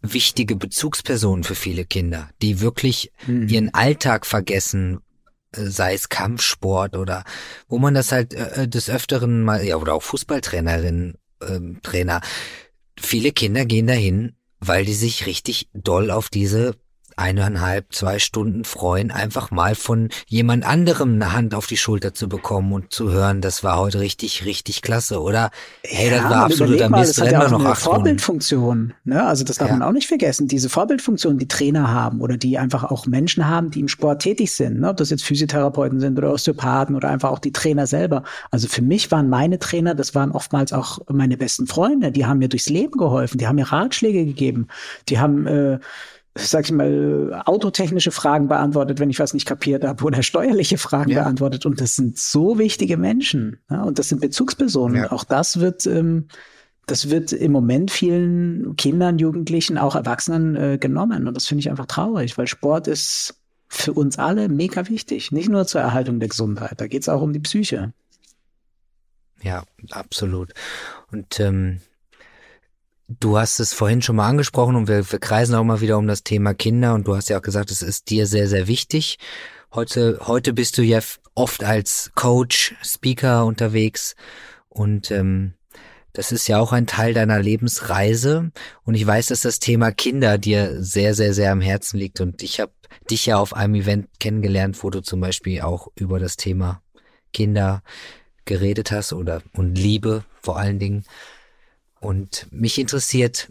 wichtige 0.00 0.56
Bezugspersonen 0.56 1.44
für 1.44 1.54
viele 1.54 1.84
Kinder, 1.84 2.28
die 2.42 2.60
wirklich 2.60 3.12
mhm. 3.26 3.48
ihren 3.48 3.74
Alltag 3.74 4.26
vergessen, 4.26 5.00
sei 5.56 5.94
es 5.94 6.08
Kampfsport 6.08 6.96
oder 6.96 7.24
wo 7.68 7.78
man 7.78 7.94
das 7.94 8.12
halt 8.12 8.34
äh, 8.34 8.62
äh, 8.62 8.68
des 8.68 8.90
Öfteren 8.90 9.42
mal, 9.42 9.64
ja, 9.64 9.76
oder 9.76 9.94
auch 9.94 10.02
Fußballtrainerin, 10.02 11.14
ähm, 11.46 11.80
Trainer. 11.82 12.20
Viele 12.98 13.32
Kinder 13.32 13.64
gehen 13.64 13.86
dahin, 13.86 14.36
weil 14.60 14.84
die 14.84 14.94
sich 14.94 15.26
richtig 15.26 15.68
doll 15.72 16.10
auf 16.10 16.28
diese 16.28 16.74
eineinhalb, 17.16 17.92
zwei 17.92 18.18
Stunden 18.18 18.64
freuen, 18.64 19.10
einfach 19.10 19.50
mal 19.50 19.74
von 19.74 20.08
jemand 20.26 20.66
anderem 20.66 21.14
eine 21.14 21.32
Hand 21.32 21.54
auf 21.54 21.66
die 21.66 21.76
Schulter 21.76 22.14
zu 22.14 22.28
bekommen 22.28 22.72
und 22.72 22.92
zu 22.92 23.10
hören, 23.10 23.40
das 23.40 23.62
war 23.64 23.78
heute 23.78 24.00
richtig, 24.00 24.44
richtig 24.44 24.82
klasse, 24.82 25.20
oder? 25.20 25.50
Hey, 25.82 26.10
das 26.10 26.24
war 26.24 26.44
absoluter 26.44 26.88
mal, 26.88 27.00
Mist, 27.00 27.18
das 27.18 27.26
hat 27.26 27.32
ja 27.32 27.46
auch 27.46 27.50
noch 27.50 27.64
eine 27.64 27.74
Vorbildfunktion, 27.74 28.94
ne? 29.04 29.24
Also 29.24 29.44
das 29.44 29.58
darf 29.58 29.68
ja. 29.68 29.76
man 29.76 29.86
auch 29.86 29.92
nicht 29.92 30.08
vergessen, 30.08 30.48
diese 30.48 30.68
Vorbildfunktion, 30.68 31.38
die 31.38 31.48
Trainer 31.48 31.92
haben 31.92 32.20
oder 32.20 32.36
die 32.36 32.58
einfach 32.58 32.84
auch 32.84 33.06
Menschen 33.06 33.46
haben, 33.48 33.70
die 33.70 33.80
im 33.80 33.88
Sport 33.88 34.22
tätig 34.22 34.52
sind, 34.52 34.80
ne? 34.80 34.90
ob 34.90 34.96
das 34.96 35.10
jetzt 35.10 35.24
Physiotherapeuten 35.24 36.00
sind 36.00 36.18
oder 36.18 36.32
Osteopathen 36.32 36.96
oder 36.96 37.08
einfach 37.08 37.30
auch 37.30 37.38
die 37.38 37.52
Trainer 37.52 37.86
selber. 37.86 38.24
Also 38.50 38.68
für 38.68 38.82
mich 38.82 39.10
waren 39.10 39.28
meine 39.28 39.58
Trainer, 39.58 39.94
das 39.94 40.14
waren 40.14 40.32
oftmals 40.32 40.72
auch 40.72 40.98
meine 41.08 41.36
besten 41.36 41.66
Freunde, 41.66 42.12
die 42.12 42.26
haben 42.26 42.38
mir 42.38 42.48
durchs 42.48 42.68
Leben 42.68 42.98
geholfen, 42.98 43.38
die 43.38 43.46
haben 43.46 43.56
mir 43.56 43.70
Ratschläge 43.70 44.24
gegeben, 44.24 44.68
die 45.08 45.18
haben 45.18 45.46
äh, 45.46 45.78
sag 46.36 46.64
ich 46.64 46.72
mal, 46.72 47.42
autotechnische 47.46 48.10
Fragen 48.10 48.48
beantwortet, 48.48 48.98
wenn 48.98 49.10
ich 49.10 49.20
was 49.20 49.34
nicht 49.34 49.46
kapiert 49.46 49.84
habe, 49.84 50.02
oder 50.04 50.22
steuerliche 50.22 50.78
Fragen 50.78 51.10
ja. 51.10 51.22
beantwortet. 51.22 51.64
Und 51.64 51.80
das 51.80 51.94
sind 51.94 52.18
so 52.18 52.58
wichtige 52.58 52.96
Menschen. 52.96 53.58
Ja, 53.70 53.82
und 53.82 53.98
das 53.98 54.08
sind 54.08 54.20
Bezugspersonen. 54.20 54.96
Ja. 54.96 55.12
Auch 55.12 55.24
das 55.24 55.60
wird, 55.60 55.86
ähm, 55.86 56.26
das 56.86 57.08
wird 57.08 57.32
im 57.32 57.52
Moment 57.52 57.92
vielen 57.92 58.74
Kindern, 58.76 59.18
Jugendlichen, 59.18 59.78
auch 59.78 59.94
Erwachsenen 59.94 60.56
äh, 60.56 60.78
genommen. 60.78 61.28
Und 61.28 61.36
das 61.36 61.46
finde 61.46 61.60
ich 61.60 61.70
einfach 61.70 61.86
traurig, 61.86 62.36
weil 62.36 62.48
Sport 62.48 62.88
ist 62.88 63.40
für 63.68 63.92
uns 63.92 64.18
alle 64.18 64.48
mega 64.48 64.88
wichtig. 64.88 65.30
Nicht 65.30 65.48
nur 65.48 65.66
zur 65.66 65.82
Erhaltung 65.82 66.18
der 66.18 66.28
Gesundheit. 66.28 66.80
Da 66.80 66.88
geht 66.88 67.02
es 67.02 67.08
auch 67.08 67.22
um 67.22 67.32
die 67.32 67.40
Psyche. 67.40 67.92
Ja, 69.40 69.62
absolut. 69.90 70.52
Und 71.12 71.38
ähm, 71.38 71.80
Du 73.08 73.38
hast 73.38 73.60
es 73.60 73.74
vorhin 73.74 74.00
schon 74.00 74.16
mal 74.16 74.28
angesprochen 74.28 74.76
und 74.76 74.88
wir, 74.88 75.10
wir 75.10 75.18
kreisen 75.18 75.54
auch 75.54 75.64
mal 75.64 75.82
wieder 75.82 75.98
um 75.98 76.06
das 76.06 76.22
Thema 76.22 76.54
Kinder 76.54 76.94
und 76.94 77.06
du 77.06 77.14
hast 77.14 77.28
ja 77.28 77.36
auch 77.36 77.42
gesagt, 77.42 77.70
es 77.70 77.82
ist 77.82 78.08
dir 78.08 78.26
sehr, 78.26 78.48
sehr 78.48 78.66
wichtig. 78.66 79.18
Heute, 79.74 80.20
heute 80.22 80.54
bist 80.54 80.78
du 80.78 80.82
ja 80.82 81.00
oft 81.34 81.64
als 81.64 82.12
Coach, 82.14 82.74
Speaker 82.82 83.44
unterwegs 83.44 84.14
und 84.70 85.10
ähm, 85.10 85.52
das 86.14 86.32
ist 86.32 86.48
ja 86.48 86.58
auch 86.58 86.72
ein 86.72 86.86
Teil 86.86 87.12
deiner 87.12 87.40
Lebensreise 87.40 88.52
und 88.84 88.94
ich 88.94 89.06
weiß, 89.06 89.26
dass 89.26 89.40
das 89.40 89.58
Thema 89.58 89.90
Kinder 89.92 90.38
dir 90.38 90.82
sehr, 90.82 91.12
sehr, 91.14 91.34
sehr 91.34 91.52
am 91.52 91.60
Herzen 91.60 91.98
liegt 91.98 92.22
und 92.22 92.42
ich 92.42 92.58
habe 92.58 92.72
dich 93.10 93.26
ja 93.26 93.36
auf 93.36 93.52
einem 93.52 93.74
Event 93.74 94.08
kennengelernt, 94.18 94.82
wo 94.82 94.88
du 94.88 95.02
zum 95.02 95.20
Beispiel 95.20 95.60
auch 95.60 95.88
über 95.94 96.18
das 96.18 96.36
Thema 96.36 96.80
Kinder 97.34 97.82
geredet 98.46 98.92
hast 98.92 99.12
oder 99.12 99.42
und 99.52 99.76
Liebe 99.76 100.24
vor 100.40 100.58
allen 100.58 100.78
Dingen. 100.78 101.04
Und 102.04 102.46
mich 102.50 102.78
interessiert 102.78 103.50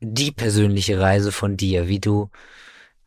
die 0.00 0.32
persönliche 0.32 0.98
Reise 0.98 1.32
von 1.32 1.58
dir, 1.58 1.86
wie 1.86 2.00
du, 2.00 2.30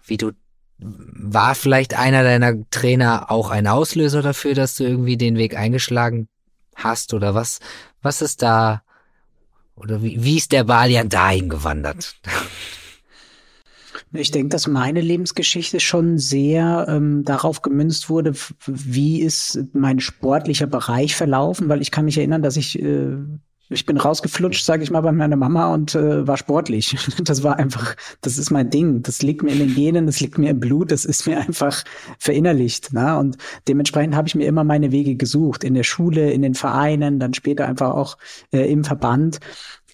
wie 0.05 0.17
du, 0.17 0.33
war 0.77 1.55
vielleicht 1.55 1.97
einer 1.97 2.21
deiner 2.21 2.53
Trainer 2.69 3.31
auch 3.31 3.49
ein 3.49 3.65
Auslöser 3.65 4.21
dafür, 4.21 4.53
dass 4.53 4.75
du 4.75 4.83
irgendwie 4.83 5.17
den 5.17 5.35
Weg 5.35 5.57
eingeschlagen 5.57 6.27
hast 6.75 7.15
oder 7.15 7.33
was, 7.33 7.59
was 8.03 8.21
ist 8.21 8.43
da, 8.43 8.83
oder 9.75 10.03
wie, 10.03 10.23
wie 10.23 10.37
ist 10.37 10.51
der 10.51 10.63
Balian 10.63 11.09
dahin 11.09 11.49
gewandert? 11.49 12.15
Ich 14.13 14.31
denke, 14.31 14.49
dass 14.49 14.67
meine 14.67 15.01
Lebensgeschichte 15.01 15.81
schon 15.81 16.17
sehr 16.17 16.85
ähm, 16.87 17.25
darauf 17.25 17.61
gemünzt 17.61 18.09
wurde, 18.09 18.33
wie 18.65 19.21
ist 19.21 19.59
mein 19.73 19.99
sportlicher 19.99 20.67
Bereich 20.67 21.15
verlaufen, 21.15 21.67
weil 21.67 21.81
ich 21.81 21.91
kann 21.91 22.05
mich 22.05 22.17
erinnern, 22.17 22.41
dass 22.41 22.55
ich 22.55 22.81
äh, 22.81 23.17
ich 23.69 23.85
bin 23.85 23.97
rausgeflutscht, 23.97 24.63
sage 24.63 24.83
ich 24.83 24.91
mal, 24.91 25.01
bei 25.01 25.11
meiner 25.11 25.35
Mama 25.35 25.73
und 25.73 25.95
äh, 25.95 26.27
war 26.27 26.37
sportlich. 26.37 26.95
Das 27.27 27.43
war 27.43 27.57
einfach, 27.57 27.95
das 28.21 28.37
ist 28.37 28.51
mein 28.51 28.69
Ding. 28.69 29.01
Das 29.01 29.21
liegt 29.21 29.43
mir 29.43 29.51
in 29.51 29.59
den 29.59 29.75
Genen, 29.75 30.05
das 30.05 30.19
liegt 30.19 30.37
mir 30.37 30.51
im 30.51 30.59
Blut, 30.59 30.91
das 30.91 31.03
ist 31.03 31.27
mir 31.27 31.39
einfach 31.39 31.83
verinnerlicht. 32.19 32.93
Ne? 32.93 33.17
Und 33.17 33.37
dementsprechend 33.67 34.15
habe 34.15 34.27
ich 34.27 34.35
mir 34.35 34.47
immer 34.47 34.63
meine 34.63 34.91
Wege 34.91 35.15
gesucht. 35.15 35.63
In 35.63 35.73
der 35.73 35.83
Schule, 35.83 36.31
in 36.31 36.41
den 36.41 36.53
Vereinen, 36.53 37.19
dann 37.19 37.33
später 37.33 37.67
einfach 37.67 37.91
auch 37.91 38.17
äh, 38.53 38.71
im 38.71 38.83
Verband. 38.83 39.39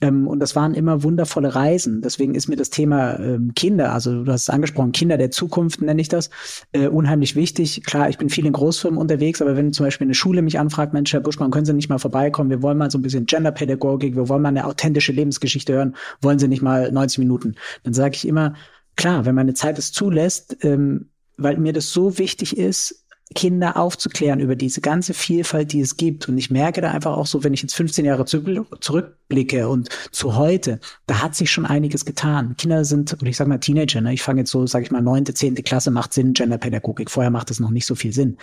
Ähm, 0.03 0.27
und 0.27 0.39
das 0.41 0.53
waren 0.55 0.73
immer 0.73 1.01
wundervolle 1.01 1.55
Reisen. 1.55 2.01
Deswegen 2.01 2.35
ist 2.35 2.49
mir 2.49 2.57
das 2.57 2.69
Thema 2.69 3.17
ähm, 3.19 3.53
Kinder, 3.55 3.93
also 3.93 4.25
du 4.25 4.31
hast 4.31 4.43
es 4.43 4.49
angesprochen, 4.49 4.91
Kinder 4.91 5.17
der 5.17 5.31
Zukunft 5.31 5.81
nenne 5.81 6.01
ich 6.01 6.09
das, 6.09 6.29
äh, 6.73 6.87
unheimlich 6.87 7.37
wichtig. 7.37 7.83
Klar, 7.85 8.09
ich 8.09 8.17
bin 8.17 8.29
viel 8.29 8.45
in 8.45 8.51
Großfirmen 8.51 8.99
unterwegs, 8.99 9.41
aber 9.41 9.55
wenn 9.55 9.71
zum 9.71 9.85
Beispiel 9.85 10.05
eine 10.05 10.13
Schule 10.13 10.41
mich 10.41 10.59
anfragt, 10.59 10.91
Mensch, 10.93 11.13
Herr 11.13 11.21
Buschmann, 11.21 11.51
können 11.51 11.65
Sie 11.65 11.73
nicht 11.73 11.87
mal 11.87 11.99
vorbeikommen? 11.99 12.49
Wir 12.49 12.61
wollen 12.61 12.77
mal 12.77 12.91
so 12.91 12.97
ein 12.97 13.01
bisschen 13.01 13.25
Genderpädagogik, 13.25 14.17
wir 14.17 14.27
wollen 14.27 14.41
mal 14.41 14.49
eine 14.49 14.65
authentische 14.65 15.13
Lebensgeschichte 15.13 15.71
hören, 15.71 15.95
wollen 16.21 16.37
Sie 16.37 16.49
nicht 16.49 16.61
mal 16.61 16.91
90 16.91 17.19
Minuten? 17.19 17.55
Dann 17.83 17.93
sage 17.93 18.15
ich 18.15 18.27
immer, 18.27 18.55
klar, 18.97 19.25
wenn 19.25 19.35
meine 19.35 19.53
Zeit 19.53 19.79
es 19.79 19.93
zulässt, 19.93 20.57
ähm, 20.65 21.11
weil 21.37 21.57
mir 21.57 21.71
das 21.71 21.91
so 21.91 22.17
wichtig 22.17 22.57
ist, 22.57 23.02
Kinder 23.33 23.77
aufzuklären 23.77 24.39
über 24.39 24.55
diese 24.55 24.81
ganze 24.81 25.13
Vielfalt, 25.13 25.73
die 25.73 25.81
es 25.81 25.97
gibt. 25.97 26.29
Und 26.29 26.37
ich 26.37 26.49
merke 26.49 26.81
da 26.81 26.91
einfach 26.91 27.17
auch 27.17 27.27
so, 27.27 27.43
wenn 27.43 27.53
ich 27.53 27.61
jetzt 27.61 27.75
15 27.75 28.05
Jahre 28.05 28.25
zurückblicke 28.25 29.67
und 29.67 29.89
zu 30.11 30.35
heute, 30.35 30.79
da 31.05 31.21
hat 31.21 31.35
sich 31.35 31.51
schon 31.51 31.65
einiges 31.65 32.05
getan. 32.05 32.55
Kinder 32.57 32.85
sind, 32.85 33.13
und 33.13 33.27
ich 33.27 33.37
sage 33.37 33.49
mal 33.49 33.59
Teenager, 33.59 34.01
ne? 34.01 34.13
ich 34.13 34.21
fange 34.21 34.41
jetzt 34.41 34.51
so, 34.51 34.65
sage 34.65 34.85
ich 34.85 34.91
mal, 34.91 35.01
neunte, 35.01 35.33
zehnte 35.33 35.63
Klasse 35.63 35.91
macht 35.91 36.13
Sinn, 36.13 36.33
Genderpädagogik. 36.33 37.11
Vorher 37.11 37.31
macht 37.31 37.51
es 37.51 37.59
noch 37.59 37.71
nicht 37.71 37.85
so 37.85 37.95
viel 37.95 38.13
Sinn. 38.13 38.37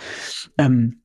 Ähm, 0.57 1.01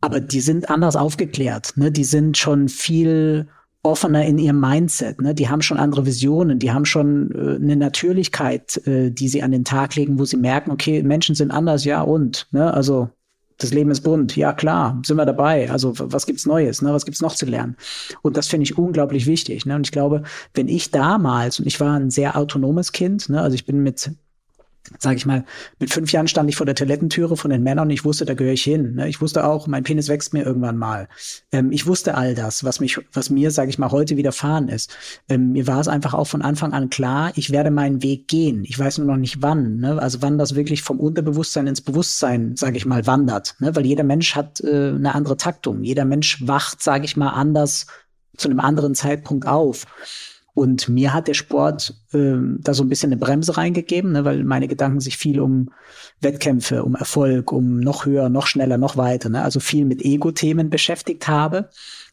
aber 0.00 0.20
die 0.20 0.40
sind 0.40 0.70
anders 0.70 0.96
aufgeklärt. 0.96 1.76
Ne? 1.76 1.90
Die 1.90 2.04
sind 2.04 2.36
schon 2.36 2.68
viel 2.68 3.48
offener 3.82 4.24
in 4.24 4.38
ihrem 4.38 4.60
Mindset. 4.60 5.20
Ne? 5.20 5.34
Die 5.34 5.48
haben 5.48 5.62
schon 5.62 5.78
andere 5.78 6.06
Visionen, 6.06 6.58
die 6.58 6.72
haben 6.72 6.84
schon 6.84 7.30
äh, 7.32 7.56
eine 7.56 7.76
Natürlichkeit, 7.76 8.76
äh, 8.86 9.10
die 9.10 9.28
sie 9.28 9.42
an 9.42 9.52
den 9.52 9.64
Tag 9.64 9.94
legen, 9.94 10.18
wo 10.18 10.24
sie 10.24 10.36
merken, 10.36 10.70
okay, 10.70 11.02
Menschen 11.02 11.34
sind 11.34 11.50
anders, 11.50 11.84
ja 11.84 12.02
und. 12.02 12.46
Ne? 12.50 12.72
Also 12.72 13.10
das 13.58 13.72
Leben 13.72 13.90
ist 13.90 14.02
bunt, 14.02 14.36
ja 14.36 14.52
klar, 14.52 15.00
sind 15.04 15.16
wir 15.16 15.26
dabei. 15.26 15.70
Also 15.70 15.92
was 15.96 16.26
gibt's 16.26 16.46
Neues, 16.46 16.80
ne? 16.80 16.92
was 16.92 17.04
gibt's 17.04 17.20
noch 17.20 17.34
zu 17.34 17.44
lernen? 17.44 17.76
Und 18.22 18.36
das 18.36 18.46
finde 18.46 18.64
ich 18.64 18.78
unglaublich 18.78 19.26
wichtig. 19.26 19.66
Ne? 19.66 19.74
Und 19.74 19.86
ich 19.86 19.92
glaube, 19.92 20.22
wenn 20.54 20.68
ich 20.68 20.90
damals, 20.90 21.58
und 21.58 21.66
ich 21.66 21.80
war 21.80 21.96
ein 21.96 22.10
sehr 22.10 22.36
autonomes 22.36 22.92
Kind, 22.92 23.28
ne? 23.28 23.42
also 23.42 23.54
ich 23.54 23.66
bin 23.66 23.82
mit 23.82 24.12
sage 24.98 25.16
ich 25.16 25.26
mal, 25.26 25.44
mit 25.78 25.92
fünf 25.92 26.12
Jahren 26.12 26.28
stand 26.28 26.48
ich 26.48 26.56
vor 26.56 26.66
der 26.66 26.74
Toilettentüre 26.74 27.36
von 27.36 27.50
den 27.50 27.62
Männern 27.62 27.88
und 27.88 27.90
ich 27.90 28.04
wusste, 28.04 28.24
da 28.24 28.34
gehöre 28.34 28.52
ich 28.52 28.62
hin. 28.62 28.94
Ne? 28.94 29.08
Ich 29.08 29.20
wusste 29.20 29.44
auch, 29.44 29.66
mein 29.66 29.84
Penis 29.84 30.08
wächst 30.08 30.32
mir 30.32 30.44
irgendwann 30.44 30.76
mal. 30.76 31.08
Ähm, 31.52 31.72
ich 31.72 31.86
wusste 31.86 32.14
all 32.14 32.34
das, 32.34 32.64
was 32.64 32.80
mich, 32.80 32.98
was 33.12 33.30
mir, 33.30 33.50
sage 33.50 33.70
ich 33.70 33.78
mal, 33.78 33.90
heute 33.90 34.16
widerfahren 34.16 34.68
ist. 34.68 34.96
Ähm, 35.28 35.52
mir 35.52 35.66
war 35.66 35.80
es 35.80 35.88
einfach 35.88 36.14
auch 36.14 36.26
von 36.26 36.42
Anfang 36.42 36.72
an 36.72 36.90
klar, 36.90 37.32
ich 37.34 37.50
werde 37.50 37.70
meinen 37.70 38.02
Weg 38.02 38.28
gehen. 38.28 38.64
Ich 38.64 38.78
weiß 38.78 38.98
nur 38.98 39.06
noch 39.06 39.16
nicht 39.16 39.42
wann. 39.42 39.78
Ne? 39.78 40.00
Also 40.00 40.22
wann 40.22 40.38
das 40.38 40.54
wirklich 40.54 40.82
vom 40.82 41.00
Unterbewusstsein 41.00 41.66
ins 41.66 41.80
Bewusstsein, 41.80 42.56
sage 42.56 42.76
ich 42.76 42.86
mal, 42.86 43.06
wandert. 43.06 43.56
Ne? 43.58 43.74
Weil 43.74 43.86
jeder 43.86 44.04
Mensch 44.04 44.34
hat 44.34 44.60
äh, 44.60 44.90
eine 44.90 45.14
andere 45.14 45.36
Taktung. 45.36 45.82
Jeder 45.82 46.04
Mensch 46.04 46.46
wacht, 46.46 46.82
sage 46.82 47.04
ich 47.04 47.16
mal, 47.16 47.30
anders 47.30 47.86
zu 48.36 48.48
einem 48.48 48.60
anderen 48.60 48.94
Zeitpunkt 48.94 49.46
auf. 49.46 49.86
Und 50.58 50.88
mir 50.88 51.14
hat 51.14 51.28
der 51.28 51.34
Sport 51.34 51.94
ähm, 52.12 52.58
da 52.62 52.74
so 52.74 52.82
ein 52.82 52.88
bisschen 52.88 53.12
eine 53.12 53.20
Bremse 53.20 53.56
reingegeben, 53.56 54.10
ne, 54.10 54.24
weil 54.24 54.42
meine 54.42 54.66
Gedanken 54.66 54.98
sich 54.98 55.16
viel 55.16 55.38
um 55.38 55.70
Wettkämpfe, 56.20 56.82
um 56.82 56.96
Erfolg, 56.96 57.52
um 57.52 57.78
noch 57.78 58.06
höher, 58.06 58.28
noch 58.28 58.48
schneller, 58.48 58.76
noch 58.76 58.96
weiter, 58.96 59.28
ne, 59.28 59.44
also 59.44 59.60
viel 59.60 59.84
mit 59.84 60.02
Ego-Themen 60.04 60.68
beschäftigt 60.68 61.28
habe. 61.28 61.70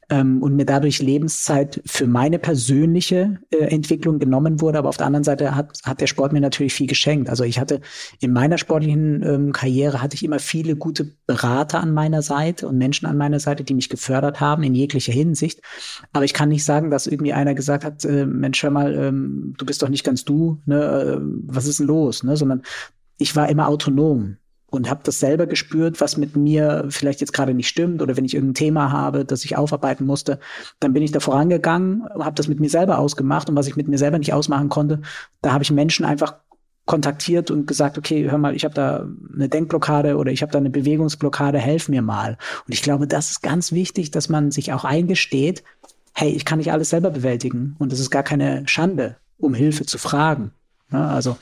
Ähm, 0.09 0.41
und 0.41 0.55
mir 0.55 0.65
dadurch 0.65 1.01
Lebenszeit 1.01 1.81
für 1.85 2.07
meine 2.07 2.39
persönliche 2.39 3.39
äh, 3.49 3.57
Entwicklung 3.65 4.19
genommen 4.19 4.61
wurde. 4.61 4.77
Aber 4.77 4.89
auf 4.89 4.97
der 4.97 5.07
anderen 5.07 5.23
Seite 5.23 5.55
hat, 5.55 5.79
hat 5.83 6.01
der 6.01 6.07
Sport 6.07 6.33
mir 6.33 6.41
natürlich 6.41 6.73
viel 6.73 6.87
geschenkt. 6.87 7.29
Also 7.29 7.43
ich 7.43 7.59
hatte 7.59 7.81
in 8.19 8.33
meiner 8.33 8.57
sportlichen 8.57 9.23
ähm, 9.23 9.51
Karriere 9.51 10.01
hatte 10.01 10.15
ich 10.15 10.23
immer 10.23 10.39
viele 10.39 10.75
gute 10.75 11.11
Berater 11.25 11.79
an 11.79 11.93
meiner 11.93 12.21
Seite 12.21 12.67
und 12.67 12.77
Menschen 12.77 13.05
an 13.05 13.17
meiner 13.17 13.39
Seite, 13.39 13.63
die 13.63 13.73
mich 13.73 13.89
gefördert 13.89 14.39
haben 14.39 14.63
in 14.63 14.75
jeglicher 14.75 15.13
Hinsicht. 15.13 15.61
Aber 16.13 16.25
ich 16.25 16.33
kann 16.33 16.49
nicht 16.49 16.65
sagen, 16.65 16.91
dass 16.91 17.07
irgendwie 17.07 17.33
einer 17.33 17.55
gesagt 17.55 17.83
hat, 17.83 18.05
äh, 18.05 18.25
Mensch, 18.25 18.61
hör 18.63 18.71
mal, 18.71 18.95
ähm, 18.95 19.53
du 19.57 19.65
bist 19.65 19.81
doch 19.81 19.89
nicht 19.89 20.03
ganz 20.03 20.25
du, 20.25 20.61
ne? 20.65 20.83
Äh, 20.83 21.19
was 21.47 21.65
ist 21.65 21.79
denn 21.79 21.87
los? 21.87 22.23
Ne? 22.23 22.37
Sondern 22.37 22.61
ich 23.17 23.35
war 23.35 23.49
immer 23.49 23.67
autonom 23.67 24.37
und 24.75 24.89
habe 24.89 25.01
das 25.03 25.19
selber 25.19 25.47
gespürt, 25.47 26.01
was 26.01 26.17
mit 26.17 26.35
mir 26.35 26.85
vielleicht 26.89 27.21
jetzt 27.21 27.33
gerade 27.33 27.53
nicht 27.53 27.67
stimmt 27.67 28.01
oder 28.01 28.17
wenn 28.17 28.25
ich 28.25 28.33
irgendein 28.33 28.55
Thema 28.55 28.91
habe, 28.91 29.25
das 29.25 29.45
ich 29.45 29.57
aufarbeiten 29.57 30.05
musste, 30.05 30.39
dann 30.79 30.93
bin 30.93 31.03
ich 31.03 31.11
da 31.11 31.19
vorangegangen, 31.19 32.03
habe 32.19 32.35
das 32.35 32.47
mit 32.47 32.59
mir 32.59 32.69
selber 32.69 32.99
ausgemacht 32.99 33.49
und 33.49 33.55
was 33.55 33.67
ich 33.67 33.75
mit 33.75 33.87
mir 33.87 33.97
selber 33.97 34.19
nicht 34.19 34.33
ausmachen 34.33 34.69
konnte, 34.69 35.01
da 35.41 35.53
habe 35.53 35.63
ich 35.63 35.71
Menschen 35.71 36.05
einfach 36.05 36.35
kontaktiert 36.85 37.49
und 37.49 37.65
gesagt, 37.65 37.97
okay, 37.97 38.29
hör 38.29 38.37
mal, 38.37 38.55
ich 38.55 38.63
habe 38.63 38.75
da 38.75 39.07
eine 39.33 39.49
Denkblockade 39.49 40.17
oder 40.17 40.31
ich 40.31 40.41
habe 40.41 40.51
da 40.51 40.59
eine 40.59 40.69
Bewegungsblockade, 40.69 41.57
helf 41.57 41.89
mir 41.89 42.03
mal. 42.03 42.37
Und 42.67 42.73
ich 42.73 42.83
glaube, 42.83 43.07
das 43.07 43.31
ist 43.31 43.41
ganz 43.41 43.71
wichtig, 43.71 44.11
dass 44.11 44.29
man 44.29 44.51
sich 44.51 44.71
auch 44.71 44.85
eingesteht, 44.85 45.63
hey, 46.13 46.29
ich 46.29 46.45
kann 46.45 46.59
nicht 46.59 46.71
alles 46.71 46.91
selber 46.91 47.09
bewältigen 47.09 47.75
und 47.79 47.91
es 47.91 47.99
ist 47.99 48.11
gar 48.11 48.23
keine 48.23 48.67
Schande, 48.67 49.17
um 49.39 49.53
Hilfe 49.53 49.85
zu 49.85 49.97
fragen. 49.97 50.51
Ja, 50.91 51.07
also 51.07 51.37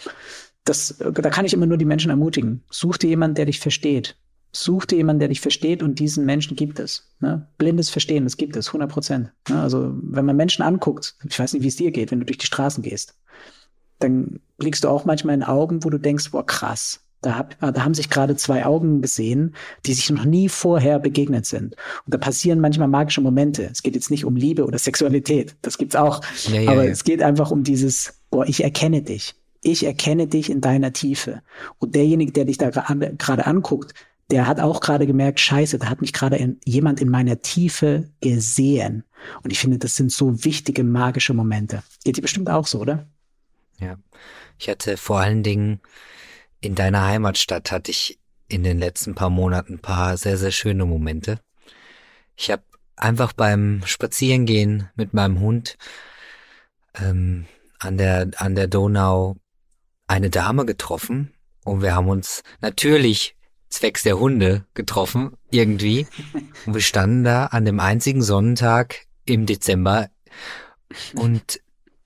das, 0.65 0.95
da 0.97 1.29
kann 1.29 1.45
ich 1.45 1.53
immer 1.53 1.65
nur 1.65 1.77
die 1.77 1.85
Menschen 1.85 2.09
ermutigen. 2.09 2.63
Such 2.69 2.97
dir 2.97 3.09
jemanden, 3.09 3.35
der 3.35 3.45
dich 3.45 3.59
versteht. 3.59 4.15
Such 4.51 4.85
dir 4.85 4.97
jemanden, 4.97 5.19
der 5.19 5.29
dich 5.29 5.41
versteht 5.41 5.81
und 5.81 5.99
diesen 5.99 6.25
Menschen 6.25 6.55
gibt 6.55 6.79
es. 6.79 7.09
Ne? 7.19 7.47
Blindes 7.57 7.89
Verstehen, 7.89 8.23
das 8.23 8.37
gibt 8.37 8.55
es, 8.55 8.67
100 8.67 8.89
Prozent. 8.89 9.31
Ne? 9.49 9.61
Also 9.61 9.93
wenn 9.95 10.25
man 10.25 10.35
Menschen 10.35 10.61
anguckt, 10.61 11.15
ich 11.27 11.39
weiß 11.39 11.53
nicht, 11.53 11.63
wie 11.63 11.67
es 11.67 11.75
dir 11.75 11.91
geht, 11.91 12.11
wenn 12.11 12.19
du 12.19 12.25
durch 12.25 12.37
die 12.37 12.45
Straßen 12.45 12.83
gehst, 12.83 13.15
dann 13.99 14.39
blickst 14.57 14.83
du 14.83 14.89
auch 14.89 15.05
manchmal 15.05 15.35
in 15.35 15.43
Augen, 15.43 15.83
wo 15.83 15.89
du 15.89 15.97
denkst, 15.97 16.31
boah, 16.31 16.45
krass, 16.45 17.01
da, 17.21 17.37
hab, 17.37 17.59
da 17.59 17.83
haben 17.83 17.93
sich 17.93 18.09
gerade 18.09 18.35
zwei 18.35 18.65
Augen 18.65 19.01
gesehen, 19.01 19.55
die 19.85 19.93
sich 19.93 20.09
noch 20.11 20.25
nie 20.25 20.49
vorher 20.49 20.99
begegnet 20.99 21.45
sind. 21.45 21.75
Und 22.05 22.13
da 22.13 22.17
passieren 22.17 22.59
manchmal 22.59 22.89
magische 22.89 23.21
Momente. 23.21 23.69
Es 23.71 23.81
geht 23.81 23.95
jetzt 23.95 24.11
nicht 24.11 24.25
um 24.25 24.35
Liebe 24.35 24.65
oder 24.65 24.77
Sexualität, 24.77 25.55
das 25.61 25.77
gibt's 25.77 25.95
auch. 25.95 26.21
Ja, 26.49 26.61
ja, 26.61 26.71
aber 26.71 26.83
ja. 26.83 26.91
es 26.91 27.03
geht 27.03 27.23
einfach 27.23 27.49
um 27.49 27.63
dieses, 27.63 28.13
boah, 28.29 28.45
ich 28.45 28.63
erkenne 28.63 29.01
dich 29.01 29.35
ich 29.63 29.85
erkenne 29.85 30.27
dich 30.27 30.49
in 30.49 30.61
deiner 30.61 30.93
Tiefe. 30.93 31.41
Und 31.79 31.95
derjenige, 31.95 32.31
der 32.31 32.45
dich 32.45 32.57
da 32.57 32.69
gerade 32.69 33.45
anguckt, 33.45 33.93
der 34.29 34.47
hat 34.47 34.59
auch 34.59 34.79
gerade 34.79 35.05
gemerkt, 35.05 35.39
scheiße, 35.39 35.79
da 35.79 35.89
hat 35.89 36.01
mich 36.01 36.13
gerade 36.13 36.55
jemand 36.65 37.01
in 37.01 37.09
meiner 37.09 37.41
Tiefe 37.41 38.09
gesehen. 38.21 39.03
Und 39.43 39.51
ich 39.51 39.59
finde, 39.59 39.77
das 39.77 39.95
sind 39.95 40.11
so 40.11 40.43
wichtige 40.43 40.83
magische 40.83 41.33
Momente. 41.33 41.83
Geht 42.03 42.17
dir 42.17 42.21
bestimmt 42.21 42.49
auch 42.49 42.67
so, 42.67 42.79
oder? 42.79 43.07
Ja. 43.79 43.97
Ich 44.59 44.69
hatte 44.69 44.97
vor 44.97 45.19
allen 45.19 45.43
Dingen 45.43 45.81
in 46.61 46.75
deiner 46.75 47.05
Heimatstadt 47.05 47.71
hatte 47.71 47.91
ich 47.91 48.19
in 48.47 48.63
den 48.63 48.79
letzten 48.79 49.15
paar 49.15 49.29
Monaten 49.29 49.73
ein 49.73 49.79
paar 49.79 50.15
sehr, 50.17 50.37
sehr 50.37 50.51
schöne 50.51 50.85
Momente. 50.85 51.39
Ich 52.35 52.49
habe 52.51 52.63
einfach 52.95 53.33
beim 53.33 53.81
Spazierengehen 53.85 54.89
mit 54.95 55.13
meinem 55.13 55.39
Hund 55.39 55.77
ähm, 56.95 57.45
an 57.79 57.97
der 57.97 58.31
an 58.37 58.55
der 58.55 58.67
Donau 58.67 59.35
eine 60.07 60.29
Dame 60.29 60.65
getroffen 60.65 61.33
und 61.63 61.81
wir 61.81 61.95
haben 61.95 62.09
uns 62.09 62.43
natürlich 62.61 63.35
zwecks 63.69 64.03
der 64.03 64.19
Hunde 64.19 64.65
getroffen, 64.73 65.35
irgendwie. 65.49 66.05
Und 66.65 66.75
wir 66.75 66.81
standen 66.81 67.23
da 67.23 67.47
an 67.47 67.65
dem 67.65 67.79
einzigen 67.79 68.21
Sonnentag 68.21 69.07
im 69.25 69.47
Dezember 69.47 70.09
und 71.15 71.59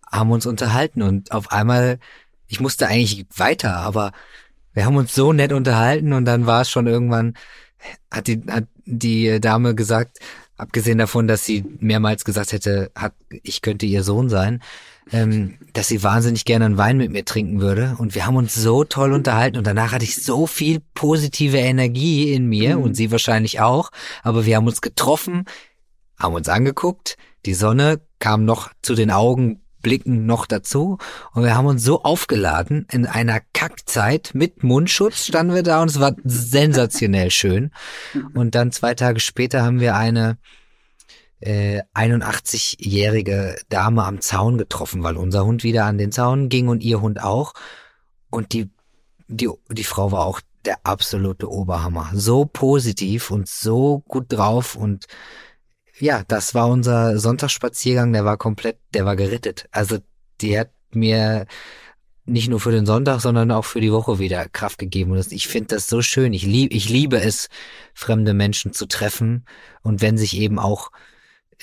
haben 0.09 0.31
uns 0.31 0.45
unterhalten 0.45 1.01
und 1.01 1.31
auf 1.31 1.51
einmal, 1.51 1.99
ich 2.47 2.61
musste 2.61 2.87
eigentlich 2.87 3.25
weiter, 3.35 3.75
aber 3.75 4.13
wir 4.73 4.85
haben 4.85 4.95
uns 4.95 5.13
so 5.13 5.33
nett 5.33 5.51
unterhalten 5.51 6.13
und 6.13 6.25
dann 6.25 6.45
war 6.45 6.61
es 6.61 6.69
schon 6.69 6.87
irgendwann, 6.87 7.33
hat 8.09 8.27
die, 8.27 8.41
hat 8.47 8.67
die 8.85 9.41
Dame 9.41 9.75
gesagt, 9.75 10.19
abgesehen 10.55 10.97
davon, 10.97 11.27
dass 11.27 11.45
sie 11.45 11.65
mehrmals 11.79 12.23
gesagt 12.23 12.53
hätte, 12.53 12.91
hat, 12.95 13.13
ich 13.29 13.61
könnte 13.61 13.85
ihr 13.85 14.03
Sohn 14.03 14.29
sein, 14.29 14.61
ähm, 15.11 15.55
dass 15.73 15.87
sie 15.87 16.03
wahnsinnig 16.03 16.45
gerne 16.45 16.65
einen 16.65 16.77
Wein 16.77 16.97
mit 16.97 17.11
mir 17.11 17.25
trinken 17.25 17.61
würde. 17.61 17.95
Und 17.97 18.15
wir 18.15 18.25
haben 18.25 18.35
uns 18.35 18.55
so 18.55 18.83
toll 18.83 19.13
unterhalten 19.13 19.57
und 19.57 19.67
danach 19.67 19.91
hatte 19.91 20.05
ich 20.05 20.23
so 20.23 20.47
viel 20.47 20.81
positive 20.93 21.57
Energie 21.57 22.33
in 22.33 22.47
mir 22.47 22.77
mhm. 22.77 22.83
und 22.83 22.95
sie 22.95 23.11
wahrscheinlich 23.11 23.59
auch. 23.59 23.91
Aber 24.23 24.45
wir 24.45 24.55
haben 24.55 24.67
uns 24.67 24.81
getroffen, 24.81 25.45
haben 26.19 26.35
uns 26.35 26.49
angeguckt, 26.49 27.17
die 27.45 27.53
Sonne 27.53 28.01
kam 28.19 28.45
noch 28.45 28.71
zu 28.81 28.95
den 28.95 29.11
Augen 29.11 29.61
blicken 29.81 30.25
noch 30.25 30.47
dazu 30.47 30.97
und 31.33 31.43
wir 31.43 31.55
haben 31.55 31.67
uns 31.67 31.83
so 31.83 32.03
aufgeladen 32.03 32.87
in 32.91 33.05
einer 33.05 33.39
Kackzeit 33.53 34.31
mit 34.33 34.63
Mundschutz 34.63 35.27
standen 35.27 35.53
wir 35.53 35.63
da 35.63 35.81
und 35.81 35.89
es 35.89 35.99
war 35.99 36.13
sensationell 36.23 37.31
schön 37.31 37.71
und 38.33 38.55
dann 38.55 38.71
zwei 38.71 38.95
Tage 38.95 39.19
später 39.19 39.61
haben 39.61 39.79
wir 39.79 39.95
eine 39.95 40.37
äh, 41.39 41.81
81-jährige 41.93 43.57
Dame 43.69 44.03
am 44.03 44.21
Zaun 44.21 44.57
getroffen, 44.57 45.03
weil 45.03 45.17
unser 45.17 45.45
Hund 45.45 45.63
wieder 45.63 45.85
an 45.85 45.97
den 45.97 46.11
Zaun 46.11 46.49
ging 46.49 46.67
und 46.67 46.83
ihr 46.83 47.01
Hund 47.01 47.21
auch. 47.21 47.53
Und 48.29 48.53
die, 48.53 48.69
die, 49.27 49.49
die 49.69 49.83
Frau 49.83 50.11
war 50.11 50.25
auch 50.25 50.41
der 50.65 50.79
absolute 50.83 51.49
Oberhammer. 51.49 52.09
So 52.13 52.45
positiv 52.45 53.31
und 53.31 53.47
so 53.47 53.99
gut 54.07 54.25
drauf 54.29 54.75
und 54.75 55.07
ja, 55.99 56.23
das 56.27 56.53
war 56.53 56.67
unser 56.67 57.17
Sonntagsspaziergang, 57.17 58.13
der 58.13 58.23
war 58.23 58.37
komplett, 58.37 58.77
der 58.93 59.05
war 59.05 59.15
gerittet. 59.15 59.67
Also 59.71 59.97
die 60.41 60.59
hat 60.59 60.69
mir 60.91 61.47
nicht 62.25 62.49
nur 62.49 62.59
für 62.59 62.71
den 62.71 62.85
Sonntag, 62.85 63.21
sondern 63.21 63.51
auch 63.51 63.65
für 63.65 63.81
die 63.81 63.91
Woche 63.91 64.19
wieder 64.19 64.47
Kraft 64.49 64.77
gegeben. 64.77 65.11
Und 65.11 65.31
ich 65.31 65.47
finde 65.47 65.75
das 65.75 65.87
so 65.87 66.01
schön. 66.01 66.33
Ich 66.33 66.43
liebe, 66.43 66.73
ich 66.75 66.89
liebe 66.89 67.19
es, 67.19 67.47
fremde 67.93 68.33
Menschen 68.33 68.73
zu 68.73 68.85
treffen. 68.85 69.45
Und 69.81 70.01
wenn 70.01 70.17
sich 70.17 70.37
eben 70.37 70.59
auch 70.59 70.91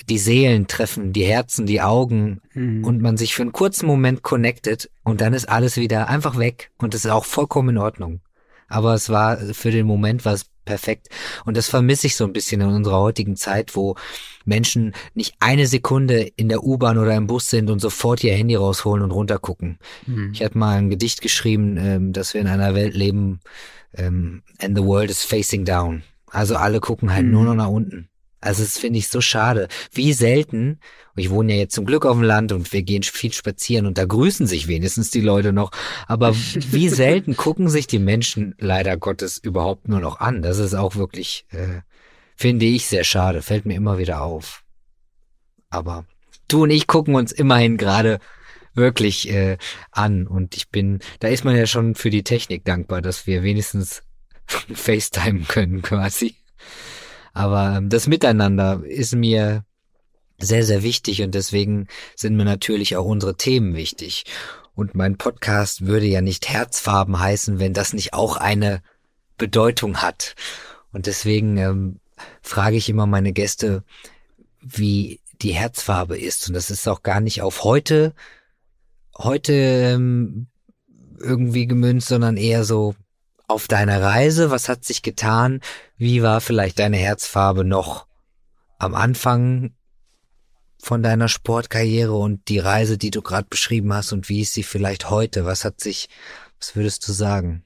die 0.09 0.17
Seelen 0.17 0.67
treffen, 0.67 1.13
die 1.13 1.25
Herzen, 1.25 1.65
die 1.65 1.81
Augen 1.81 2.41
mhm. 2.53 2.83
und 2.83 3.01
man 3.01 3.17
sich 3.17 3.33
für 3.33 3.43
einen 3.43 3.53
kurzen 3.53 3.87
Moment 3.87 4.23
connected 4.23 4.89
und 5.03 5.21
dann 5.21 5.33
ist 5.33 5.47
alles 5.47 5.77
wieder 5.77 6.09
einfach 6.09 6.37
weg 6.37 6.71
und 6.77 6.93
das 6.93 7.05
ist 7.05 7.11
auch 7.11 7.25
vollkommen 7.25 7.69
in 7.69 7.77
Ordnung. 7.77 8.21
Aber 8.67 8.93
es 8.93 9.09
war 9.09 9.37
für 9.37 9.71
den 9.71 9.85
Moment 9.85 10.25
was 10.25 10.45
perfekt 10.65 11.09
und 11.45 11.55
das 11.55 11.69
vermisse 11.69 12.07
ich 12.07 12.15
so 12.15 12.25
ein 12.25 12.33
bisschen 12.33 12.61
in 12.61 12.67
unserer 12.67 12.99
heutigen 12.99 13.35
Zeit, 13.35 13.75
wo 13.75 13.95
Menschen 14.43 14.93
nicht 15.13 15.35
eine 15.39 15.67
Sekunde 15.67 16.21
in 16.35 16.49
der 16.49 16.63
U-Bahn 16.63 16.97
oder 16.97 17.15
im 17.15 17.27
Bus 17.27 17.49
sind 17.49 17.69
und 17.69 17.79
sofort 17.79 18.23
ihr 18.23 18.33
Handy 18.33 18.55
rausholen 18.55 19.03
und 19.03 19.11
runtergucken. 19.11 19.79
Mhm. 20.07 20.31
Ich 20.33 20.43
hatte 20.43 20.57
mal 20.57 20.77
ein 20.77 20.89
Gedicht 20.89 21.21
geschrieben, 21.21 21.77
ähm, 21.77 22.13
dass 22.13 22.33
wir 22.33 22.41
in 22.41 22.47
einer 22.47 22.75
Welt 22.75 22.95
leben 22.95 23.39
ähm, 23.93 24.41
and 24.59 24.77
the 24.77 24.83
world 24.83 25.09
is 25.09 25.23
facing 25.23 25.63
down. 25.63 26.03
Also 26.27 26.55
alle 26.55 26.79
gucken 26.79 27.13
halt 27.13 27.25
mhm. 27.25 27.31
nur 27.31 27.43
noch 27.45 27.55
nach 27.55 27.69
unten. 27.69 28.09
Also 28.45 28.63
das 28.63 28.77
finde 28.77 28.99
ich 28.99 29.07
so 29.07 29.21
schade. 29.21 29.67
Wie 29.91 30.13
selten, 30.13 30.79
ich 31.15 31.31
wohne 31.31 31.53
ja 31.53 31.59
jetzt 31.59 31.73
zum 31.73 31.85
Glück 31.85 32.05
auf 32.05 32.15
dem 32.15 32.21
Land 32.21 32.51
und 32.51 32.71
wir 32.73 32.83
gehen 32.83 33.01
viel 33.01 33.33
spazieren 33.33 33.87
und 33.87 33.97
da 33.97 34.05
grüßen 34.05 34.45
sich 34.45 34.67
wenigstens 34.67 35.09
die 35.09 35.21
Leute 35.21 35.51
noch. 35.51 35.71
Aber 36.07 36.35
wie 36.35 36.89
selten 36.89 37.35
gucken 37.35 37.69
sich 37.69 37.87
die 37.87 37.97
Menschen 37.97 38.53
leider 38.59 38.97
Gottes 38.97 39.39
überhaupt 39.39 39.87
nur 39.87 39.99
noch 39.99 40.19
an. 40.19 40.43
Das 40.43 40.59
ist 40.59 40.75
auch 40.75 40.95
wirklich, 40.95 41.47
äh, 41.49 41.81
finde 42.35 42.65
ich, 42.65 42.85
sehr 42.85 43.03
schade. 43.03 43.41
Fällt 43.41 43.65
mir 43.65 43.75
immer 43.75 43.97
wieder 43.97 44.21
auf. 44.21 44.63
Aber 45.71 46.05
du 46.47 46.63
und 46.63 46.69
ich 46.69 46.85
gucken 46.85 47.15
uns 47.15 47.31
immerhin 47.31 47.77
gerade 47.77 48.19
wirklich 48.75 49.27
äh, 49.31 49.57
an 49.89 50.27
und 50.27 50.55
ich 50.55 50.69
bin, 50.69 50.99
da 51.19 51.29
ist 51.29 51.45
man 51.45 51.55
ja 51.55 51.65
schon 51.65 51.95
für 51.95 52.11
die 52.11 52.23
Technik 52.23 52.63
dankbar, 52.63 53.01
dass 53.01 53.25
wir 53.25 53.41
wenigstens 53.41 54.03
FaceTime 54.71 55.45
können 55.47 55.81
quasi. 55.81 56.35
Aber 57.35 57.75
ähm, 57.77 57.89
das 57.89 58.07
Miteinander 58.07 58.81
ist 58.83 59.13
mir 59.13 59.65
sehr, 60.39 60.65
sehr 60.65 60.81
wichtig 60.83 61.21
und 61.21 61.35
deswegen 61.35 61.87
sind 62.15 62.35
mir 62.35 62.45
natürlich 62.45 62.95
auch 62.95 63.05
unsere 63.05 63.35
Themen 63.35 63.75
wichtig. 63.75 64.23
Und 64.73 64.95
mein 64.95 65.17
Podcast 65.17 65.85
würde 65.85 66.05
ja 66.05 66.21
nicht 66.21 66.49
Herzfarben 66.49 67.19
heißen, 67.19 67.59
wenn 67.59 67.73
das 67.73 67.93
nicht 67.93 68.13
auch 68.13 68.37
eine 68.37 68.81
Bedeutung 69.37 70.01
hat. 70.01 70.35
Und 70.91 71.07
deswegen 71.07 71.57
ähm, 71.57 71.99
frage 72.41 72.77
ich 72.77 72.89
immer 72.89 73.05
meine 73.05 73.33
Gäste, 73.33 73.83
wie 74.61 75.19
die 75.41 75.53
Herzfarbe 75.53 76.17
ist. 76.17 76.47
Und 76.47 76.53
das 76.53 76.71
ist 76.71 76.87
auch 76.87 77.03
gar 77.03 77.19
nicht 77.19 77.41
auf 77.41 77.65
heute, 77.65 78.13
heute 79.17 79.53
ähm, 79.53 80.47
irgendwie 81.19 81.67
gemünzt, 81.67 82.07
sondern 82.07 82.37
eher 82.37 82.63
so 82.63 82.95
auf 83.47 83.67
deiner 83.67 84.01
Reise? 84.01 84.51
Was 84.51 84.69
hat 84.69 84.83
sich 84.85 85.01
getan? 85.01 85.61
Wie 85.97 86.21
war 86.21 86.41
vielleicht 86.41 86.79
deine 86.79 86.97
Herzfarbe 86.97 87.63
noch 87.63 88.07
am 88.77 88.95
Anfang 88.95 89.73
von 90.81 91.01
deiner 91.01 91.27
Sportkarriere 91.27 92.13
und 92.13 92.47
die 92.47 92.59
Reise, 92.59 92.97
die 92.97 93.09
du 93.09 93.21
gerade 93.21 93.47
beschrieben 93.49 93.91
hast 93.93 94.13
und 94.13 94.29
wie 94.29 94.41
ist 94.41 94.53
sie 94.53 94.63
vielleicht 94.63 95.09
heute? 95.09 95.45
Was 95.45 95.65
hat 95.65 95.79
sich, 95.79 96.09
was 96.59 96.75
würdest 96.75 97.07
du 97.07 97.11
sagen? 97.11 97.63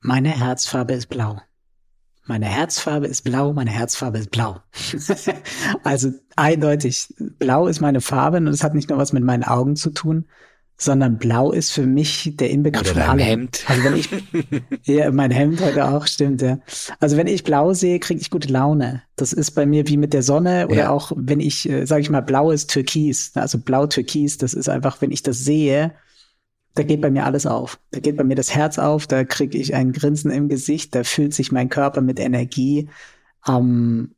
Meine 0.00 0.30
Herzfarbe 0.30 0.94
ist 0.94 1.08
blau. 1.08 1.40
meine 2.24 2.46
Herzfarbe 2.46 3.08
ist 3.08 3.22
blau, 3.22 3.52
meine 3.52 3.72
Herzfarbe 3.72 4.18
ist 4.18 4.30
blau. 4.30 4.62
also 5.84 6.12
eindeutig, 6.36 7.12
blau 7.18 7.66
ist 7.66 7.80
meine 7.80 8.00
Farbe 8.00 8.36
und 8.36 8.46
es 8.46 8.62
hat 8.62 8.74
nicht 8.74 8.88
nur 8.88 8.98
was 8.98 9.12
mit 9.12 9.24
meinen 9.24 9.42
Augen 9.42 9.74
zu 9.74 9.90
tun, 9.90 10.26
sondern 10.80 11.18
blau 11.18 11.52
ist 11.52 11.72
für 11.72 11.86
mich 11.86 12.32
der 12.36 12.48
Inbegriff 12.48 12.92
Oder 12.92 13.02
von 13.02 13.10
allem. 13.10 13.18
Hemd. 13.18 13.64
Also 13.66 13.84
wenn 13.84 13.96
ich, 13.96 14.08
ja, 14.86 15.10
mein 15.12 15.30
Hemd 15.30 15.60
heute 15.60 15.86
auch, 15.86 16.06
stimmt, 16.06 16.40
ja. 16.40 16.58
Also 17.00 17.18
wenn 17.18 17.26
ich 17.26 17.44
blau 17.44 17.74
sehe, 17.74 18.00
kriege 18.00 18.18
ich 18.18 18.30
gute 18.30 18.48
Laune. 18.48 19.02
Das 19.16 19.34
ist 19.34 19.50
bei 19.50 19.66
mir 19.66 19.86
wie 19.88 19.98
mit 19.98 20.14
der 20.14 20.22
Sonne 20.22 20.66
oder 20.68 20.76
Ja. 20.76 20.90
auch 20.90 21.12
wenn 21.14 21.38
ich, 21.38 21.68
äh, 21.68 21.84
sage 21.84 22.00
ich 22.00 22.08
mal, 22.08 22.22
blaues 22.22 22.66
Türkis, 22.66 23.32
also 23.34 23.58
blau-Türkis, 23.58 24.38
das 24.38 24.54
ist 24.54 24.70
einfach, 24.70 25.02
wenn 25.02 25.10
ich 25.10 25.22
das 25.22 25.44
sehe, 25.44 25.92
da 26.74 26.82
geht 26.82 27.02
bei 27.02 27.10
mir 27.10 27.26
alles 27.26 27.44
auf. 27.44 27.78
Da 27.90 28.00
geht 28.00 28.16
bei 28.16 28.24
mir 28.24 28.36
das 28.36 28.54
Herz 28.54 28.78
auf, 28.78 29.06
da 29.06 29.24
kriege 29.24 29.58
ich 29.58 29.74
ein 29.74 29.92
Grinsen 29.92 30.30
im 30.30 30.48
Gesicht, 30.48 30.94
da 30.94 31.04
füllt 31.04 31.34
sich 31.34 31.52
mein 31.52 31.68
Körper 31.68 32.00
mit 32.00 32.18
Energie. 32.18 32.88
Ähm, 33.46 34.14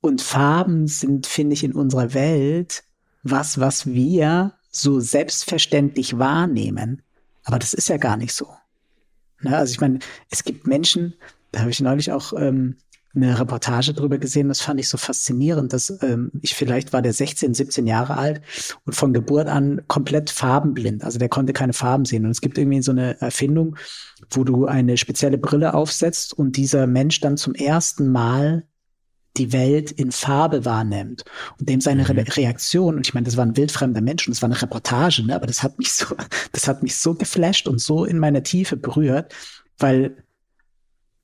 und 0.00 0.22
Farben 0.22 0.86
sind, 0.86 1.26
finde 1.26 1.52
ich, 1.52 1.64
in 1.64 1.72
unserer 1.72 2.14
Welt 2.14 2.84
was, 3.24 3.60
was 3.60 3.86
wir 3.86 4.54
so 4.70 5.00
selbstverständlich 5.00 6.18
wahrnehmen. 6.18 7.02
Aber 7.44 7.58
das 7.58 7.74
ist 7.74 7.88
ja 7.88 7.96
gar 7.96 8.16
nicht 8.16 8.32
so. 8.34 8.48
Ne? 9.40 9.56
Also 9.56 9.72
ich 9.72 9.80
meine, 9.80 10.00
es 10.30 10.44
gibt 10.44 10.66
Menschen, 10.66 11.14
da 11.52 11.60
habe 11.60 11.70
ich 11.70 11.80
neulich 11.80 12.12
auch 12.12 12.32
ähm, 12.34 12.76
eine 13.14 13.38
Reportage 13.38 13.94
drüber 13.94 14.18
gesehen, 14.18 14.48
das 14.48 14.60
fand 14.60 14.78
ich 14.80 14.88
so 14.88 14.98
faszinierend, 14.98 15.72
dass 15.72 16.02
ähm, 16.02 16.30
ich 16.42 16.54
vielleicht 16.54 16.92
war 16.92 17.02
der 17.02 17.12
16, 17.12 17.54
17 17.54 17.86
Jahre 17.86 18.16
alt 18.16 18.42
und 18.84 18.94
von 18.94 19.12
Geburt 19.12 19.48
an 19.48 19.82
komplett 19.88 20.30
farbenblind. 20.30 21.02
Also 21.04 21.18
der 21.18 21.28
konnte 21.28 21.52
keine 21.52 21.72
Farben 21.72 22.04
sehen. 22.04 22.24
Und 22.24 22.30
es 22.30 22.40
gibt 22.40 22.58
irgendwie 22.58 22.82
so 22.82 22.92
eine 22.92 23.20
Erfindung, 23.20 23.76
wo 24.30 24.44
du 24.44 24.66
eine 24.66 24.96
spezielle 24.96 25.38
Brille 25.38 25.74
aufsetzt 25.74 26.32
und 26.34 26.56
dieser 26.56 26.86
Mensch 26.86 27.20
dann 27.20 27.36
zum 27.36 27.54
ersten 27.54 28.12
Mal 28.12 28.64
die 29.36 29.52
Welt 29.52 29.92
in 29.92 30.10
Farbe 30.10 30.64
wahrnimmt 30.64 31.24
und 31.60 31.68
dem 31.68 31.80
seine 31.80 32.08
Re 32.08 32.16
Reaktion, 32.36 32.96
und 32.96 33.06
ich 33.06 33.14
meine, 33.14 33.24
das 33.24 33.36
war 33.36 33.44
ein 33.46 33.56
wildfremder 33.56 34.00
Mensch 34.00 34.26
und 34.26 34.34
das 34.34 34.42
war 34.42 34.48
eine 34.48 34.60
Reportage, 34.60 35.24
ne, 35.24 35.34
aber 35.34 35.46
das 35.46 35.62
hat 35.62 35.78
mich 35.78 35.92
so, 35.92 36.06
das 36.52 36.66
hat 36.66 36.82
mich 36.82 36.96
so 36.96 37.14
geflasht 37.14 37.68
und 37.68 37.80
so 37.80 38.04
in 38.04 38.18
meiner 38.18 38.42
Tiefe 38.42 38.76
berührt, 38.76 39.34
weil 39.78 40.16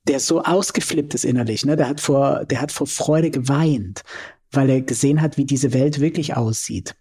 der 0.07 0.19
so 0.19 0.43
ausgeflippt 0.43 1.13
ist 1.13 1.25
innerlich, 1.25 1.65
ne, 1.65 1.75
der 1.75 1.89
hat 1.89 1.99
vor, 1.99 2.45
der 2.45 2.61
hat 2.61 2.71
vor 2.71 2.87
Freude 2.87 3.31
geweint, 3.31 4.03
weil 4.51 4.69
er 4.69 4.81
gesehen 4.81 5.21
hat, 5.21 5.37
wie 5.37 5.45
diese 5.45 5.73
Welt 5.73 5.99
wirklich 5.99 6.35
aussieht. 6.35 6.95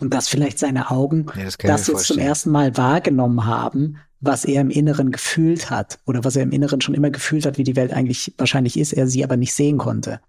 Und 0.00 0.12
dass 0.12 0.28
vielleicht 0.28 0.58
seine 0.58 0.90
Augen 0.90 1.26
Ja, 1.36 1.44
das 1.44 1.56
das 1.56 1.80
jetzt 1.80 1.86
zum 1.86 1.94
vorstellen. 1.94 2.20
ersten 2.20 2.50
Mal 2.50 2.76
wahrgenommen 2.76 3.46
haben, 3.46 3.98
was 4.20 4.44
er 4.44 4.60
im 4.60 4.70
Inneren 4.70 5.12
gefühlt 5.12 5.70
hat 5.70 5.98
oder 6.06 6.24
was 6.24 6.36
er 6.36 6.42
im 6.42 6.52
Inneren 6.52 6.80
schon 6.80 6.94
immer 6.94 7.10
gefühlt 7.10 7.46
hat, 7.46 7.58
wie 7.58 7.64
die 7.64 7.76
Welt 7.76 7.92
eigentlich 7.92 8.32
wahrscheinlich 8.38 8.78
ist, 8.78 8.92
er 8.92 9.06
sie 9.06 9.24
aber 9.24 9.36
nicht 9.36 9.54
sehen 9.54 9.78
konnte. 9.78 10.20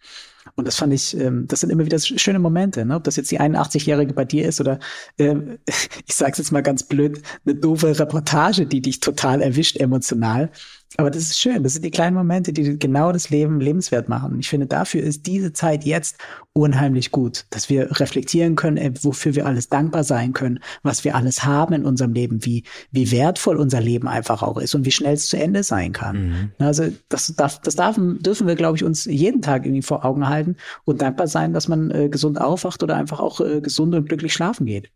Und 0.55 0.67
das 0.67 0.77
fand 0.77 0.93
ich, 0.93 1.17
ähm, 1.17 1.45
das 1.47 1.59
sind 1.59 1.69
immer 1.69 1.85
wieder 1.85 1.99
schöne 1.99 2.39
Momente, 2.39 2.85
ne? 2.85 2.95
ob 2.95 3.03
das 3.03 3.15
jetzt 3.15 3.31
die 3.31 3.39
81-Jährige 3.39 4.13
bei 4.13 4.25
dir 4.25 4.47
ist 4.47 4.61
oder, 4.61 4.79
ähm, 5.17 5.59
ich 6.07 6.15
sag's 6.15 6.37
jetzt 6.37 6.51
mal 6.51 6.63
ganz 6.63 6.83
blöd, 6.83 7.21
eine 7.45 7.55
doofe 7.55 7.99
Reportage, 7.99 8.65
die 8.65 8.81
dich 8.81 8.99
total 8.99 9.41
erwischt 9.41 9.77
emotional. 9.77 10.49
Aber 10.95 11.11
das 11.11 11.23
ist 11.23 11.39
schön. 11.39 11.63
Das 11.63 11.73
sind 11.73 11.83
die 11.83 11.91
kleinen 11.91 12.15
Momente, 12.15 12.53
die 12.53 12.79
genau 12.79 13.11
das 13.11 13.29
Leben 13.29 13.59
lebenswert 13.59 14.07
machen. 14.07 14.31
Und 14.33 14.39
ich 14.39 14.47
finde, 14.47 14.67
dafür 14.67 15.03
ist 15.03 15.27
diese 15.27 15.51
Zeit 15.51 15.83
jetzt 15.83 16.17
unheimlich 16.53 17.11
gut, 17.11 17.45
dass 17.49 17.69
wir 17.69 17.99
reflektieren 17.99 18.55
können, 18.55 18.77
äh, 18.77 18.93
wofür 19.01 19.35
wir 19.35 19.45
alles 19.45 19.67
dankbar 19.67 20.05
sein 20.05 20.31
können, 20.31 20.59
was 20.83 21.03
wir 21.03 21.15
alles 21.15 21.43
haben 21.43 21.73
in 21.73 21.85
unserem 21.85 22.13
Leben, 22.13 22.45
wie, 22.45 22.63
wie 22.91 23.11
wertvoll 23.11 23.57
unser 23.57 23.81
Leben 23.81 24.07
einfach 24.07 24.41
auch 24.41 24.57
ist 24.57 24.75
und 24.75 24.85
wie 24.85 24.91
schnell 24.91 25.15
es 25.15 25.27
zu 25.27 25.37
Ende 25.37 25.63
sein 25.63 25.91
kann. 25.91 26.53
Also 26.57 26.87
das, 27.09 27.33
darf, 27.35 27.59
das 27.61 27.75
darf, 27.75 27.97
dürfen 27.99 28.47
wir, 28.47 28.55
glaube 28.55 28.77
ich, 28.77 28.83
uns 28.83 29.05
jeden 29.05 29.41
Tag 29.41 29.65
irgendwie 29.65 29.81
vor 29.81 30.05
Augen 30.05 30.29
halten 30.29 30.55
und 30.85 31.01
dankbar 31.01 31.27
sein, 31.27 31.53
dass 31.53 31.67
man 31.67 31.91
äh, 31.91 32.09
gesund 32.09 32.39
aufwacht 32.39 32.81
oder 32.81 32.95
einfach 32.95 33.19
auch 33.19 33.41
äh, 33.41 33.61
gesund 33.61 33.93
und 33.93 34.07
glücklich 34.07 34.33
schlafen 34.33 34.65
geht. 34.65 34.89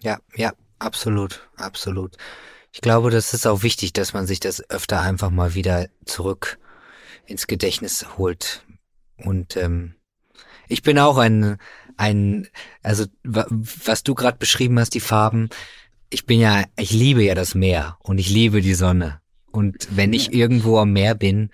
Ja, 0.00 0.18
ja, 0.36 0.52
absolut, 0.78 1.48
absolut. 1.56 2.16
Ich 2.72 2.80
glaube, 2.80 3.10
das 3.10 3.34
ist 3.34 3.46
auch 3.46 3.62
wichtig, 3.62 3.92
dass 3.92 4.12
man 4.12 4.26
sich 4.26 4.40
das 4.40 4.68
öfter 4.70 5.00
einfach 5.00 5.30
mal 5.30 5.54
wieder 5.54 5.88
zurück 6.04 6.58
ins 7.26 7.46
Gedächtnis 7.46 8.06
holt. 8.18 8.64
Und 9.16 9.56
ähm, 9.56 9.94
ich 10.68 10.82
bin 10.82 10.98
auch 10.98 11.16
ein, 11.16 11.58
ein, 11.96 12.48
also 12.82 13.06
wa- 13.24 13.46
was 13.50 14.02
du 14.02 14.14
gerade 14.14 14.38
beschrieben 14.38 14.78
hast, 14.78 14.94
die 14.94 15.00
Farben. 15.00 15.48
Ich 16.10 16.26
bin 16.26 16.40
ja, 16.40 16.64
ich 16.76 16.90
liebe 16.90 17.22
ja 17.22 17.34
das 17.34 17.54
Meer 17.54 17.98
und 18.00 18.18
ich 18.18 18.30
liebe 18.30 18.60
die 18.60 18.74
Sonne. 18.74 19.20
Und 19.50 19.88
wenn 19.90 20.12
ich 20.12 20.32
irgendwo 20.32 20.78
am 20.78 20.92
Meer 20.92 21.14
bin, 21.14 21.50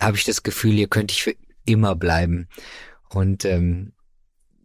habe 0.00 0.16
ich 0.16 0.24
das 0.24 0.42
Gefühl, 0.42 0.74
hier 0.74 0.88
könnte 0.88 1.12
ich 1.12 1.22
für 1.22 1.34
immer 1.64 1.94
bleiben. 1.96 2.48
Und 3.08 3.44
ähm, 3.44 3.92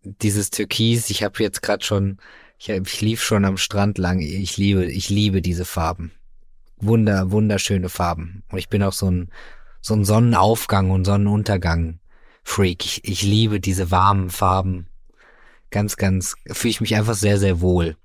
dieses 0.04 0.50
Türkis, 0.50 1.10
ich 1.10 1.24
habe 1.24 1.44
jetzt 1.44 1.62
gerade 1.62 1.84
schon, 1.84 2.18
ich, 2.62 2.70
ich 2.70 3.02
lief 3.02 3.24
schon 3.24 3.46
am 3.46 3.58
Strand 3.58 3.98
lang. 3.98 4.20
Ich 4.20 4.58
liebe, 4.58 4.86
ich 4.86 5.10
liebe 5.10 5.42
diese 5.42 5.66
Farben. 5.66 6.12
Wunder, 6.78 7.32
wunderschöne 7.32 7.90
Farben. 7.90 8.44
Und 8.52 8.60
ich 8.60 8.70
bin 8.70 8.84
auch 8.84 8.94
so 8.94 9.10
ein, 9.10 9.30
so 9.82 9.96
ein 9.96 10.06
Sonnenaufgang 10.06 10.92
und 10.92 11.06
Sonnenuntergang 11.06 12.00
Freak. 12.44 12.86
Ich, 12.86 13.02
ich 13.04 13.24
liebe 13.24 13.60
diese 13.60 13.92
warmen 13.92 14.30
Farben. 14.30 14.88
Ganz, 15.72 15.96
ganz, 15.96 16.36
fühle 16.52 16.72
ich 16.72 16.82
mich 16.82 16.96
einfach 16.96 17.14
sehr, 17.14 17.40
sehr 17.40 17.62
wohl. 17.62 17.96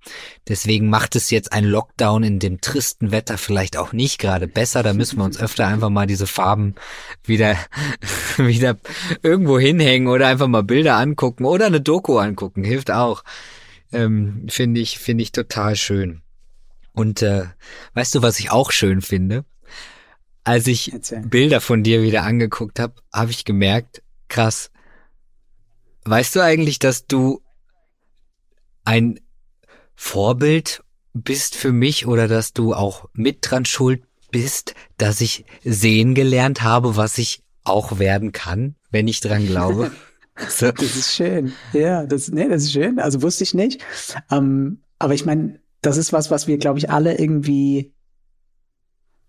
Deswegen 0.47 0.89
macht 0.89 1.17
es 1.17 1.31
jetzt 1.31 1.53
ein 1.53 1.65
Lockdown 1.65 2.23
in 2.23 2.39
dem 2.39 2.61
tristen 2.61 3.11
Wetter 3.11 3.39
vielleicht 3.39 3.77
auch 3.77 3.93
nicht 3.93 4.19
gerade 4.19 4.47
besser. 4.47 4.85
Da 4.85 4.95
müssen 4.95 5.19
wir 5.19 5.25
uns 5.25 5.41
öfter 5.41 5.67
einfach 5.67 5.91
mal 5.91 6.07
diese 6.07 6.29
Farben 6.29 6.77
wieder, 7.25 7.57
wieder 8.37 8.77
irgendwo 9.23 9.59
hinhängen 9.59 10.07
oder 10.07 10.29
einfach 10.29 10.47
mal 10.47 10.63
Bilder 10.63 10.97
angucken 10.97 11.45
oder 11.45 11.67
eine 11.67 11.81
Doku 11.81 12.19
angucken. 12.19 12.63
Hilft 12.63 12.91
auch. 12.91 13.25
Ähm, 13.97 14.47
finde 14.49 14.81
ich, 14.81 14.99
finde 14.99 15.23
ich 15.23 15.33
total 15.33 15.75
schön. 15.77 16.23
Und 16.93 17.23
äh, 17.23 17.45
weißt 17.95 18.15
du, 18.15 18.23
was 18.23 18.39
ich 18.39 18.51
auch 18.51 18.71
schön 18.73 19.01
finde? 19.01 19.45
Als 20.45 20.67
ich 20.67 20.93
Erzähl. 20.93 21.21
Bilder 21.27 21.61
von 21.61 21.83
dir 21.83 22.03
wieder 22.03 22.23
angeguckt 22.23 22.79
habe, 22.79 22.95
habe 23.13 23.31
ich 23.31 23.45
gemerkt, 23.45 24.03
krass. 24.29 24.71
Weißt 26.05 26.37
du 26.37 26.41
eigentlich, 26.41 26.79
dass 26.79 27.07
du 27.07 27.43
ein 28.85 29.19
Vorbild 29.95 30.83
bist 31.15 31.57
für 31.57 31.73
mich 31.73 32.07
oder 32.07 32.29
dass 32.29 32.53
du 32.53 32.75
auch 32.75 33.09
mit 33.13 33.39
dran 33.41 33.65
schuld 33.65 34.05
bist, 34.31 34.75
dass 34.99 35.21
ich 35.21 35.47
sehen 35.65 36.15
gelernt 36.15 36.63
habe, 36.63 36.97
was 36.97 37.19
ich 37.19 37.43
auch 37.65 37.99
werden 37.99 38.33
kann, 38.33 38.77
wenn 38.91 39.09
ich 39.09 39.21
dran 39.21 39.47
glaube? 39.47 39.91
so. 40.49 40.71
Das 40.73 40.97
ist 40.97 41.15
schön. 41.15 41.53
Ja, 41.73 42.07
das, 42.07 42.29
nee, 42.29 42.49
das 42.49 42.65
ist 42.65 42.73
schön. 42.73 42.99
Also 42.99 43.23
wusste 43.23 43.45
ich 43.45 43.55
nicht. 43.55 43.83
Ähm, 44.31 44.83
aber 44.99 45.15
ich 45.15 45.25
meine, 45.25 45.61
das 45.83 45.97
ist 45.97 46.13
was, 46.13 46.31
was 46.31 46.47
wir, 46.47 46.59
glaube 46.59 46.79
ich, 46.79 46.91
alle 46.91 47.19
irgendwie 47.19 47.93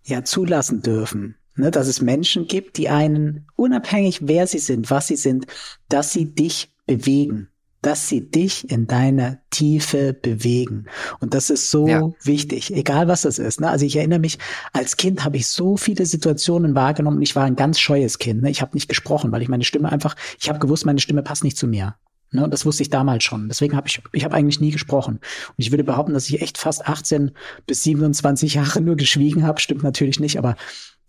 ja 0.04 0.24
zulassen 0.24 0.82
dürfen. 0.82 1.36
Ne? 1.56 1.72
Dass 1.72 1.88
es 1.88 2.02
Menschen 2.02 2.48
gibt, 2.48 2.78
die 2.78 2.90
einen, 2.90 3.48
unabhängig 3.56 4.28
wer 4.28 4.48
sie 4.48 4.60
sind, 4.60 4.90
was 4.90 5.08
sie 5.08 5.16
sind, 5.16 5.48
dass 5.90 6.14
sie 6.14 6.34
dich 6.34 6.74
bewegen. 6.86 7.50
Dass 7.88 8.10
sie 8.10 8.30
dich 8.30 8.70
in 8.70 8.86
deiner 8.86 9.38
Tiefe 9.50 10.14
bewegen. 10.14 10.88
Und 11.22 11.34
das 11.34 11.50
ist 11.50 11.72
so 11.72 11.88
Ja. 11.88 12.02
wichtig, 12.22 12.74
egal 12.76 13.08
was 13.08 13.22
das 13.22 13.40
ist. 13.40 13.62
Ne? 13.62 13.70
Also 13.70 13.86
ich 13.86 13.96
erinnere 13.96 14.20
mich, 14.20 14.40
als 14.74 14.98
Kind 14.98 15.24
habe 15.24 15.38
ich 15.38 15.48
so 15.48 15.78
viele 15.78 16.06
Situationen 16.06 16.76
wahrgenommen. 16.76 17.22
Ich 17.22 17.34
war 17.38 17.46
ein 17.46 17.56
ganz 17.56 17.80
scheues 17.80 18.20
Kind. 18.20 18.42
Ne? 18.42 18.50
Ich 18.50 18.62
habe 18.62 18.74
nicht 18.74 18.90
gesprochen, 18.90 19.32
weil 19.32 19.42
ich 19.42 19.48
meine 19.48 19.64
Stimme 19.64 19.90
einfach, 19.90 20.18
ich 20.38 20.50
habe 20.50 20.60
gewusst, 20.60 20.86
meine 20.86 21.00
Stimme 21.00 21.24
passt 21.24 21.46
nicht 21.46 21.56
zu 21.56 21.66
mir. 21.66 21.96
Ne, 22.34 22.44
und 22.44 22.52
das 22.52 22.66
wusste 22.66 22.84
ich 22.84 22.90
damals 22.90 23.24
schon. 23.24 23.48
Deswegen 23.48 23.78
habe 23.78 23.88
ich, 23.88 24.02
ich 24.12 24.26
habe 24.26 24.36
eigentlich 24.36 24.60
nie 24.60 24.72
gesprochen. 24.72 25.16
Und 25.16 25.56
ich 25.56 25.72
würde 25.72 25.86
behaupten, 25.86 26.14
dass 26.14 26.28
ich 26.28 26.42
echt 26.42 26.58
fast 26.58 26.86
18 26.90 27.32
bis 27.68 27.84
27 27.84 28.56
Jahre 28.56 28.82
nur 28.82 28.98
geschwiegen 28.98 29.48
habe. 29.48 29.62
Stimmt 29.62 29.84
natürlich 29.84 30.20
nicht, 30.20 30.38
aber 30.38 30.58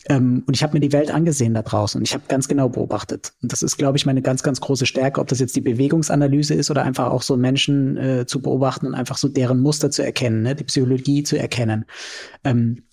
ähm, 0.08 0.42
und 0.46 0.54
ich 0.54 0.62
habe 0.62 0.72
mir 0.72 0.80
die 0.80 0.92
Welt 0.92 1.10
angesehen 1.10 1.54
da 1.54 1.62
draußen 1.62 1.98
und 1.98 2.04
ich 2.06 2.14
habe 2.14 2.24
ganz 2.28 2.48
genau 2.48 2.68
beobachtet. 2.68 3.34
Und 3.42 3.52
das 3.52 3.62
ist, 3.62 3.76
glaube 3.76 3.98
ich, 3.98 4.06
meine 4.06 4.22
ganz, 4.22 4.42
ganz 4.42 4.60
große 4.60 4.86
Stärke, 4.86 5.20
ob 5.20 5.28
das 5.28 5.38
jetzt 5.38 5.54
die 5.54 5.60
Bewegungsanalyse 5.60 6.54
ist 6.54 6.70
oder 6.70 6.82
einfach 6.82 7.10
auch 7.10 7.22
so 7.22 7.36
Menschen 7.36 7.96
äh, 7.96 8.26
zu 8.26 8.40
beobachten 8.40 8.86
und 8.86 8.94
einfach 8.94 9.18
so 9.18 9.28
deren 9.28 9.60
Muster 9.60 9.90
zu 9.90 10.02
erkennen, 10.02 10.42
ne? 10.42 10.54
die 10.54 10.64
Psychologie 10.64 11.22
zu 11.22 11.38
erkennen. 11.38 11.84
Ähm, 12.44 12.84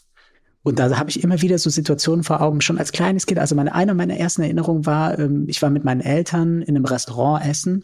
und 0.64 0.80
da 0.80 0.98
habe 0.98 1.12
ich 1.12 1.24
immer 1.24 1.42
wieder 1.42 1.60
so 1.60 1.70
Situationen 1.70 2.24
vor 2.24 2.42
Augen, 2.42 2.60
schon 2.60 2.80
als 2.80 2.92
kleines 2.92 3.28
Kind. 3.28 3.40
Also 3.40 3.56
meine, 3.56 3.76
eine 3.76 3.94
meiner 3.94 4.18
ersten 4.18 4.42
Erinnerungen 4.42 4.86
war, 4.86 5.18
ähm, 5.20 5.46
ich 5.48 5.62
war 5.62 5.70
mit 5.70 5.86
meinen 5.86 6.02
Eltern 6.02 6.64
in 6.64 6.76
einem 6.76 6.86
Restaurant 6.86 7.46
essen 7.46 7.84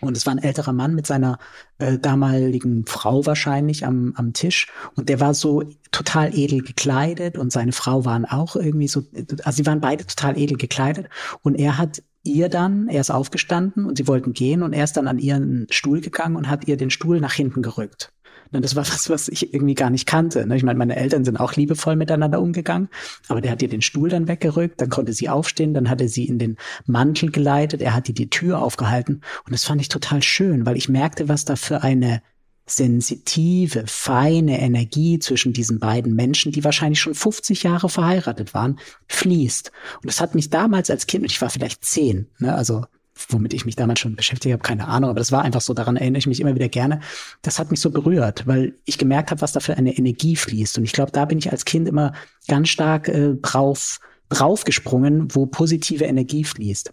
und 0.00 0.16
es 0.16 0.26
war 0.26 0.34
ein 0.34 0.42
älterer 0.42 0.72
Mann 0.72 0.94
mit 0.94 1.06
seiner 1.06 1.38
äh, 1.78 1.98
damaligen 1.98 2.84
Frau 2.86 3.24
wahrscheinlich 3.26 3.86
am, 3.86 4.12
am 4.16 4.32
Tisch. 4.32 4.68
Und 4.96 5.08
der 5.08 5.20
war 5.20 5.34
so 5.34 5.62
total 5.90 6.36
edel 6.36 6.62
gekleidet 6.62 7.38
und 7.38 7.52
seine 7.52 7.72
Frau 7.72 8.04
waren 8.04 8.24
auch 8.24 8.54
irgendwie 8.54 8.88
so, 8.88 9.02
also 9.44 9.56
sie 9.56 9.66
waren 9.66 9.80
beide 9.80 10.06
total 10.06 10.38
edel 10.38 10.56
gekleidet. 10.56 11.08
Und 11.42 11.54
er 11.56 11.78
hat 11.78 12.02
ihr 12.22 12.48
dann, 12.48 12.88
er 12.88 13.00
ist 13.00 13.10
aufgestanden 13.10 13.86
und 13.86 13.96
sie 13.96 14.06
wollten 14.06 14.32
gehen 14.34 14.62
und 14.62 14.72
er 14.72 14.84
ist 14.84 14.96
dann 14.96 15.08
an 15.08 15.18
ihren 15.18 15.66
Stuhl 15.70 16.00
gegangen 16.00 16.36
und 16.36 16.48
hat 16.48 16.68
ihr 16.68 16.76
den 16.76 16.90
Stuhl 16.90 17.20
nach 17.20 17.32
hinten 17.32 17.62
gerückt. 17.62 18.12
Und 18.52 18.64
das 18.64 18.76
war 18.76 18.86
was, 18.88 19.10
was 19.10 19.28
ich 19.28 19.52
irgendwie 19.52 19.74
gar 19.74 19.90
nicht 19.90 20.06
kannte. 20.06 20.46
Ne? 20.46 20.56
Ich 20.56 20.62
meine, 20.62 20.78
meine 20.78 20.96
Eltern 20.96 21.24
sind 21.24 21.38
auch 21.38 21.54
liebevoll 21.54 21.96
miteinander 21.96 22.40
umgegangen, 22.40 22.88
aber 23.28 23.40
der 23.40 23.50
hat 23.52 23.62
ihr 23.62 23.68
den 23.68 23.82
Stuhl 23.82 24.08
dann 24.08 24.28
weggerückt, 24.28 24.80
dann 24.80 24.88
konnte 24.90 25.12
sie 25.12 25.28
aufstehen, 25.28 25.74
dann 25.74 25.90
hat 25.90 26.00
er 26.00 26.08
sie 26.08 26.26
in 26.26 26.38
den 26.38 26.56
Mantel 26.86 27.30
geleitet, 27.30 27.82
er 27.82 27.94
hat 27.94 28.08
ihr 28.08 28.14
die 28.14 28.30
Tür 28.30 28.62
aufgehalten. 28.62 29.22
Und 29.44 29.52
das 29.52 29.64
fand 29.64 29.80
ich 29.80 29.88
total 29.88 30.22
schön, 30.22 30.66
weil 30.66 30.76
ich 30.76 30.88
merkte, 30.88 31.28
was 31.28 31.44
da 31.44 31.56
für 31.56 31.82
eine 31.82 32.22
sensitive, 32.70 33.84
feine 33.86 34.60
Energie 34.60 35.18
zwischen 35.18 35.52
diesen 35.52 35.78
beiden 35.78 36.14
Menschen, 36.14 36.52
die 36.52 36.64
wahrscheinlich 36.64 37.00
schon 37.00 37.14
50 37.14 37.62
Jahre 37.62 37.88
verheiratet 37.88 38.54
waren, 38.54 38.78
fließt. 39.08 39.72
Und 39.96 40.06
das 40.06 40.20
hat 40.20 40.34
mich 40.34 40.50
damals 40.50 40.90
als 40.90 41.06
Kind, 41.06 41.24
ich 41.24 41.40
war 41.40 41.50
vielleicht 41.50 41.84
zehn, 41.84 42.28
ne, 42.38 42.54
also 42.54 42.84
womit 43.28 43.54
ich 43.54 43.64
mich 43.64 43.76
damals 43.76 44.00
schon 44.00 44.16
beschäftigt 44.16 44.52
habe, 44.52 44.62
keine 44.62 44.88
Ahnung, 44.88 45.10
aber 45.10 45.18
das 45.18 45.32
war 45.32 45.42
einfach 45.42 45.60
so, 45.60 45.74
daran 45.74 45.96
erinnere 45.96 46.18
ich 46.18 46.26
mich 46.26 46.40
immer 46.40 46.54
wieder 46.54 46.68
gerne. 46.68 47.00
Das 47.42 47.58
hat 47.58 47.70
mich 47.70 47.80
so 47.80 47.90
berührt, 47.90 48.46
weil 48.46 48.74
ich 48.84 48.98
gemerkt 48.98 49.30
habe, 49.30 49.40
was 49.40 49.52
da 49.52 49.60
für 49.60 49.76
eine 49.76 49.96
Energie 49.96 50.36
fließt. 50.36 50.78
Und 50.78 50.84
ich 50.84 50.92
glaube, 50.92 51.12
da 51.12 51.24
bin 51.24 51.38
ich 51.38 51.50
als 51.50 51.64
Kind 51.64 51.88
immer 51.88 52.12
ganz 52.46 52.68
stark 52.68 53.08
äh, 53.08 53.34
drauf, 53.34 54.00
draufgesprungen, 54.28 55.34
wo 55.34 55.46
positive 55.46 56.04
Energie 56.04 56.44
fließt. 56.44 56.92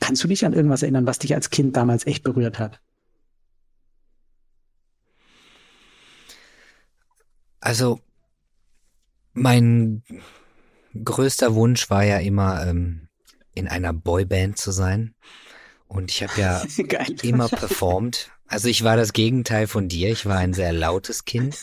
Kannst 0.00 0.22
du 0.22 0.28
dich 0.28 0.44
an 0.44 0.52
irgendwas 0.52 0.82
erinnern, 0.82 1.06
was 1.06 1.18
dich 1.18 1.34
als 1.34 1.50
Kind 1.50 1.76
damals 1.76 2.06
echt 2.06 2.24
berührt 2.24 2.58
hat? 2.58 2.80
Also 7.60 8.00
mein 9.32 10.02
größter 11.02 11.54
Wunsch 11.54 11.88
war 11.90 12.04
ja 12.04 12.18
immer, 12.18 12.66
ähm, 12.66 13.08
in 13.54 13.68
einer 13.68 13.92
Boyband 13.92 14.58
zu 14.58 14.70
sein. 14.70 15.14
Und 15.94 16.10
ich 16.10 16.22
habe 16.22 16.40
ja 16.40 16.62
immer 17.22 17.48
performt. 17.48 18.30
Also 18.46 18.68
ich 18.68 18.84
war 18.84 18.96
das 18.96 19.12
Gegenteil 19.12 19.66
von 19.66 19.88
dir. 19.88 20.10
Ich 20.10 20.26
war 20.26 20.36
ein 20.36 20.52
sehr 20.52 20.72
lautes 20.72 21.24
Kind. 21.24 21.56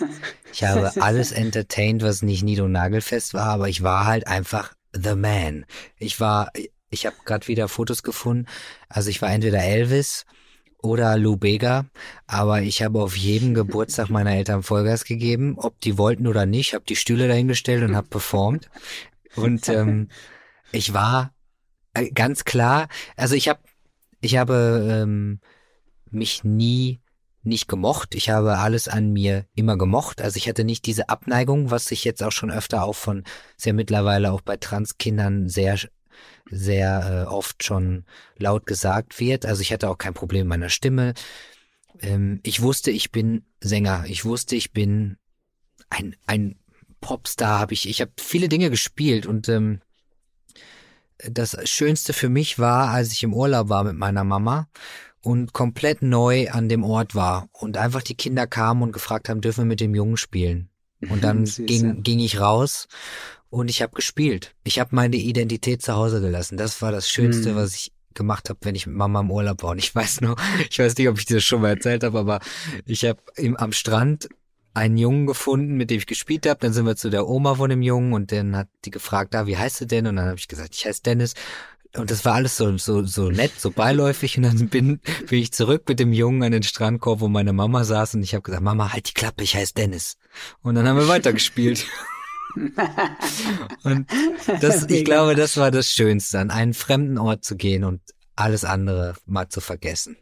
Ich 0.53 0.63
habe 0.63 0.91
alles 1.01 1.31
entertained, 1.31 2.01
was 2.01 2.21
nicht 2.21 2.43
nied- 2.43 2.61
und 2.61 2.71
nagelfest 2.71 3.33
war, 3.33 3.47
aber 3.47 3.67
ich 3.67 3.83
war 3.83 4.05
halt 4.05 4.27
einfach 4.27 4.73
the 4.93 5.15
man. 5.15 5.65
Ich 5.97 6.19
war, 6.19 6.51
ich 6.89 7.05
habe 7.05 7.17
gerade 7.25 7.47
wieder 7.47 7.67
Fotos 7.67 8.03
gefunden. 8.03 8.47
Also 8.87 9.09
ich 9.09 9.21
war 9.21 9.31
entweder 9.31 9.61
Elvis 9.61 10.25
oder 10.81 11.17
Lou 11.17 11.35
Bega, 11.35 11.85
aber 12.25 12.61
ich 12.61 12.81
habe 12.81 13.01
auf 13.01 13.15
jedem 13.15 13.53
Geburtstag 13.53 14.09
meiner 14.09 14.33
Eltern 14.33 14.63
Vollgas 14.63 15.03
gegeben, 15.03 15.55
ob 15.57 15.79
die 15.81 15.97
wollten 15.97 16.25
oder 16.25 16.45
nicht, 16.45 16.73
habe 16.73 16.85
die 16.85 16.95
Stühle 16.95 17.27
dahingestellt 17.27 17.83
und 17.83 17.95
habe 17.95 18.07
performt. 18.07 18.69
Und 19.35 19.67
ähm, 19.69 20.07
ich 20.71 20.93
war 20.93 21.33
äh, 21.93 22.09
ganz 22.09 22.45
klar, 22.45 22.87
also 23.15 23.35
ich 23.35 23.47
habe 23.49 23.59
ich 24.21 24.37
habe 24.37 24.87
ähm, 24.89 25.39
mich 26.09 26.43
nie 26.43 27.01
nicht 27.43 27.67
gemocht. 27.67 28.13
Ich 28.13 28.29
habe 28.29 28.59
alles 28.59 28.87
an 28.87 29.11
mir 29.11 29.45
immer 29.55 29.77
gemocht. 29.77 30.21
Also 30.21 30.37
ich 30.37 30.47
hatte 30.47 30.63
nicht 30.63 30.85
diese 30.85 31.09
Abneigung, 31.09 31.71
was 31.71 31.91
ich 31.91 32.03
jetzt 32.03 32.21
auch 32.21 32.31
schon 32.31 32.51
öfter 32.51 32.83
auch 32.83 32.95
von 32.95 33.23
sehr 33.57 33.73
mittlerweile 33.73 34.31
auch 34.31 34.41
bei 34.41 34.57
Transkindern 34.57 35.49
sehr 35.49 35.79
sehr 36.49 37.25
äh, 37.25 37.31
oft 37.31 37.63
schon 37.63 38.05
laut 38.37 38.65
gesagt 38.65 39.19
wird. 39.19 39.45
Also 39.45 39.61
ich 39.61 39.73
hatte 39.73 39.89
auch 39.89 39.97
kein 39.97 40.13
Problem 40.13 40.41
mit 40.41 40.49
meiner 40.49 40.69
Stimme. 40.69 41.13
Ähm, 41.99 42.41
ich 42.43 42.61
wusste, 42.61 42.91
ich 42.91 43.11
bin 43.11 43.45
Sänger. 43.59 44.05
Ich 44.07 44.25
wusste, 44.25 44.55
ich 44.55 44.71
bin 44.71 45.17
ein, 45.89 46.15
ein 46.27 46.59
Popstar. 46.99 47.59
Hab 47.59 47.71
ich 47.71 47.89
ich 47.89 48.01
habe 48.01 48.11
viele 48.19 48.49
Dinge 48.49 48.69
gespielt 48.69 49.25
und 49.25 49.49
ähm, 49.49 49.81
das 51.29 51.57
Schönste 51.69 52.13
für 52.13 52.29
mich 52.29 52.59
war, 52.59 52.89
als 52.89 53.11
ich 53.11 53.23
im 53.23 53.33
Urlaub 53.33 53.69
war 53.69 53.83
mit 53.83 53.95
meiner 53.95 54.23
Mama 54.23 54.67
und 55.21 55.53
komplett 55.53 56.01
neu 56.01 56.49
an 56.49 56.69
dem 56.69 56.83
Ort 56.83 57.15
war 57.15 57.49
und 57.51 57.77
einfach 57.77 58.01
die 58.01 58.15
Kinder 58.15 58.47
kamen 58.47 58.81
und 58.81 58.91
gefragt 58.91 59.29
haben, 59.29 59.41
dürfen 59.41 59.61
wir 59.61 59.67
mit 59.67 59.79
dem 59.79 59.95
Jungen 59.95 60.17
spielen? 60.17 60.69
Und 61.09 61.23
dann 61.23 61.45
ging, 61.45 62.03
ging 62.03 62.19
ich 62.19 62.39
raus 62.39 62.87
und 63.49 63.69
ich 63.69 63.81
habe 63.81 63.93
gespielt. 63.93 64.53
Ich 64.63 64.79
habe 64.79 64.95
meine 64.95 65.15
Identität 65.15 65.81
zu 65.81 65.95
Hause 65.95 66.21
gelassen. 66.21 66.57
Das 66.57 66.81
war 66.81 66.91
das 66.91 67.09
Schönste, 67.09 67.51
mhm. 67.51 67.55
was 67.55 67.73
ich 67.73 67.91
gemacht 68.13 68.49
habe, 68.49 68.59
wenn 68.63 68.75
ich 68.75 68.87
mit 68.87 68.95
Mama 68.95 69.21
im 69.21 69.31
Urlaub 69.31 69.63
war. 69.63 69.71
Und 69.71 69.79
ich 69.79 69.95
weiß 69.95 70.21
nur, 70.21 70.35
ich 70.69 70.77
weiß 70.77 70.97
nicht, 70.97 71.09
ob 71.09 71.17
ich 71.17 71.25
dir 71.25 71.37
das 71.37 71.43
schon 71.43 71.61
mal 71.61 71.69
erzählt 71.69 72.03
habe, 72.03 72.19
aber 72.19 72.39
ich 72.85 73.05
habe 73.05 73.19
am 73.57 73.71
Strand 73.71 74.29
einen 74.73 74.97
Jungen 74.97 75.27
gefunden, 75.27 75.75
mit 75.75 75.89
dem 75.89 75.97
ich 75.97 76.05
gespielt 76.05 76.47
habe. 76.47 76.59
Dann 76.59 76.73
sind 76.73 76.85
wir 76.85 76.95
zu 76.95 77.09
der 77.09 77.27
Oma 77.27 77.55
von 77.55 77.69
dem 77.69 77.81
Jungen 77.81 78.13
und 78.13 78.31
dann 78.31 78.55
hat 78.55 78.67
die 78.85 78.91
gefragt, 78.91 79.33
da, 79.33 79.41
ah, 79.41 79.47
wie 79.47 79.57
heißt 79.57 79.81
du 79.81 79.85
denn? 79.85 80.07
Und 80.07 80.15
dann 80.15 80.27
habe 80.27 80.37
ich 80.37 80.47
gesagt, 80.47 80.75
ich 80.75 80.85
heiße 80.85 81.03
Dennis. 81.03 81.33
Und 81.97 82.09
das 82.09 82.23
war 82.23 82.35
alles 82.35 82.55
so, 82.55 82.77
so, 82.77 83.03
so 83.03 83.29
nett, 83.29 83.51
so 83.57 83.69
beiläufig. 83.69 84.37
Und 84.37 84.43
dann 84.43 84.69
bin, 84.69 85.01
bin 85.27 85.39
ich 85.39 85.51
zurück 85.51 85.83
mit 85.87 85.99
dem 85.99 86.13
Jungen 86.13 86.43
an 86.43 86.53
den 86.53 86.63
Strandkorb, 86.63 87.19
wo 87.19 87.27
meine 87.27 87.51
Mama 87.51 87.83
saß. 87.83 88.15
Und 88.15 88.23
ich 88.23 88.33
habe 88.33 88.43
gesagt, 88.43 88.63
Mama, 88.63 88.93
halt 88.93 89.09
die 89.09 89.13
Klappe, 89.13 89.43
ich 89.43 89.55
heiße 89.55 89.73
Dennis. 89.73 90.17
Und 90.61 90.75
dann 90.75 90.87
haben 90.87 90.97
wir 90.97 91.09
weitergespielt. 91.09 91.85
und 93.83 94.07
das, 94.61 94.89
ich 94.89 95.05
glaube, 95.05 95.35
das 95.35 95.57
war 95.57 95.71
das 95.71 95.91
Schönste, 95.91 96.39
an 96.39 96.49
einen 96.49 96.73
fremden 96.73 97.17
Ort 97.17 97.43
zu 97.43 97.55
gehen 97.55 97.83
und 97.83 98.01
alles 98.35 98.63
andere 98.63 99.15
mal 99.25 99.49
zu 99.49 99.61
vergessen. 99.61 100.17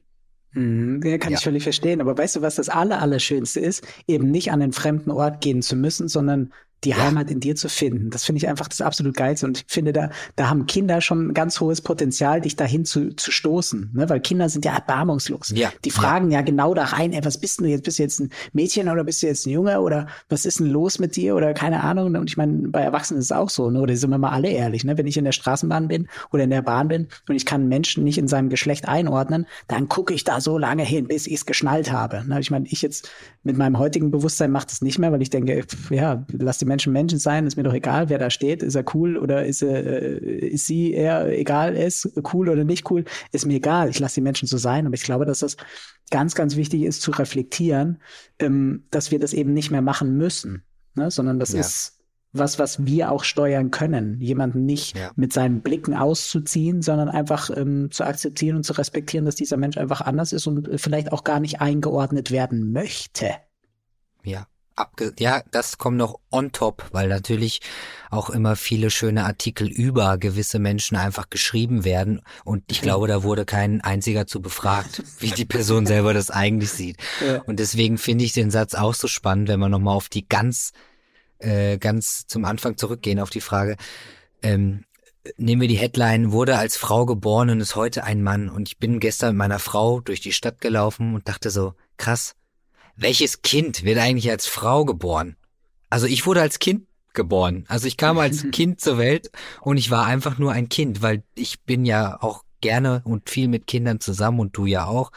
Mhm, 0.54 1.02
ja, 1.04 1.18
kann 1.18 1.32
ja. 1.32 1.38
ich 1.38 1.43
völlig 1.43 1.64
verstehen. 1.64 2.02
Aber 2.02 2.18
weißt 2.18 2.38
du, 2.38 2.41
was 2.41 2.56
das 2.56 2.70
Aller, 2.70 3.02
Allerschönste 3.02 3.60
ist? 3.60 3.86
Eben 4.08 4.32
nicht 4.32 4.52
an 4.52 4.62
einen 4.62 4.74
fremden 4.74 5.12
Ort 5.12 5.41
gehen 5.41 5.62
zu 5.62 5.76
müssen, 5.76 6.08
sondern 6.08 6.54
die 6.84 6.90
ja. 6.90 6.98
Heimat 6.98 7.30
in 7.30 7.40
dir 7.40 7.56
zu 7.56 7.70
finden. 7.70 8.10
Das 8.10 8.26
finde 8.26 8.38
ich 8.38 8.48
einfach 8.48 8.68
das 8.68 8.82
absolut 8.82 9.16
geilste. 9.16 9.46
Und 9.46 9.60
ich 9.60 9.66
finde, 9.68 9.94
da, 9.94 10.10
da 10.36 10.50
haben 10.50 10.66
Kinder 10.66 11.02
schon 11.02 11.30
ein 11.30 11.34
ganz 11.34 11.60
hohes 11.60 11.82
Potenzial, 11.82 12.42
dich 12.42 12.56
dahin 12.56 12.86
zu, 12.86 13.16
zu 13.16 13.32
stoßen. 13.32 13.92
Ne? 13.94 14.10
Weil 14.10 14.20
Kinder 14.20 14.50
sind 14.50 14.66
ja 14.66 14.74
erbarmungslos. 14.74 15.52
Ja. 15.56 15.72
Die 15.84 15.92
fragen 15.92 16.32
ja. 16.32 16.40
ja 16.40 16.46
genau 16.46 16.74
da 16.74 16.86
rein, 16.86 17.14
ey, 17.14 17.24
was 17.24 17.38
bist 17.38 17.60
du 17.60 17.66
jetzt? 17.66 17.84
Bist 17.84 18.00
du 18.00 18.04
jetzt 18.04 18.20
ein 18.20 18.30
Mädchen 18.54 18.90
oder 18.90 19.04
bist 19.04 19.22
du 19.22 19.28
jetzt 19.28 19.46
ein 19.46 19.52
Junge? 19.52 19.82
Oder 19.82 20.08
was 20.30 20.46
ist 20.46 20.60
denn 20.60 20.68
los 20.68 21.00
mit 21.00 21.16
dir? 21.16 21.36
Oder 21.36 21.54
keine 21.54 21.84
Ahnung. 21.84 22.16
Und 22.16 22.30
ich 22.30 22.38
meine, 22.38 22.70
bei 22.70 22.82
Erwachsenen 22.82 23.20
ist 23.20 23.26
es 23.26 23.32
auch 23.32 23.50
so, 23.50 23.70
ne? 23.70 23.82
Oder 23.82 23.96
sind 23.96 24.10
wir 24.10 24.18
mal 24.18 24.32
alle 24.32 24.50
ehrlich, 24.50 24.84
ne? 24.84 24.98
Wenn 24.98 25.08
ich 25.08 25.18
in 25.18 25.26
der 25.26 25.32
Straßenbahn 25.32 25.88
bin 25.88 26.08
oder 26.32 26.44
in 26.44 26.50
der 26.50 26.62
Bahn 26.62 26.88
bin 26.88 27.08
und 27.28 27.36
ich 27.36 27.46
kann 27.46 27.68
Menschen 27.68 28.04
nicht 28.04 28.18
in 28.18 28.28
seinem 28.28 28.50
Geschlecht 28.50 28.88
einordnen, 28.88 29.46
dann 29.68 29.90
gucke 29.90 30.14
ich 30.14 30.24
da 30.24 30.42
so 30.42 30.58
lange 30.58 30.84
hin, 30.84 31.08
bis 31.08 31.28
ich 31.28 31.34
es 31.34 31.46
geschnallt 31.46 31.92
habe. 31.92 32.24
Ne? 32.28 32.40
Ich 32.40 32.52
meine, 32.52 32.68
ich 32.68 32.82
jetzt 32.82 33.10
mit 33.44 33.58
meinem 33.58 33.78
heutigen 33.78 34.12
Bewusstsein 34.12 34.52
mache 34.52 34.68
das 34.68 34.82
nicht 34.82 35.00
mehr, 35.00 35.12
weil 35.12 35.22
ich 35.22 35.30
denke, 35.30 35.66
ja, 35.90 36.26
lass 36.32 36.58
die 36.58 36.66
Menschen 36.70 36.93
Menschen 36.93 37.20
sein, 37.20 37.45
ist 37.45 37.57
mir 37.57 37.63
doch 37.63 37.74
egal, 37.74 38.07
wer 38.07 38.17
da 38.17 38.30
steht, 38.30 38.63
ist 38.63 38.76
er 38.76 38.86
cool 38.93 39.17
oder 39.17 39.45
ist 39.45 39.61
er, 39.61 39.86
äh, 39.86 40.47
ist 40.47 40.65
sie 40.65 40.93
eher 40.93 41.28
egal 41.38 41.76
ist, 41.76 42.09
cool 42.34 42.47
oder 42.47 42.63
nicht 42.63 42.89
cool, 42.89 43.03
ist 43.32 43.45
mir 43.45 43.55
egal. 43.55 43.89
Ich 43.89 43.99
lasse 43.99 44.15
die 44.15 44.22
Menschen 44.22 44.47
so 44.47 44.57
sein, 44.57 44.86
aber 44.86 44.95
ich 44.95 45.03
glaube, 45.03 45.26
dass 45.26 45.39
das 45.39 45.57
ganz, 46.09 46.36
ganz 46.36 46.55
wichtig 46.55 46.84
ist 46.84 47.01
zu 47.01 47.11
reflektieren, 47.11 47.99
ähm, 48.39 48.86
dass 48.91 49.11
wir 49.11 49.20
das 49.20 49.34
eben 49.34 49.53
nicht 49.53 49.72
mehr 49.72 49.82
machen 49.82 50.15
müssen, 50.15 50.63
ne? 50.95 51.11
sondern 51.11 51.39
das 51.39 51.53
ja. 51.53 51.59
ist 51.59 51.99
was, 52.32 52.59
was 52.59 52.86
wir 52.86 53.11
auch 53.11 53.24
steuern 53.24 53.72
können, 53.72 54.22
jemanden 54.22 54.65
nicht 54.65 54.95
ja. 54.95 55.11
mit 55.15 55.34
seinen 55.34 55.61
Blicken 55.61 55.95
auszuziehen, 55.95 56.82
sondern 56.82 57.09
einfach 57.09 57.49
ähm, 57.55 57.89
zu 57.91 58.03
akzeptieren 58.03 58.57
und 58.57 58.63
zu 58.63 58.74
respektieren, 58.74 59.26
dass 59.26 59.36
dieser 59.36 59.57
Mensch 59.57 59.78
einfach 59.78 60.01
anders 60.01 60.32
ist 60.32 60.45
und 60.45 60.70
vielleicht 60.80 61.11
auch 61.11 61.24
gar 61.24 61.39
nicht 61.39 61.59
eingeordnet 61.59 62.30
werden 62.30 62.72
möchte. 62.72 63.32
Ja, 64.24 64.45
abge 64.76 65.13
ja, 65.20 65.43
das 65.51 65.78
kommt 65.78 65.97
noch 65.97 66.20
on 66.32 66.51
top, 66.51 66.86
weil 66.91 67.07
natürlich 67.07 67.61
auch 68.09 68.30
immer 68.30 68.55
viele 68.55 68.89
schöne 68.89 69.26
Artikel 69.26 69.67
über 69.67 70.17
gewisse 70.17 70.59
Menschen 70.59 70.97
einfach 70.97 71.30
geschrieben 71.30 71.84
werden 71.84 72.22
und 72.43 72.63
ich 72.70 72.82
glaube, 72.82 73.07
da 73.07 73.24
wurde 73.24 73.45
kein 73.45 73.82
einziger 73.82 74.28
zu 74.28 74.41
befragt, 74.41 75.03
wie 75.20 75.32
die 75.32 75.45
Person 75.45 75.86
selber 75.86 76.13
das 76.13 76.32
eigentlich 76.32 76.72
sieht. 76.72 76.97
Ja. 77.26 77.41
Und 77.43 77.59
deswegen 77.59 77.97
finde 77.97 78.26
ich 78.26 78.34
den 78.34 78.51
Satz 78.51 78.74
auch 78.74 78.93
so 78.93 79.07
spannend, 79.07 79.49
wenn 79.49 79.59
wir 79.59 79.70
nochmal 79.70 79.95
auf 79.95 80.09
die 80.09 80.28
ganz, 80.28 80.72
äh, 81.39 81.78
ganz 81.78 82.26
zum 82.28 82.45
Anfang 82.45 82.78
zurückgehen, 82.78 83.20
auf 83.20 83.30
die 83.30 83.41
Frage, 83.41 83.76
ähm, 84.41 84.86
nehmen 85.38 85.61
wir 85.61 85.67
die 85.67 85.78
Headline, 85.78 86.32
wurde 86.32 86.57
als 86.57 86.78
Frau 86.78 87.05
geboren 87.05 87.49
und 87.49 87.59
ist 87.59 87.76
heute 87.76 88.03
ein 88.03 88.24
Mann. 88.24 88.49
Und 88.49 88.67
ich 88.70 88.78
bin 88.78 88.99
gestern 88.99 89.30
mit 89.30 89.38
meiner 89.38 89.59
Frau 89.59 89.99
durch 89.99 90.22
die 90.22 90.32
Stadt 90.32 90.61
gelaufen 90.61 91.13
und 91.13 91.28
dachte 91.28 91.49
so, 91.49 91.74
krass, 91.97 92.36
welches 93.00 93.41
Kind 93.41 93.84
wird 93.84 93.97
eigentlich 93.97 94.30
als 94.30 94.45
Frau 94.45 94.86
geboren? 94.86 95.36
Also 95.89 96.06
ich 96.06 96.26
wurde 96.26 96.41
als 96.41 96.60
Kind 96.60 96.86
geboren. 97.14 97.66
Also 97.68 97.88
ich 97.88 97.97
kam 97.97 98.18
als 98.20 98.45
Kind 98.52 98.82
zur 98.82 98.97
Welt 98.97 99.32
und 99.62 99.78
ich 99.78 99.89
war 99.89 100.06
einfach 100.06 100.38
nur 100.38 100.52
ein 100.52 100.70
Kind, 100.70 101.02
weil 101.02 101.24
ich 101.36 101.62
bin 101.62 101.86
ja 101.86 102.22
auch 102.22 102.43
gerne 102.62 103.02
und 103.06 103.30
viel 103.30 103.47
mit 103.47 103.68
Kindern 103.68 104.00
zusammen 104.00 104.39
und 104.39 104.56
du 104.58 104.66
ja 104.66 104.86
auch. 104.86 105.12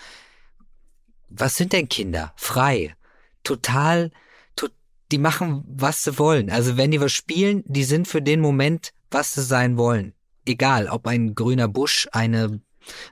Was 1.29 1.57
sind 1.57 1.73
denn 1.73 1.89
Kinder? 1.89 2.33
Frei. 2.37 2.95
Total, 3.43 4.11
to 4.55 4.69
die 5.11 5.19
machen, 5.19 5.65
was 5.67 6.05
sie 6.05 6.19
wollen. 6.19 6.51
Also 6.51 6.77
wenn 6.77 6.93
die 6.93 7.01
was 7.01 7.13
spielen, 7.13 7.65
die 7.67 7.85
sind 7.85 8.07
für 8.07 8.23
den 8.23 8.41
Moment, 8.41 8.93
was 9.11 9.35
sie 9.35 9.43
sein 9.43 9.77
wollen. 9.77 10.15
Egal, 10.47 10.89
ob 10.89 11.07
ein 11.07 11.35
grüner 11.35 11.69
Busch, 11.69 12.09
eine 12.13 12.61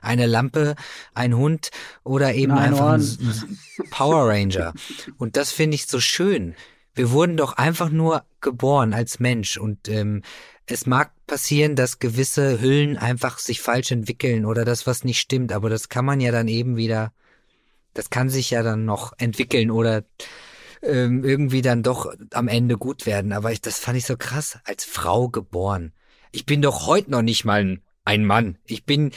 eine 0.01 0.25
Lampe, 0.25 0.75
ein 1.13 1.35
Hund 1.35 1.71
oder 2.03 2.33
eben 2.33 2.53
Nein, 2.53 2.73
einfach 2.73 2.93
ein 2.93 3.59
Power 3.89 4.27
Ranger. 4.27 4.73
Und 5.17 5.37
das 5.37 5.51
finde 5.51 5.75
ich 5.75 5.87
so 5.87 5.99
schön. 5.99 6.55
Wir 6.93 7.11
wurden 7.11 7.37
doch 7.37 7.53
einfach 7.53 7.89
nur 7.89 8.25
geboren 8.41 8.93
als 8.93 9.19
Mensch 9.19 9.57
und 9.57 9.87
ähm, 9.87 10.23
es 10.65 10.85
mag 10.85 11.11
passieren, 11.25 11.75
dass 11.75 11.99
gewisse 11.99 12.61
Hüllen 12.61 12.97
einfach 12.97 13.39
sich 13.39 13.61
falsch 13.61 13.91
entwickeln 13.91 14.45
oder 14.45 14.65
das 14.65 14.87
was 14.87 15.03
nicht 15.03 15.19
stimmt, 15.19 15.51
aber 15.53 15.69
das 15.69 15.89
kann 15.89 16.05
man 16.05 16.19
ja 16.19 16.31
dann 16.31 16.47
eben 16.47 16.75
wieder, 16.75 17.13
das 17.93 18.09
kann 18.09 18.29
sich 18.29 18.51
ja 18.51 18.63
dann 18.63 18.85
noch 18.85 19.13
entwickeln 19.17 19.71
oder 19.71 20.03
ähm, 20.81 21.23
irgendwie 21.23 21.61
dann 21.61 21.83
doch 21.83 22.13
am 22.33 22.47
Ende 22.47 22.77
gut 22.77 23.05
werden. 23.05 23.31
Aber 23.31 23.51
ich, 23.51 23.61
das 23.61 23.79
fand 23.79 23.97
ich 23.97 24.05
so 24.05 24.17
krass, 24.17 24.59
als 24.65 24.83
Frau 24.83 25.29
geboren. 25.29 25.93
Ich 26.31 26.45
bin 26.45 26.61
doch 26.61 26.87
heute 26.87 27.11
noch 27.11 27.21
nicht 27.21 27.45
mal 27.45 27.61
ein, 27.61 27.81
ein 28.05 28.25
Mann. 28.25 28.57
Ich 28.65 28.85
bin 28.85 29.11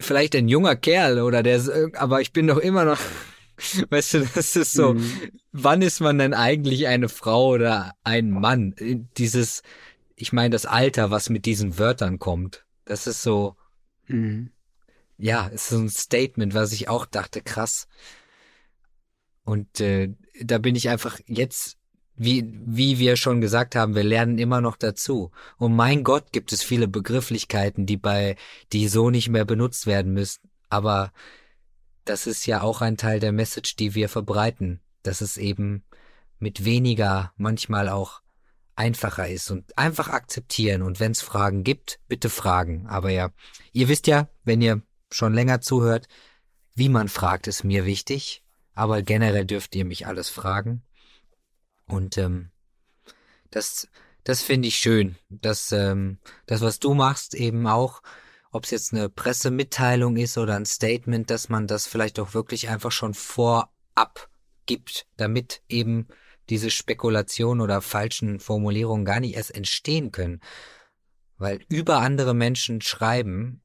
vielleicht 0.00 0.34
ein 0.36 0.48
junger 0.48 0.76
Kerl 0.76 1.20
oder 1.20 1.42
der, 1.42 1.90
aber 1.94 2.20
ich 2.20 2.32
bin 2.32 2.46
doch 2.46 2.58
immer 2.58 2.84
noch, 2.84 3.00
weißt 3.90 4.14
du, 4.14 4.26
das 4.34 4.56
ist 4.56 4.72
so, 4.72 4.94
mhm. 4.94 5.30
wann 5.52 5.82
ist 5.82 6.00
man 6.00 6.18
denn 6.18 6.34
eigentlich 6.34 6.86
eine 6.86 7.08
Frau 7.08 7.48
oder 7.48 7.94
ein 8.02 8.30
Mann? 8.30 8.74
Dieses, 9.16 9.62
ich 10.16 10.32
meine, 10.32 10.50
das 10.50 10.66
Alter, 10.66 11.10
was 11.10 11.30
mit 11.30 11.46
diesen 11.46 11.78
Wörtern 11.78 12.18
kommt, 12.18 12.64
das 12.84 13.06
ist 13.06 13.22
so, 13.22 13.56
mhm. 14.08 14.50
ja, 15.18 15.46
ist 15.46 15.68
so 15.68 15.78
ein 15.78 15.88
Statement, 15.88 16.54
was 16.54 16.72
ich 16.72 16.88
auch 16.88 17.06
dachte, 17.06 17.40
krass. 17.40 17.86
Und 19.44 19.80
äh, 19.80 20.14
da 20.42 20.58
bin 20.58 20.74
ich 20.74 20.88
einfach 20.88 21.20
jetzt, 21.26 21.76
wie, 22.16 22.44
wie 22.64 22.98
wir 22.98 23.16
schon 23.16 23.40
gesagt 23.40 23.74
haben, 23.74 23.94
wir 23.94 24.04
lernen 24.04 24.38
immer 24.38 24.60
noch 24.60 24.76
dazu. 24.76 25.30
Und 25.58 25.74
mein 25.74 26.04
Gott, 26.04 26.32
gibt 26.32 26.52
es 26.52 26.62
viele 26.62 26.88
Begrifflichkeiten, 26.88 27.86
die 27.86 27.96
bei, 27.96 28.36
die 28.72 28.88
so 28.88 29.10
nicht 29.10 29.28
mehr 29.28 29.44
benutzt 29.44 29.86
werden 29.86 30.12
müssen. 30.12 30.48
Aber 30.68 31.12
das 32.04 32.26
ist 32.26 32.46
ja 32.46 32.62
auch 32.62 32.80
ein 32.80 32.96
Teil 32.96 33.20
der 33.20 33.32
Message, 33.32 33.76
die 33.76 33.94
wir 33.94 34.08
verbreiten, 34.08 34.80
dass 35.02 35.20
es 35.20 35.36
eben 35.36 35.84
mit 36.38 36.64
weniger 36.64 37.32
manchmal 37.36 37.88
auch 37.88 38.20
einfacher 38.76 39.28
ist 39.28 39.50
und 39.50 39.76
einfach 39.78 40.08
akzeptieren. 40.08 40.82
Und 40.82 41.00
wenn 41.00 41.12
es 41.12 41.22
Fragen 41.22 41.64
gibt, 41.64 41.98
bitte 42.08 42.28
fragen. 42.28 42.86
Aber 42.86 43.10
ja, 43.10 43.30
ihr 43.72 43.88
wisst 43.88 44.06
ja, 44.06 44.28
wenn 44.44 44.60
ihr 44.60 44.82
schon 45.10 45.32
länger 45.32 45.60
zuhört, 45.60 46.06
wie 46.74 46.88
man 46.88 47.08
fragt, 47.08 47.46
ist 47.46 47.64
mir 47.64 47.86
wichtig. 47.86 48.42
Aber 48.74 49.02
generell 49.02 49.46
dürft 49.46 49.74
ihr 49.76 49.84
mich 49.84 50.06
alles 50.06 50.28
fragen. 50.28 50.82
Und 51.86 52.18
ähm, 52.18 52.50
das, 53.50 53.88
das 54.24 54.42
finde 54.42 54.68
ich 54.68 54.76
schön. 54.76 55.16
dass 55.28 55.72
ähm, 55.72 56.18
das, 56.46 56.60
was 56.60 56.78
du 56.78 56.94
machst, 56.94 57.34
eben 57.34 57.66
auch, 57.66 58.02
ob 58.50 58.64
es 58.64 58.70
jetzt 58.70 58.92
eine 58.92 59.08
Pressemitteilung 59.08 60.16
ist 60.16 60.38
oder 60.38 60.56
ein 60.56 60.66
Statement, 60.66 61.28
dass 61.28 61.48
man 61.48 61.66
das 61.66 61.86
vielleicht 61.86 62.18
auch 62.20 62.34
wirklich 62.34 62.68
einfach 62.68 62.92
schon 62.92 63.14
vorab 63.14 64.28
gibt, 64.66 65.06
damit 65.16 65.62
eben 65.68 66.08
diese 66.50 66.70
Spekulation 66.70 67.60
oder 67.60 67.80
falschen 67.80 68.38
Formulierungen 68.38 69.04
gar 69.04 69.20
nicht 69.20 69.34
erst 69.34 69.54
entstehen 69.54 70.12
können. 70.12 70.40
Weil 71.36 71.64
über 71.68 71.98
andere 71.98 72.34
Menschen 72.34 72.80
schreiben 72.80 73.62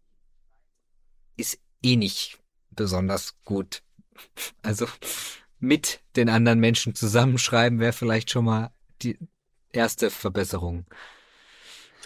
ist 1.38 1.60
eh 1.84 1.96
nicht 1.96 2.40
besonders 2.72 3.36
gut. 3.44 3.84
Also 4.64 4.86
mit 5.60 6.02
den 6.16 6.30
anderen 6.30 6.60
Menschen 6.60 6.96
zusammenschreiben 6.96 7.80
wäre 7.80 7.94
vielleicht 7.94 8.32
schon 8.32 8.46
mal 8.46 8.72
die 9.02 9.18
erste 9.72 10.10
Verbesserung. 10.10 10.86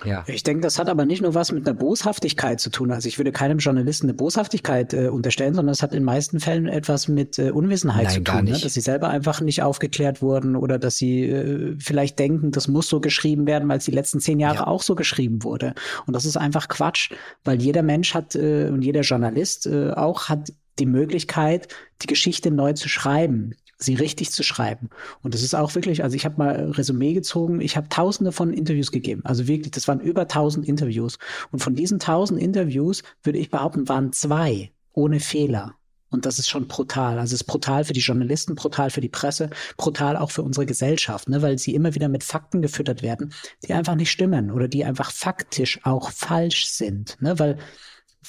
Ja. 0.05 0.23
Ich 0.27 0.43
denke, 0.43 0.61
das 0.61 0.79
hat 0.79 0.89
aber 0.89 1.05
nicht 1.05 1.21
nur 1.21 1.33
was 1.33 1.51
mit 1.51 1.67
einer 1.67 1.77
Boshaftigkeit 1.77 2.59
zu 2.59 2.69
tun. 2.69 2.91
Also 2.91 3.07
ich 3.07 3.19
würde 3.19 3.31
keinem 3.31 3.59
Journalisten 3.59 4.07
eine 4.07 4.15
Boshaftigkeit 4.15 4.93
äh, 4.93 5.07
unterstellen, 5.07 5.53
sondern 5.53 5.71
es 5.71 5.81
hat 5.81 5.91
in 5.91 5.99
den 5.99 6.05
meisten 6.05 6.39
Fällen 6.39 6.67
etwas 6.67 7.07
mit 7.07 7.39
äh, 7.39 7.51
Unwissenheit 7.51 8.05
Nein, 8.05 8.13
zu 8.13 8.23
tun, 8.23 8.43
ne? 8.45 8.59
dass 8.59 8.73
sie 8.73 8.81
selber 8.81 9.09
einfach 9.09 9.39
nicht 9.39 9.61
aufgeklärt 9.61 10.21
wurden 10.21 10.55
oder 10.55 10.79
dass 10.79 10.97
sie 10.97 11.23
äh, 11.23 11.75
vielleicht 11.79 12.19
denken, 12.19 12.51
das 12.51 12.67
muss 12.67 12.89
so 12.89 12.99
geschrieben 12.99 13.45
werden, 13.45 13.69
weil 13.69 13.77
es 13.77 13.85
die 13.85 13.91
letzten 13.91 14.19
zehn 14.19 14.39
Jahre 14.39 14.57
ja. 14.57 14.67
auch 14.67 14.81
so 14.81 14.95
geschrieben 14.95 15.43
wurde. 15.43 15.73
Und 16.05 16.13
das 16.13 16.25
ist 16.25 16.37
einfach 16.37 16.67
Quatsch, 16.67 17.11
weil 17.43 17.61
jeder 17.61 17.83
Mensch 17.83 18.13
hat 18.13 18.35
äh, 18.35 18.69
und 18.69 18.81
jeder 18.81 19.01
Journalist 19.01 19.67
äh, 19.67 19.91
auch 19.91 20.27
hat 20.27 20.51
die 20.79 20.85
Möglichkeit, 20.85 21.67
die 22.01 22.07
Geschichte 22.07 22.51
neu 22.51 22.73
zu 22.73 22.89
schreiben 22.89 23.55
sie 23.83 23.95
richtig 23.95 24.31
zu 24.31 24.43
schreiben. 24.43 24.89
Und 25.21 25.33
das 25.33 25.43
ist 25.43 25.55
auch 25.55 25.75
wirklich, 25.75 26.03
also 26.03 26.15
ich 26.15 26.25
habe 26.25 26.37
mal 26.37 26.71
Resümee 26.71 27.13
gezogen, 27.13 27.61
ich 27.61 27.77
habe 27.77 27.89
tausende 27.89 28.31
von 28.31 28.53
Interviews 28.53 28.91
gegeben. 28.91 29.21
Also 29.25 29.47
wirklich, 29.47 29.71
das 29.71 29.87
waren 29.87 29.99
über 29.99 30.27
tausend 30.27 30.67
Interviews. 30.67 31.17
Und 31.51 31.59
von 31.59 31.75
diesen 31.75 31.99
tausend 31.99 32.41
Interviews 32.41 33.03
würde 33.23 33.39
ich 33.39 33.49
behaupten, 33.49 33.89
waren 33.89 34.13
zwei 34.13 34.71
ohne 34.93 35.19
Fehler. 35.19 35.75
Und 36.09 36.27
das 36.27 36.37
ist 36.37 36.47
schon 36.47 36.67
brutal. 36.67 37.17
Also 37.17 37.33
es 37.33 37.41
ist 37.41 37.47
brutal 37.47 37.85
für 37.85 37.93
die 37.93 37.99
Journalisten, 37.99 38.53
brutal 38.53 38.91
für 38.91 39.01
die 39.01 39.09
Presse, 39.09 39.49
brutal 39.77 40.15
auch 40.15 40.29
für 40.29 40.43
unsere 40.43 40.67
Gesellschaft, 40.67 41.27
ne? 41.27 41.41
weil 41.41 41.57
sie 41.57 41.73
immer 41.73 41.95
wieder 41.95 42.07
mit 42.07 42.23
Fakten 42.23 42.61
gefüttert 42.61 43.01
werden, 43.01 43.33
die 43.65 43.73
einfach 43.73 43.95
nicht 43.95 44.11
stimmen 44.11 44.51
oder 44.51 44.67
die 44.67 44.85
einfach 44.85 45.11
faktisch 45.11 45.79
auch 45.83 46.11
falsch 46.11 46.67
sind. 46.67 47.17
Ne? 47.19 47.39
Weil 47.39 47.57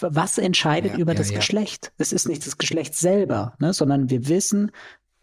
was 0.00 0.38
entscheidet 0.38 0.92
ja, 0.92 0.98
über 0.98 1.12
ja, 1.12 1.18
das 1.18 1.30
ja. 1.30 1.36
Geschlecht? 1.36 1.92
Es 1.98 2.12
ist 2.12 2.28
nicht 2.28 2.46
das 2.46 2.58
Geschlecht 2.58 2.94
selber, 2.94 3.54
ne? 3.58 3.72
sondern 3.72 4.10
wir 4.10 4.28
wissen, 4.28 4.70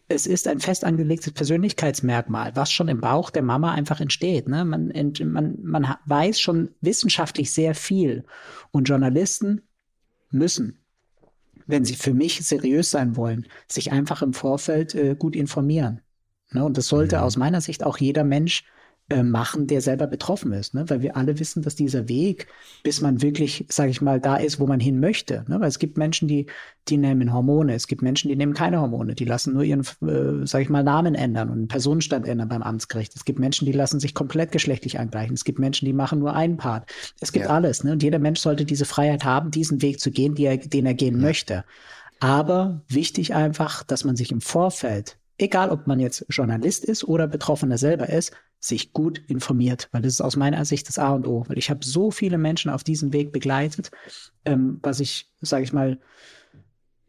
es 0.08 0.26
ist 0.26 0.46
ein 0.48 0.60
fest 0.60 0.84
angelegtes 0.84 1.32
Persönlichkeitsmerkmal, 1.32 2.54
was 2.54 2.72
schon 2.72 2.88
im 2.88 3.00
Bauch 3.00 3.30
der 3.30 3.42
Mama 3.42 3.72
einfach 3.72 4.00
entsteht. 4.00 4.48
Ne? 4.48 4.64
Man, 4.64 4.92
man, 5.24 5.58
man 5.62 5.94
weiß 6.06 6.40
schon 6.40 6.70
wissenschaftlich 6.80 7.52
sehr 7.52 7.74
viel. 7.74 8.24
Und 8.70 8.88
Journalisten 8.88 9.62
müssen, 10.30 10.78
wenn 11.66 11.84
sie 11.84 11.94
für 11.94 12.14
mich 12.14 12.44
seriös 12.46 12.90
sein 12.90 13.16
wollen, 13.16 13.46
sich 13.68 13.92
einfach 13.92 14.22
im 14.22 14.34
Vorfeld 14.34 14.94
äh, 14.94 15.14
gut 15.18 15.36
informieren. 15.36 16.00
Ne? 16.50 16.64
Und 16.64 16.76
das 16.76 16.88
sollte 16.88 17.16
mhm. 17.16 17.22
aus 17.22 17.36
meiner 17.36 17.60
Sicht 17.60 17.84
auch 17.84 17.98
jeder 17.98 18.24
Mensch 18.24 18.64
äh, 19.12 19.22
machen, 19.22 19.66
der 19.66 19.80
selber 19.80 20.06
betroffen 20.06 20.52
ist. 20.52 20.74
Ne? 20.74 20.88
Weil 20.88 21.02
wir 21.02 21.16
alle 21.16 21.38
wissen, 21.38 21.62
dass 21.62 21.74
dieser 21.74 22.08
Weg, 22.08 22.46
bis 22.82 23.00
man 23.00 23.22
wirklich, 23.22 23.66
sage 23.68 23.90
ich 23.90 24.00
mal, 24.00 24.20
da 24.20 24.36
ist, 24.36 24.60
wo 24.60 24.66
man 24.66 24.80
hin 24.80 25.00
möchte. 25.00 25.44
Ne? 25.48 25.60
Weil 25.60 25.68
es 25.68 25.78
gibt 25.78 25.98
Menschen, 25.98 26.28
die, 26.28 26.46
die 26.88 26.96
nehmen 26.96 27.32
Hormone, 27.32 27.74
es 27.74 27.86
gibt 27.86 28.02
Menschen, 28.02 28.28
die 28.28 28.36
nehmen 28.36 28.54
keine 28.54 28.80
Hormone, 28.80 29.14
die 29.14 29.24
lassen 29.24 29.54
nur 29.54 29.62
ihren, 29.62 29.80
äh, 29.80 30.46
sage 30.46 30.64
ich 30.64 30.68
mal, 30.68 30.82
Namen 30.82 31.14
ändern 31.14 31.48
und 31.48 31.58
einen 31.58 31.68
Personenstand 31.68 32.26
ändern 32.26 32.48
beim 32.48 32.62
Amtsgericht. 32.62 33.14
Es 33.14 33.24
gibt 33.24 33.38
Menschen, 33.38 33.66
die 33.66 33.72
lassen 33.72 34.00
sich 34.00 34.14
komplett 34.14 34.52
geschlechtlich 34.52 34.98
angleichen. 34.98 35.34
Es 35.34 35.44
gibt 35.44 35.58
Menschen, 35.58 35.86
die 35.86 35.92
machen 35.92 36.18
nur 36.18 36.34
einen 36.34 36.56
Part. 36.56 36.90
Es 37.20 37.32
gibt 37.32 37.46
ja. 37.46 37.52
alles. 37.52 37.84
Ne? 37.84 37.92
Und 37.92 38.02
jeder 38.02 38.18
Mensch 38.18 38.40
sollte 38.40 38.64
diese 38.64 38.84
Freiheit 38.84 39.24
haben, 39.24 39.50
diesen 39.50 39.82
Weg 39.82 40.00
zu 40.00 40.10
gehen, 40.10 40.36
er, 40.36 40.56
den 40.56 40.86
er 40.86 40.94
gehen 40.94 41.16
ja. 41.16 41.22
möchte. 41.22 41.64
Aber 42.20 42.82
wichtig 42.88 43.34
einfach, 43.34 43.82
dass 43.82 44.04
man 44.04 44.16
sich 44.16 44.30
im 44.30 44.40
Vorfeld 44.40 45.16
egal 45.42 45.70
ob 45.70 45.86
man 45.86 46.00
jetzt 46.00 46.24
Journalist 46.28 46.84
ist 46.84 47.04
oder 47.04 47.26
Betroffener 47.26 47.78
selber 47.78 48.08
ist, 48.08 48.32
sich 48.64 48.92
gut 48.92 49.18
informiert, 49.26 49.88
weil 49.92 50.02
das 50.02 50.14
ist 50.14 50.20
aus 50.20 50.36
meiner 50.36 50.64
Sicht 50.64 50.88
das 50.88 50.98
A 50.98 51.10
und 51.10 51.26
O. 51.26 51.44
Weil 51.48 51.58
ich 51.58 51.68
habe 51.68 51.84
so 51.84 52.10
viele 52.10 52.38
Menschen 52.38 52.70
auf 52.70 52.84
diesem 52.84 53.12
Weg 53.12 53.32
begleitet, 53.32 53.90
ähm, 54.44 54.78
was 54.82 55.00
ich, 55.00 55.28
sage 55.40 55.64
ich 55.64 55.72
mal, 55.72 55.98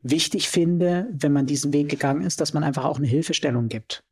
wichtig 0.02 0.50
finde, 0.50 1.08
wenn 1.12 1.32
man 1.32 1.46
diesen 1.46 1.72
Weg 1.72 1.90
gegangen 1.90 2.24
ist, 2.24 2.42
dass 2.42 2.54
man 2.54 2.64
einfach 2.64 2.86
auch 2.86 2.98
eine 2.98 3.08
Hilfestellung 3.08 3.70
gibt. 3.70 4.04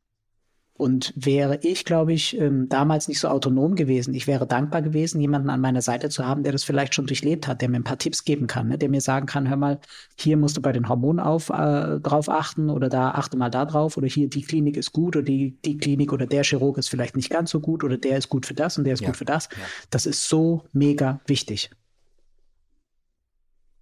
Und 0.82 1.14
wäre 1.16 1.60
ich, 1.62 1.86
glaube 1.86 2.12
ich, 2.12 2.36
ähm, 2.40 2.68
damals 2.68 3.08
nicht 3.08 3.20
so 3.20 3.28
autonom 3.28 3.76
gewesen, 3.76 4.16
ich 4.16 4.26
wäre 4.26 4.48
dankbar 4.48 4.82
gewesen, 4.82 5.22
jemanden 5.22 5.52
an 5.52 5.62
meiner 5.62 5.84
Seite 5.84 6.10
zu 6.10 6.26
haben, 6.26 6.42
der 6.42 6.54
das 6.54 6.64
vielleicht 6.64 6.96
schon 6.96 7.06
durchlebt 7.06 7.48
hat, 7.48 7.62
der 7.62 7.70
mir 7.70 7.76
ein 7.78 7.84
paar 7.84 8.00
Tipps 8.00 8.24
geben 8.24 8.48
kann, 8.48 8.68
ne? 8.68 8.80
der 8.80 8.90
mir 8.90 9.00
sagen 9.00 9.28
kann, 9.28 9.48
hör 9.48 9.58
mal, 9.58 9.80
hier 10.18 10.38
musst 10.38 10.58
du 10.58 10.62
bei 10.64 10.72
den 10.72 10.90
Hormonen 10.90 11.20
auf, 11.20 11.52
äh, 11.52 12.00
drauf 12.00 12.30
achten 12.30 12.72
oder 12.72 12.90
da 12.90 13.12
achte 13.12 13.38
mal 13.38 13.52
da 13.52 13.66
drauf 13.66 13.96
oder 13.96 14.08
hier 14.08 14.28
die 14.28 14.42
Klinik 14.42 14.76
ist 14.76 14.92
gut 14.92 15.16
oder 15.16 15.24
die, 15.24 15.56
die 15.64 15.78
Klinik 15.78 16.12
oder 16.14 16.26
der 16.26 16.44
Chirurg 16.44 16.80
ist 16.80 16.90
vielleicht 16.90 17.16
nicht 17.16 17.30
ganz 17.30 17.52
so 17.52 17.60
gut 17.60 17.84
oder 17.84 18.00
der 18.00 18.18
ist 18.18 18.30
gut 18.30 18.48
für 18.48 18.56
das 18.56 18.80
und 18.80 18.86
der 18.86 18.96
ist 18.96 19.02
ja, 19.02 19.10
gut 19.10 19.18
für 19.18 19.26
das. 19.26 19.50
Ja. 19.52 19.60
Das 19.92 20.08
ist 20.08 20.28
so 20.28 20.64
mega 20.74 21.22
wichtig. 21.28 21.70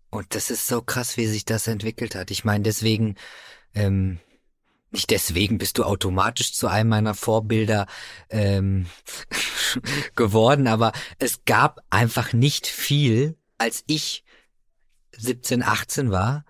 Und 0.10 0.36
das 0.36 0.52
ist 0.52 0.68
so 0.68 0.82
krass, 0.82 1.16
wie 1.16 1.28
sich 1.28 1.46
das 1.46 1.66
entwickelt 1.68 2.14
hat. 2.16 2.30
Ich 2.30 2.44
meine, 2.44 2.66
deswegen 2.66 3.16
ähm, 3.74 4.20
nicht 4.92 5.12
deswegen 5.12 5.58
bist 5.58 5.78
du 5.78 5.84
automatisch 5.84 6.54
zu 6.54 6.68
einem 6.68 6.90
meiner 6.90 7.14
Vorbilder 7.14 7.86
ähm, 8.30 8.88
geworden, 10.16 10.68
aber 10.68 10.92
es 11.20 11.46
gab 11.46 11.82
einfach 11.90 12.34
nicht 12.34 12.68
viel, 12.68 13.38
als 13.58 13.84
ich 13.88 14.24
17, 15.18 15.64
18 15.64 16.12
war, 16.12 16.46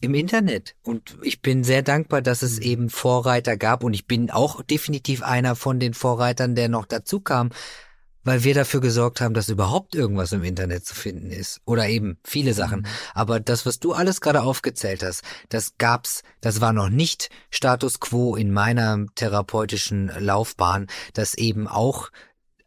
im 0.00 0.14
Internet. 0.14 0.74
Und 0.82 1.16
ich 1.22 1.40
bin 1.42 1.64
sehr 1.64 1.82
dankbar, 1.82 2.22
dass 2.22 2.42
es 2.42 2.58
mhm. 2.58 2.62
eben 2.62 2.90
Vorreiter 2.90 3.56
gab 3.56 3.84
und 3.84 3.94
ich 3.94 4.06
bin 4.06 4.30
auch 4.30 4.62
definitiv 4.62 5.22
einer 5.22 5.56
von 5.56 5.80
den 5.80 5.94
Vorreitern, 5.94 6.54
der 6.54 6.68
noch 6.68 6.86
dazu 6.86 7.20
kam, 7.20 7.50
weil 8.26 8.42
wir 8.42 8.54
dafür 8.54 8.80
gesorgt 8.80 9.20
haben, 9.20 9.34
dass 9.34 9.48
überhaupt 9.48 9.94
irgendwas 9.94 10.32
im 10.32 10.42
Internet 10.42 10.84
zu 10.84 10.96
finden 10.96 11.30
ist. 11.30 11.60
Oder 11.64 11.88
eben 11.88 12.18
viele 12.24 12.54
Sachen. 12.54 12.80
Mhm. 12.80 12.86
Aber 13.14 13.38
das, 13.38 13.64
was 13.64 13.78
du 13.78 13.92
alles 13.92 14.20
gerade 14.20 14.42
aufgezählt 14.42 15.04
hast, 15.04 15.22
das 15.48 15.78
gab's, 15.78 16.24
das 16.40 16.60
war 16.60 16.72
noch 16.72 16.88
nicht 16.88 17.30
Status 17.50 18.00
quo 18.00 18.34
in 18.34 18.52
meiner 18.52 19.06
therapeutischen 19.14 20.10
Laufbahn, 20.18 20.88
dass 21.14 21.34
eben 21.34 21.68
auch 21.68 22.10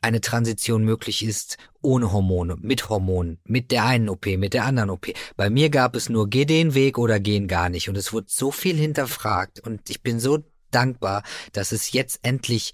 eine 0.01 0.21
Transition 0.21 0.85
möglich 0.85 1.25
ist 1.25 1.57
ohne 1.81 2.13
Hormone, 2.13 2.55
mit 2.61 2.87
Hormonen, 2.87 3.39
mit 3.43 3.71
der 3.71 3.83
einen 3.83 4.07
OP, 4.07 4.27
mit 4.27 4.53
der 4.53 4.63
anderen 4.63 4.89
OP. 4.89 5.07
Bei 5.35 5.49
mir 5.49 5.69
gab 5.69 5.93
es 5.93 6.07
nur 6.07 6.29
geh 6.29 6.45
den 6.45 6.73
Weg 6.73 6.97
oder 6.97 7.19
gehen 7.19 7.49
gar 7.49 7.67
nicht 7.67 7.89
und 7.89 7.97
es 7.97 8.13
wurde 8.13 8.27
so 8.29 8.51
viel 8.51 8.77
hinterfragt 8.77 9.59
und 9.59 9.89
ich 9.89 10.01
bin 10.01 10.21
so 10.21 10.39
dankbar, 10.71 11.23
dass 11.51 11.73
es 11.73 11.91
jetzt 11.91 12.19
endlich 12.21 12.71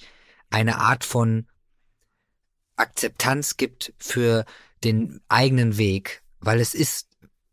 eine 0.51 0.77
Art 0.77 1.03
von 1.03 1.47
Akzeptanz 2.76 3.57
gibt 3.57 3.93
für 3.97 4.45
den 4.84 5.21
eigenen 5.28 5.78
Weg, 5.78 6.23
weil 6.39 6.59
es 6.59 6.73
ist 6.73 7.07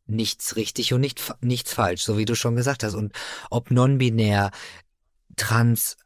nichts 0.07 0.57
richtig 0.57 0.93
und 0.93 1.01
nicht, 1.01 1.35
nichts 1.41 1.73
falsch, 1.73 2.03
so 2.03 2.19
wie 2.19 2.25
du 2.25 2.35
schon 2.35 2.57
gesagt 2.57 2.83
hast. 2.83 2.95
Und 2.95 3.13
ob 3.51 3.71
non-binär, 3.71 4.51
trans, 5.37 5.97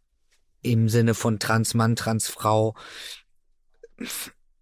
im 0.63 0.89
Sinne 0.89 1.15
von 1.15 1.39
Transmann, 1.39 1.97
Transfrau. 1.97 2.75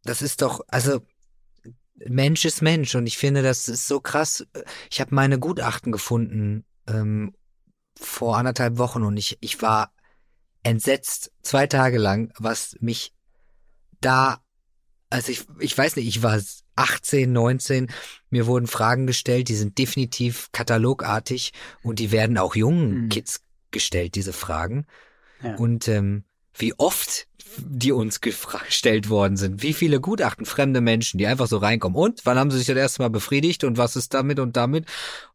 Das 0.03 0.23
ist 0.23 0.43
doch, 0.43 0.61
also 0.69 1.01
Mensch 1.97 2.45
ist 2.45 2.61
Mensch 2.61 2.95
und 2.95 3.07
ich 3.07 3.17
finde, 3.17 3.43
das 3.43 3.69
ist 3.69 3.87
so 3.87 4.01
krass. 4.01 4.47
Ich 4.91 5.01
habe 5.01 5.15
meine 5.15 5.39
Gutachten 5.39 5.93
gefunden 5.93 6.65
ähm, 6.87 7.35
vor 7.99 8.37
anderthalb 8.37 8.79
Wochen 8.79 9.03
und 9.03 9.17
ich, 9.17 9.39
ich 9.41 9.63
war 9.63 9.93
entsetzt 10.63 11.33
zwei 11.43 11.67
Tage 11.67 11.99
lang, 11.99 12.33
was 12.39 12.77
mich 12.81 13.15
da, 14.01 14.44
also 15.15 15.31
ich, 15.31 15.45
ich 15.61 15.79
weiß 15.79 15.95
nicht, 15.97 16.09
ich 16.09 16.23
war 16.25 16.41
18, 16.75 17.33
19, 17.33 17.89
mir 18.31 18.47
wurden 18.47 18.67
Fragen 18.67 19.07
gestellt, 19.07 19.49
die 19.49 19.55
sind 19.55 19.79
definitiv 19.79 20.51
katalogartig 20.51 21.53
und 21.85 22.01
die 22.01 22.11
werden 22.11 22.37
auch 22.37 22.57
jungen 22.57 23.05
mhm. 23.05 23.09
Kids 23.11 23.41
gestellt, 23.71 24.17
diese 24.17 24.33
Fragen. 24.33 24.87
Ja. 25.41 25.55
Und 25.55 25.87
ähm, 25.87 26.25
wie 26.57 26.75
oft 26.79 27.29
die 27.59 27.93
uns 27.93 28.21
gestellt 28.21 29.09
worden 29.09 29.37
sind. 29.37 29.63
Wie 29.63 29.75
viele 29.75 30.01
Gutachten, 30.01 30.45
fremde 30.45 30.81
Menschen, 30.81 31.19
die 31.19 31.27
einfach 31.29 31.47
so 31.47 31.59
reinkommen. 31.59 31.97
Und 31.97 32.27
wann 32.27 32.37
haben 32.37 32.51
sie 32.51 32.59
sich 32.59 32.67
das 32.67 32.77
erste 32.77 33.03
Mal 33.03 33.11
befriedigt 33.11 33.63
und 33.63 33.79
was 33.79 33.95
ist 33.95 34.13
damit 34.13 34.41
und 34.41 34.57
damit? 34.57 34.87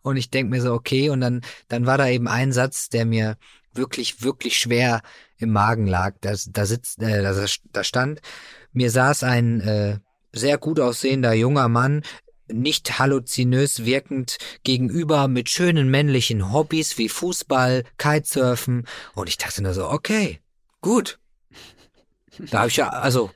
Und 0.02 0.18
ich 0.18 0.30
denke 0.30 0.50
mir 0.50 0.62
so, 0.62 0.74
okay, 0.74 1.10
und 1.12 1.22
dann, 1.22 1.42
dann 1.70 1.86
war 1.86 1.98
da 1.98 2.10
eben 2.10 2.28
ein 2.28 2.52
Satz, 2.52 2.90
der 2.90 3.06
mir 3.06 3.38
wirklich, 3.74 4.22
wirklich 4.22 4.58
schwer 4.58 5.02
im 5.38 5.52
Magen 5.52 5.88
lag. 5.88 6.16
Da, 6.20 6.36
da 6.50 6.66
sitzt, 6.66 7.02
äh, 7.02 7.22
da, 7.22 7.46
da 7.72 7.84
stand, 7.86 8.22
mir 8.72 8.92
saß 8.92 9.24
ein 9.24 9.62
äh, 9.62 10.00
sehr 10.32 10.58
gut 10.58 10.80
aussehender 10.80 11.34
junger 11.34 11.68
Mann 11.68 12.04
nicht 12.52 13.00
halluzinös 13.00 13.86
wirkend 13.86 14.38
gegenüber 14.64 15.28
mit 15.28 15.50
schönen 15.50 15.90
männlichen 15.90 16.52
Hobbys 16.52 16.98
wie 16.98 17.10
Fußball, 17.10 17.84
Kitesurfen 17.98 18.88
und 19.16 19.30
ich 19.30 19.38
dachte 19.38 19.62
nur 19.62 19.74
so, 19.74 19.90
okay, 19.90 20.40
gut. 20.82 21.20
Da 22.38 22.60
habe 22.60 22.70
ich 22.70 22.78
ja, 22.78 22.90
also, 22.90 23.32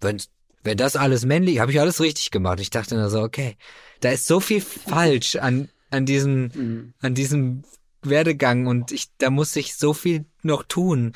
wenn, 0.00 0.20
wenn 0.64 0.76
das 0.76 0.96
alles 0.96 1.24
männlich, 1.24 1.60
habe 1.60 1.72
ich 1.72 1.80
alles 1.80 2.00
richtig 2.00 2.30
gemacht. 2.30 2.60
Ich 2.60 2.70
dachte 2.70 2.96
nur 2.96 3.08
so, 3.08 3.22
okay, 3.22 3.56
da 4.00 4.10
ist 4.10 4.26
so 4.26 4.40
viel 4.40 4.60
falsch 4.60 5.36
an, 5.36 5.68
an 5.90 6.06
diesem, 6.06 6.50
mhm. 6.54 6.94
an 7.00 7.14
diesem 7.14 7.64
Werdegang 8.02 8.66
und 8.66 8.92
ich, 8.92 9.08
da 9.18 9.30
muss 9.30 9.54
ich 9.56 9.76
so 9.76 9.92
viel 9.92 10.24
noch 10.42 10.64
tun. 10.64 11.12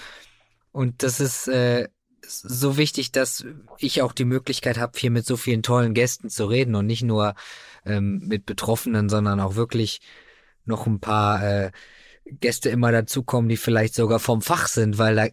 Und 0.73 1.03
das 1.03 1.21
ist, 1.21 1.49
äh, 1.49 1.89
so 2.27 2.77
wichtig, 2.77 3.13
dass 3.13 3.45
ich 3.79 4.03
auch 4.03 4.13
die 4.13 4.25
Möglichkeit 4.25 4.79
habe, 4.79 4.99
hier 4.99 5.11
mit 5.11 5.27
so 5.27 5.37
vielen 5.37 5.63
tollen 5.63 5.95
Gästen 5.95 6.31
zu 6.31 6.47
reden 6.47 6.75
und 6.75 6.87
nicht 6.87 7.03
nur 7.03 7.35
ähm, 7.85 8.23
mit 8.27 8.47
Betroffenen, 8.47 9.09
sondern 9.09 9.41
auch 9.41 9.57
wirklich 9.57 10.01
noch 10.65 10.87
ein 10.87 11.01
paar 11.01 11.43
äh, 11.43 11.73
Gäste 12.25 12.71
immer 12.71 12.93
dazukommen, 12.93 13.49
die 13.49 13.57
vielleicht 13.57 13.95
sogar 13.95 14.21
vom 14.21 14.43
Fach 14.43 14.69
sind, 14.69 14.99
weil 14.99 15.17
da 15.17 15.27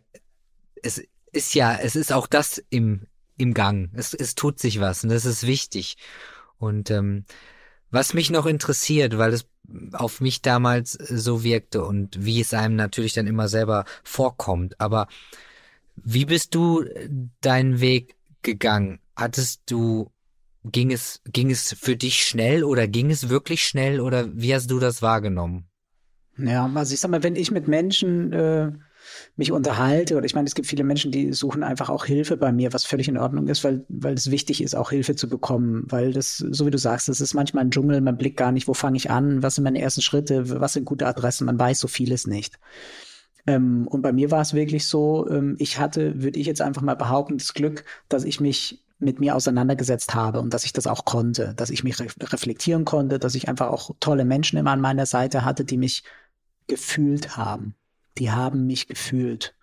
es 0.82 1.02
ist 1.32 1.54
ja, 1.54 1.76
es 1.76 1.96
ist 1.96 2.12
auch 2.12 2.26
das 2.26 2.64
im 2.70 3.06
im 3.38 3.54
Gang. 3.54 3.90
Es, 3.94 4.14
es 4.14 4.36
tut 4.36 4.60
sich 4.60 4.80
was 4.80 5.04
und 5.04 5.10
das 5.10 5.26
ist 5.26 5.48
wichtig. 5.48 5.98
Und 6.58 6.92
ähm, 6.92 7.26
was 7.90 8.14
mich 8.14 8.30
noch 8.30 8.46
interessiert, 8.46 9.18
weil 9.18 9.34
es 9.34 9.48
auf 9.94 10.20
mich 10.20 10.42
damals 10.42 10.92
so 10.92 11.44
wirkte 11.44 11.84
und 11.84 12.24
wie 12.24 12.42
es 12.42 12.54
einem 12.54 12.76
natürlich 12.76 13.14
dann 13.14 13.28
immer 13.28 13.48
selber 13.48 13.86
vorkommt, 14.04 14.80
aber 14.80 15.08
wie 16.04 16.26
bist 16.26 16.56
du 16.56 16.82
äh, 16.82 17.10
deinen 17.42 17.82
Weg 17.82 18.16
gegangen? 18.42 19.00
Hattest 19.16 19.62
du, 19.68 20.12
ging 20.64 20.92
es, 20.92 21.22
ging 21.26 21.52
es 21.52 21.76
für 21.80 21.96
dich 21.96 22.26
schnell 22.26 22.64
oder 22.64 22.88
ging 22.88 23.12
es 23.12 23.30
wirklich 23.30 23.64
schnell 23.64 24.00
oder 24.00 24.30
wie 24.34 24.54
hast 24.54 24.72
du 24.72 24.80
das 24.80 25.02
wahrgenommen? 25.02 25.70
Ja, 26.38 26.72
also 26.74 26.94
ich 26.94 27.00
sag 27.00 27.12
mal, 27.12 27.24
wenn 27.24 27.36
ich 27.36 27.52
mit 27.52 27.68
Menschen 27.68 28.32
äh, 28.32 28.72
mich 29.36 29.52
unterhalte, 29.52 30.16
oder 30.16 30.26
ich 30.26 30.36
meine, 30.36 30.48
es 30.48 30.56
gibt 30.56 30.68
viele 30.68 30.84
Menschen, 30.84 31.12
die 31.12 31.34
suchen 31.34 31.64
einfach 31.64 31.90
auch 31.90 32.06
Hilfe 32.06 32.38
bei 32.38 32.52
mir, 32.52 32.74
was 32.74 32.86
völlig 32.86 33.08
in 33.08 33.18
Ordnung 33.18 33.48
ist, 33.48 33.64
weil, 33.64 33.86
weil 33.90 34.14
es 34.14 34.32
wichtig 34.32 34.62
ist, 34.62 34.76
auch 34.76 34.90
Hilfe 34.92 35.16
zu 35.16 35.30
bekommen, 35.30 35.84
weil 35.88 36.14
das, 36.14 36.38
so 36.38 36.66
wie 36.66 36.72
du 36.72 36.78
sagst, 36.78 37.10
das 37.10 37.22
ist 37.22 37.34
manchmal 37.34 37.66
ein 37.66 37.72
Dschungel, 37.72 38.02
man 38.02 38.18
blickt 38.18 38.38
gar 38.38 38.52
nicht, 38.52 38.68
wo 38.68 38.74
fange 38.74 38.98
ich 38.98 39.10
an, 39.10 39.44
was 39.44 39.56
sind 39.56 39.64
meine 39.64 39.82
ersten 39.82 40.02
Schritte, 40.02 40.60
was 40.60 40.74
sind 40.74 40.86
gute 40.86 41.08
Adressen, 41.08 41.46
man 41.46 41.60
weiß 41.60 41.80
so 41.80 41.88
vieles 41.88 42.28
nicht. 42.28 42.60
Ähm, 43.48 43.88
und 43.88 44.02
bei 44.02 44.12
mir 44.12 44.32
war 44.32 44.42
es 44.42 44.54
wirklich 44.54 44.88
so, 44.88 45.30
ähm, 45.30 45.56
ich 45.60 45.80
hatte, 45.80 46.22
würde 46.22 46.40
ich 46.40 46.48
jetzt 46.48 46.62
einfach 46.62 46.82
mal 46.82 46.96
behaupten, 46.96 47.38
das 47.38 47.54
Glück, 47.54 47.86
dass 48.10 48.24
ich 48.24 48.40
mich 48.40 48.84
mit 49.00 49.20
mir 49.20 49.36
auseinandergesetzt 49.36 50.14
habe 50.14 50.42
und 50.42 50.54
dass 50.54 50.66
ich 50.66 50.74
das 50.74 50.86
auch 50.86 51.06
konnte, 51.06 51.54
dass 51.56 51.70
ich 51.70 51.84
mich 51.84 52.00
re 52.00 52.08
reflektieren 52.22 52.84
konnte, 52.84 53.18
dass 53.18 53.36
ich 53.36 53.48
einfach 53.48 53.70
auch 53.70 53.92
tolle 54.00 54.26
Menschen 54.26 54.60
immer 54.60 54.72
an 54.72 54.82
meiner 54.82 55.06
Seite 55.06 55.46
hatte, 55.46 55.64
die 55.64 55.78
mich 55.78 56.04
gefühlt 56.68 57.38
haben. 57.38 57.76
Die 58.18 58.32
haben 58.32 58.68
mich 58.68 58.88
gefühlt. 58.88 59.56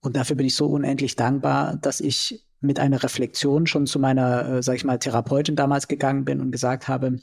Und 0.00 0.16
dafür 0.16 0.36
bin 0.36 0.46
ich 0.46 0.56
so 0.56 0.66
unendlich 0.66 1.14
dankbar, 1.14 1.76
dass 1.76 2.00
ich 2.00 2.44
mit 2.60 2.80
einer 2.80 3.02
Reflexion 3.02 3.66
schon 3.66 3.86
zu 3.86 3.98
meiner, 3.98 4.48
äh, 4.48 4.62
sag 4.62 4.76
ich 4.76 4.84
mal, 4.84 4.98
Therapeutin 4.98 5.54
damals 5.54 5.86
gegangen 5.86 6.24
bin 6.24 6.40
und 6.40 6.50
gesagt 6.50 6.88
habe, 6.88 7.20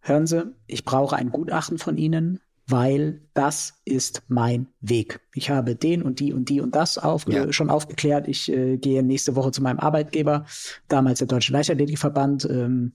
hören 0.00 0.26
Sie, 0.26 0.52
ich 0.66 0.84
brauche 0.84 1.16
ein 1.16 1.30
Gutachten 1.30 1.78
von 1.78 1.96
Ihnen, 1.96 2.40
weil 2.70 3.22
das 3.34 3.80
ist 3.84 4.22
mein 4.28 4.68
Weg. 4.80 5.20
Ich 5.34 5.50
habe 5.50 5.76
den 5.76 6.02
und 6.02 6.20
die 6.20 6.32
und 6.32 6.48
die 6.48 6.60
und 6.60 6.74
das 6.74 6.98
auf, 6.98 7.26
ja. 7.28 7.44
äh, 7.44 7.52
schon 7.52 7.70
aufgeklärt. 7.70 8.28
Ich 8.28 8.50
äh, 8.50 8.76
gehe 8.76 9.02
nächste 9.02 9.36
Woche 9.36 9.50
zu 9.50 9.62
meinem 9.62 9.78
Arbeitgeber, 9.78 10.46
damals 10.88 11.18
der 11.18 11.28
Deutsche 11.28 11.52
Leichtathletikverband, 11.52 12.44
ähm, 12.44 12.92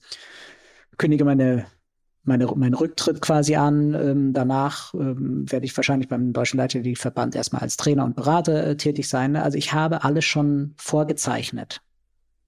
kündige 0.98 1.26
meine 1.26 1.66
meine, 2.26 2.48
meinen 2.48 2.74
Rücktritt 2.74 3.22
quasi 3.22 3.56
an. 3.56 3.94
Ähm, 3.94 4.34
danach 4.34 4.94
ähm, 4.94 5.50
werde 5.52 5.66
ich 5.66 5.78
wahrscheinlich 5.78 6.10
beim 6.10 6.34
Deutschen 6.34 6.58
Leichtathletikverband 6.58 7.36
erstmal 7.36 7.62
als 7.62 7.78
Trainer 7.78 8.04
und 8.04 8.16
Berater 8.16 8.66
äh, 8.66 8.78
tätig 8.78 9.08
sein. 9.08 9.36
Also 9.36 9.58
ich 9.58 9.74
habe 9.74 10.04
alles 10.04 10.26
schon 10.26 10.74
vorgezeichnet. 10.78 11.82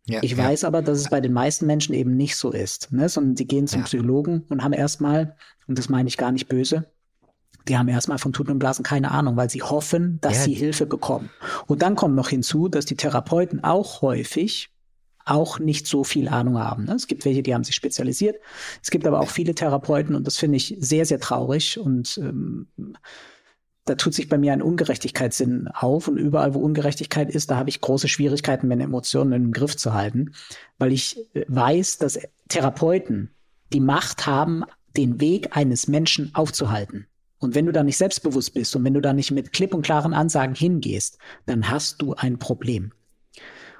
Ja, 0.07 0.23
ich 0.23 0.32
ja. 0.32 0.38
weiß 0.38 0.63
aber, 0.63 0.82
dass 0.82 0.99
es 0.99 1.09
bei 1.09 1.21
den 1.21 1.34
meisten 1.34 1.65
Menschen 1.65 1.93
eben 1.93 2.15
nicht 2.15 2.38
so 2.38 2.51
ist, 2.51 2.91
ne? 2.91 3.09
sondern 3.09 3.36
die 3.36 3.47
gehen 3.47 3.67
zum 3.67 3.82
ja. 3.82 3.86
Psychologen 3.86 4.45
und 4.49 4.63
haben 4.63 4.73
erstmal, 4.73 5.36
und 5.67 5.78
das 5.78 5.89
meine 5.89 6.07
ich 6.07 6.17
gar 6.17 6.32
nicht 6.32 6.47
böse, 6.47 6.89
die 7.68 7.78
haben 7.78 7.88
erstmal 7.88 8.18
von 8.18 8.34
Tuten 8.34 8.51
und 8.51 8.59
Blasen 8.59 8.84
keine 8.84 9.11
Ahnung, 9.11 9.36
weil 9.36 9.49
sie 9.49 9.61
hoffen, 9.61 10.20
dass 10.22 10.38
ja. 10.38 10.43
sie 10.43 10.53
Hilfe 10.53 10.86
bekommen. 10.86 11.30
Und 11.68 11.82
dann 11.82 11.95
kommt 11.95 12.15
noch 12.15 12.30
hinzu, 12.30 12.68
dass 12.68 12.86
die 12.86 12.95
Therapeuten 12.95 13.63
auch 13.63 14.01
häufig 14.01 14.70
auch 15.26 15.59
nicht 15.59 15.88
so 15.88 16.03
viel 16.03 16.30
Ahnung 16.30 16.57
haben. 16.57 16.86
Ne? 16.86 16.93
Es 16.93 17.07
gibt 17.07 17.26
welche, 17.26 17.43
die 17.43 17.53
haben 17.53 17.63
sich 17.63 17.76
spezialisiert. 17.76 18.38
Es 18.82 18.91
gibt 18.91 19.05
aber 19.05 19.20
auch 19.20 19.30
viele 19.30 19.53
Therapeuten 19.53 20.15
und 20.15 20.26
das 20.26 20.38
finde 20.38 20.57
ich 20.57 20.78
sehr, 20.80 21.05
sehr 21.05 21.20
traurig 21.20 21.78
und 21.78 22.18
ähm, 22.18 22.68
da 23.86 23.95
tut 23.95 24.13
sich 24.13 24.28
bei 24.30 24.38
mir 24.38 24.53
ein 24.53 24.61
Ungerechtigkeitssinn 24.61 25.70
auf 25.70 26.07
und 26.07 26.18
überall, 26.18 26.53
wo 26.53 26.59
Ungerechtigkeit 26.59 27.30
ist, 27.30 27.51
da 27.51 27.57
habe 27.57 27.70
ich 27.70 27.82
große 27.82 28.07
Schwierigkeiten, 28.07 28.68
meine 28.68 28.84
Emotionen 28.84 29.34
im 29.34 29.51
Griff 29.51 29.78
zu 29.78 29.93
halten, 29.93 30.34
weil 30.78 30.91
ich 30.91 31.18
äh, 31.34 31.45
weiß, 31.47 31.97
dass 31.97 32.20
Therapeuten 32.49 33.32
die 33.74 33.80
Macht 33.80 34.28
haben, 34.28 34.63
den 34.95 35.20
Weg 35.20 35.55
eines 35.55 35.88
Menschen 35.88 36.34
aufzuhalten. 36.34 37.07
Und 37.40 37.56
wenn 37.56 37.66
du 37.66 37.72
da 37.72 37.84
nicht 37.84 37.98
selbstbewusst 37.98 38.54
bist 38.54 38.76
und 38.76 38.84
wenn 38.84 38.94
du 38.94 39.02
da 39.02 39.14
nicht 39.14 39.32
mit 39.32 39.54
klipp 39.54 39.74
und 39.74 39.84
klaren 39.84 40.14
Ansagen 40.14 40.56
hingehst, 40.56 41.18
dann 41.46 41.70
hast 41.70 42.02
du 42.02 42.16
ein 42.16 42.40
Problem. 42.40 42.94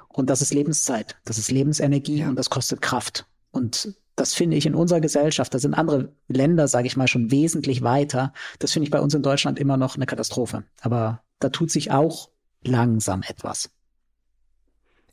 Und 0.08 0.30
das 0.30 0.42
ist 0.42 0.52
Lebenszeit, 0.52 1.16
das 1.24 1.38
ist 1.38 1.50
Lebensenergie 1.50 2.18
ja. 2.20 2.28
und 2.28 2.36
das 2.36 2.50
kostet 2.50 2.80
Kraft. 2.80 3.26
Und 3.50 3.94
das 4.16 4.34
finde 4.34 4.56
ich 4.56 4.66
in 4.66 4.74
unserer 4.74 5.00
Gesellschaft, 5.00 5.54
da 5.54 5.58
sind 5.58 5.74
andere 5.74 6.12
Länder, 6.26 6.66
sage 6.66 6.86
ich 6.86 6.96
mal, 6.96 7.08
schon 7.08 7.30
wesentlich 7.30 7.82
weiter. 7.82 8.32
Das 8.58 8.72
finde 8.72 8.84
ich 8.84 8.90
bei 8.90 9.00
uns 9.00 9.14
in 9.14 9.22
Deutschland 9.22 9.58
immer 9.58 9.76
noch 9.76 9.94
eine 9.94 10.06
Katastrophe. 10.06 10.64
Aber 10.80 11.22
da 11.38 11.50
tut 11.50 11.70
sich 11.70 11.92
auch 11.92 12.28
langsam 12.62 13.22
etwas. 13.22 13.70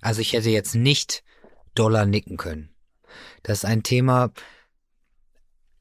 Also 0.01 0.21
ich 0.21 0.33
hätte 0.33 0.49
jetzt 0.49 0.75
nicht 0.75 1.23
Dollar 1.75 2.05
nicken 2.05 2.37
können. 2.37 2.69
Das 3.43 3.59
ist 3.59 3.65
ein 3.65 3.83
Thema, 3.83 4.31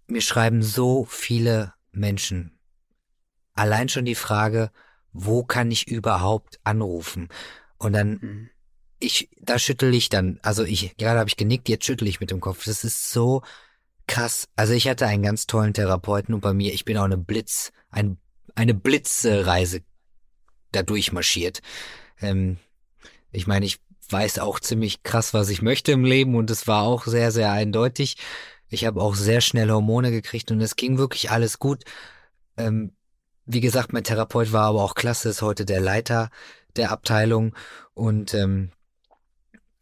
mir 0.06 0.20
schreiben 0.20 0.62
so 0.62 1.06
viele 1.08 1.72
Menschen 1.92 2.53
allein 3.54 3.88
schon 3.88 4.04
die 4.04 4.14
Frage, 4.14 4.70
wo 5.12 5.44
kann 5.44 5.70
ich 5.70 5.88
überhaupt 5.88 6.60
anrufen? 6.64 7.28
Und 7.78 7.92
dann, 7.92 8.18
mhm. 8.20 8.50
ich, 8.98 9.30
da 9.40 9.58
schüttel 9.58 9.94
ich 9.94 10.08
dann, 10.08 10.38
also 10.42 10.64
ich, 10.64 10.96
gerade 10.96 11.18
habe 11.18 11.28
ich 11.28 11.36
genickt, 11.36 11.68
jetzt 11.68 11.84
schüttel 11.84 12.08
ich 12.08 12.20
mit 12.20 12.30
dem 12.30 12.40
Kopf. 12.40 12.64
Das 12.64 12.84
ist 12.84 13.10
so 13.10 13.42
krass. 14.06 14.48
Also 14.56 14.72
ich 14.72 14.88
hatte 14.88 15.06
einen 15.06 15.22
ganz 15.22 15.46
tollen 15.46 15.74
Therapeuten 15.74 16.34
und 16.34 16.40
bei 16.40 16.52
mir, 16.52 16.72
ich 16.72 16.84
bin 16.84 16.98
auch 16.98 17.04
eine 17.04 17.18
Blitz, 17.18 17.72
ein, 17.90 18.18
eine 18.54 18.74
Blitzreise 18.74 19.82
da 20.72 20.82
durchmarschiert. 20.82 21.62
Ähm, 22.20 22.58
ich 23.32 23.46
meine, 23.46 23.66
ich 23.66 23.80
weiß 24.10 24.38
auch 24.38 24.60
ziemlich 24.60 25.02
krass, 25.02 25.34
was 25.34 25.48
ich 25.48 25.62
möchte 25.62 25.92
im 25.92 26.04
Leben 26.04 26.34
und 26.34 26.50
es 26.50 26.66
war 26.66 26.82
auch 26.82 27.04
sehr, 27.04 27.30
sehr 27.30 27.50
eindeutig. 27.52 28.16
Ich 28.68 28.84
habe 28.84 29.00
auch 29.00 29.14
sehr 29.14 29.40
schnell 29.40 29.70
Hormone 29.70 30.10
gekriegt 30.10 30.50
und 30.50 30.60
es 30.60 30.76
ging 30.76 30.98
wirklich 30.98 31.30
alles 31.30 31.58
gut. 31.58 31.84
Ähm, 32.56 32.92
wie 33.46 33.60
gesagt, 33.60 33.92
mein 33.92 34.04
Therapeut 34.04 34.52
war 34.52 34.66
aber 34.66 34.82
auch 34.82 34.94
klasse, 34.94 35.28
ist 35.28 35.42
heute 35.42 35.64
der 35.64 35.80
Leiter 35.80 36.30
der 36.76 36.90
Abteilung 36.90 37.54
und 37.94 38.34
ähm, 38.34 38.70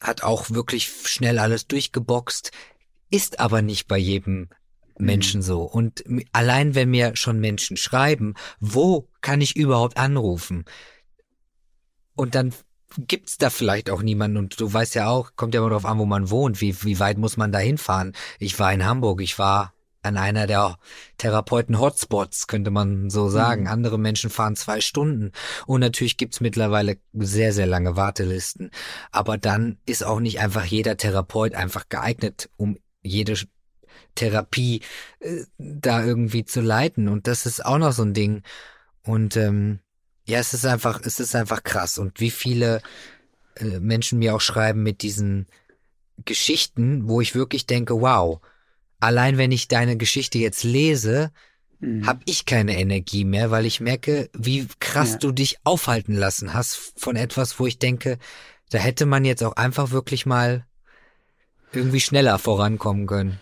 hat 0.01 0.23
auch 0.23 0.51
wirklich 0.51 0.89
schnell 1.05 1.39
alles 1.39 1.67
durchgeboxt, 1.67 2.51
ist 3.11 3.41
aber 3.41 3.63
nicht 3.63 3.89
bei 3.89 3.99
jedem 3.99 4.49
Menschen 4.99 5.41
mhm. 5.41 5.45
so. 5.45 5.63
Und 5.63 6.05
allein 6.33 6.75
wenn 6.75 6.91
mir 6.91 7.17
schon 7.17 7.41
Menschen 7.41 7.77
schreiben, 7.77 8.35
wo 8.61 9.09
kann 9.21 9.41
ich 9.41 9.57
überhaupt 9.57 9.97
anrufen? 9.97 10.65
und 12.15 12.35
dann 12.35 12.55
gibt's 12.99 13.39
da 13.39 13.51
vielleicht 13.51 13.91
auch 13.91 14.03
niemanden 14.03 14.37
und 14.37 14.61
du 14.61 14.73
weißt 14.73 14.95
ja 14.95 15.09
auch, 15.09 15.33
kommt 15.37 15.55
ja 15.55 15.61
immer 15.61 15.71
darauf 15.71 15.87
an, 15.87 15.99
wo 15.99 16.05
man 16.05 16.31
wohnt, 16.31 16.61
wie, 16.61 16.83
wie 16.85 16.99
weit 16.99 17.19
muss 17.19 17.37
man 17.37 17.53
da 17.53 17.59
hinfahren. 17.59 18.13
Ich 18.39 18.59
war 18.59 18.73
in 18.73 18.85
Hamburg, 18.85 19.23
ich 19.23 19.39
war 19.39 19.73
an 20.03 20.17
einer 20.17 20.47
der 20.47 20.79
Therapeuten-Hotspots, 21.19 22.49
könnte 22.49 22.71
man 22.71 23.09
so 23.09 23.29
sagen. 23.29 23.63
Mhm. 23.63 23.69
Andere 23.69 23.99
Menschen 23.99 24.31
fahren 24.31 24.57
zwei 24.57 24.81
Stunden. 24.81 25.33
Und 25.67 25.81
natürlich 25.81 26.17
gibt's 26.17 26.41
mittlerweile 26.41 26.99
sehr, 27.13 27.53
sehr 27.53 27.67
lange 27.67 27.97
Wartelisten. 27.97 28.71
Aber 29.11 29.39
dann 29.39 29.79
ist 29.87 30.05
auch 30.05 30.21
nicht 30.21 30.41
einfach 30.41 30.65
jeder 30.65 30.97
Therapeut 30.97 31.55
einfach 31.55 31.89
geeignet, 31.89 32.51
um 32.57 32.79
jede 33.03 33.37
Therapie 34.15 34.83
äh, 35.21 35.45
da 35.59 36.05
irgendwie 36.05 36.45
zu 36.45 36.61
leiten. 36.61 37.09
Und 37.09 37.27
das 37.27 37.47
ist 37.47 37.65
auch 37.65 37.79
noch 37.79 37.93
so 37.93 38.03
ein 38.03 38.15
Ding. 38.15 38.43
Und 39.05 39.37
ähm, 39.37 39.79
ja, 40.27 40.39
es 40.39 40.53
ist 40.55 40.67
einfach, 40.67 41.01
es 41.05 41.21
ist 41.21 41.35
einfach 41.35 41.63
krass. 41.63 41.99
Und 41.99 42.21
wie 42.21 42.31
viele 42.31 42.83
äh, 43.57 43.79
Menschen 43.81 44.19
mir 44.19 44.35
auch 44.35 44.41
schreiben 44.41 44.83
mit 44.83 45.03
diesen 45.03 45.47
Geschichten, 46.25 47.09
wo 47.09 47.21
ich 47.21 47.35
wirklich 47.35 47.67
denke, 47.67 48.01
wow, 48.01 48.41
allein 49.03 49.37
wenn 49.37 49.53
ich 49.53 49.69
deine 49.69 49.97
Geschichte 49.97 50.39
jetzt 50.39 50.63
lese, 50.63 51.33
mhm. 51.81 52.07
habe 52.07 52.21
ich 52.25 52.47
keine 52.47 52.79
Energie 52.79 53.25
mehr, 53.25 53.51
weil 53.51 53.67
ich 53.67 53.81
merke, 53.81 54.31
wie 54.33 54.67
krass 54.79 55.13
ja. 55.13 55.19
du 55.19 55.33
dich 55.33 55.59
aufhalten 55.65 56.15
lassen 56.15 56.55
hast 56.55 56.95
von 56.97 57.17
etwas, 57.17 57.59
wo 57.59 57.67
ich 57.67 57.79
denke, 57.79 58.19
da 58.71 58.79
hätte 58.79 59.05
man 59.05 59.25
jetzt 59.25 59.43
auch 59.43 59.57
einfach 59.57 59.91
wirklich 59.91 60.25
mal 60.25 60.65
irgendwie 61.73 62.01
schneller 62.01 62.39
vorankommen 62.39 63.07
können. 63.07 63.41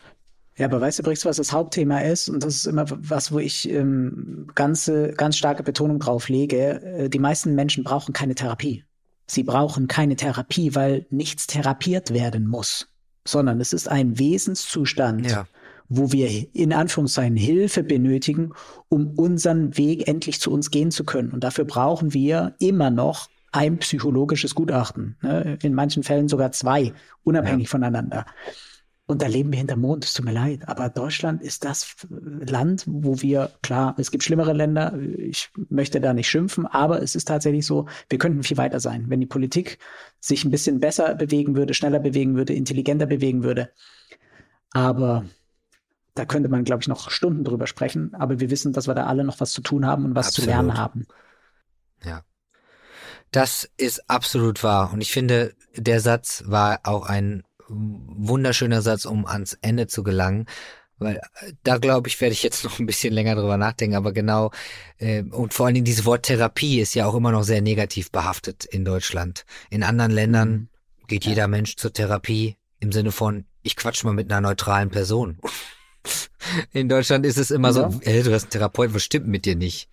Ja, 0.56 0.66
aber 0.66 0.80
weißt 0.80 0.98
du, 0.98 1.02
Brix, 1.02 1.24
was 1.24 1.36
das 1.36 1.52
Hauptthema 1.52 2.00
ist? 2.00 2.28
Und 2.28 2.42
das 2.42 2.56
ist 2.56 2.66
immer 2.66 2.84
was, 2.88 3.32
wo 3.32 3.38
ich 3.38 3.68
ähm, 3.68 4.46
ganze, 4.54 5.12
ganz 5.12 5.36
starke 5.36 5.62
Betonung 5.62 5.98
drauf 5.98 6.28
lege. 6.28 6.82
Äh, 6.82 7.08
die 7.08 7.18
meisten 7.18 7.54
Menschen 7.54 7.82
brauchen 7.82 8.12
keine 8.12 8.34
Therapie. 8.34 8.84
Sie 9.26 9.42
brauchen 9.42 9.88
keine 9.88 10.16
Therapie, 10.16 10.74
weil 10.74 11.06
nichts 11.10 11.46
therapiert 11.46 12.12
werden 12.12 12.46
muss 12.46 12.89
sondern 13.26 13.60
es 13.60 13.72
ist 13.72 13.88
ein 13.88 14.18
Wesenszustand, 14.18 15.30
ja. 15.30 15.46
wo 15.88 16.12
wir 16.12 16.46
in 16.54 16.72
Anführungszeichen 16.72 17.36
Hilfe 17.36 17.82
benötigen, 17.82 18.52
um 18.88 19.10
unseren 19.18 19.76
Weg 19.76 20.08
endlich 20.08 20.40
zu 20.40 20.50
uns 20.52 20.70
gehen 20.70 20.90
zu 20.90 21.04
können. 21.04 21.30
Und 21.30 21.44
dafür 21.44 21.64
brauchen 21.64 22.14
wir 22.14 22.54
immer 22.58 22.90
noch 22.90 23.28
ein 23.52 23.78
psychologisches 23.78 24.54
Gutachten. 24.54 25.16
Ne? 25.22 25.58
In 25.62 25.74
manchen 25.74 26.02
Fällen 26.02 26.28
sogar 26.28 26.52
zwei, 26.52 26.92
unabhängig 27.24 27.66
ja. 27.66 27.70
voneinander. 27.70 28.26
Und 29.10 29.22
da 29.22 29.26
leben 29.26 29.50
wir 29.50 29.58
hinterm 29.58 29.80
Mond, 29.80 30.04
es 30.04 30.12
tut 30.12 30.24
mir 30.24 30.30
leid. 30.30 30.68
Aber 30.68 30.88
Deutschland 30.88 31.42
ist 31.42 31.64
das 31.64 31.96
Land, 32.08 32.84
wo 32.86 33.20
wir, 33.20 33.50
klar, 33.60 33.96
es 33.98 34.12
gibt 34.12 34.22
schlimmere 34.22 34.52
Länder, 34.52 34.96
ich 35.00 35.50
möchte 35.68 36.00
da 36.00 36.14
nicht 36.14 36.28
schimpfen, 36.28 36.64
aber 36.64 37.02
es 37.02 37.16
ist 37.16 37.24
tatsächlich 37.24 37.66
so, 37.66 37.88
wir 38.08 38.18
könnten 38.18 38.44
viel 38.44 38.56
weiter 38.56 38.78
sein. 38.78 39.06
Wenn 39.08 39.18
die 39.18 39.26
Politik 39.26 39.80
sich 40.20 40.44
ein 40.44 40.52
bisschen 40.52 40.78
besser 40.78 41.16
bewegen 41.16 41.56
würde, 41.56 41.74
schneller 41.74 41.98
bewegen 41.98 42.36
würde, 42.36 42.54
intelligenter 42.54 43.06
bewegen 43.06 43.42
würde. 43.42 43.72
Aber 44.70 45.24
da 46.14 46.24
könnte 46.24 46.48
man, 46.48 46.62
glaube 46.62 46.82
ich, 46.82 46.88
noch 46.88 47.10
Stunden 47.10 47.42
drüber 47.42 47.66
sprechen. 47.66 48.14
Aber 48.14 48.38
wir 48.38 48.48
wissen, 48.50 48.72
dass 48.72 48.86
wir 48.86 48.94
da 48.94 49.06
alle 49.06 49.24
noch 49.24 49.40
was 49.40 49.50
zu 49.50 49.60
tun 49.60 49.86
haben 49.86 50.04
und 50.04 50.14
was 50.14 50.28
absolut. 50.28 50.44
zu 50.44 50.50
lernen 50.50 50.78
haben. 50.78 51.06
Ja. 52.04 52.22
Das 53.32 53.68
ist 53.76 54.08
absolut 54.08 54.62
wahr. 54.62 54.92
Und 54.92 55.00
ich 55.00 55.10
finde, 55.10 55.52
der 55.74 55.98
Satz 55.98 56.44
war 56.46 56.78
auch 56.84 57.06
ein 57.06 57.42
wunderschöner 57.70 58.82
Satz, 58.82 59.04
um 59.04 59.26
ans 59.26 59.56
Ende 59.62 59.86
zu 59.86 60.02
gelangen. 60.02 60.46
Weil 60.98 61.16
äh, 61.16 61.52
da 61.62 61.78
glaube 61.78 62.08
ich, 62.08 62.20
werde 62.20 62.32
ich 62.32 62.42
jetzt 62.42 62.64
noch 62.64 62.78
ein 62.78 62.86
bisschen 62.86 63.12
länger 63.12 63.34
drüber 63.34 63.56
nachdenken, 63.56 63.96
aber 63.96 64.12
genau, 64.12 64.50
äh, 64.98 65.22
und 65.22 65.54
vor 65.54 65.66
allen 65.66 65.74
Dingen 65.74 65.84
dieses 65.84 66.04
Wort 66.04 66.24
Therapie 66.24 66.80
ist 66.80 66.94
ja 66.94 67.06
auch 67.06 67.14
immer 67.14 67.32
noch 67.32 67.44
sehr 67.44 67.62
negativ 67.62 68.10
behaftet 68.10 68.64
in 68.64 68.84
Deutschland. 68.84 69.44
In 69.70 69.82
anderen 69.82 70.12
Ländern 70.12 70.50
mhm. 70.50 70.68
geht 71.08 71.24
jeder 71.24 71.48
Mensch 71.48 71.76
zur 71.76 71.92
Therapie 71.92 72.56
im 72.80 72.92
Sinne 72.92 73.12
von, 73.12 73.44
ich 73.62 73.76
quatsch 73.76 74.04
mal 74.04 74.14
mit 74.14 74.30
einer 74.30 74.40
neutralen 74.40 74.90
Person. 74.90 75.38
In 76.72 76.88
Deutschland 76.88 77.26
ist 77.26 77.36
es 77.36 77.50
immer 77.50 77.68
ja. 77.68 77.74
so, 77.74 78.00
hey, 78.02 78.22
du 78.22 78.32
hast 78.32 78.44
einen 78.44 78.50
Therapeut, 78.50 78.94
was 78.94 79.04
stimmt 79.04 79.26
mit 79.26 79.44
dir 79.44 79.54
nicht? 79.54 79.90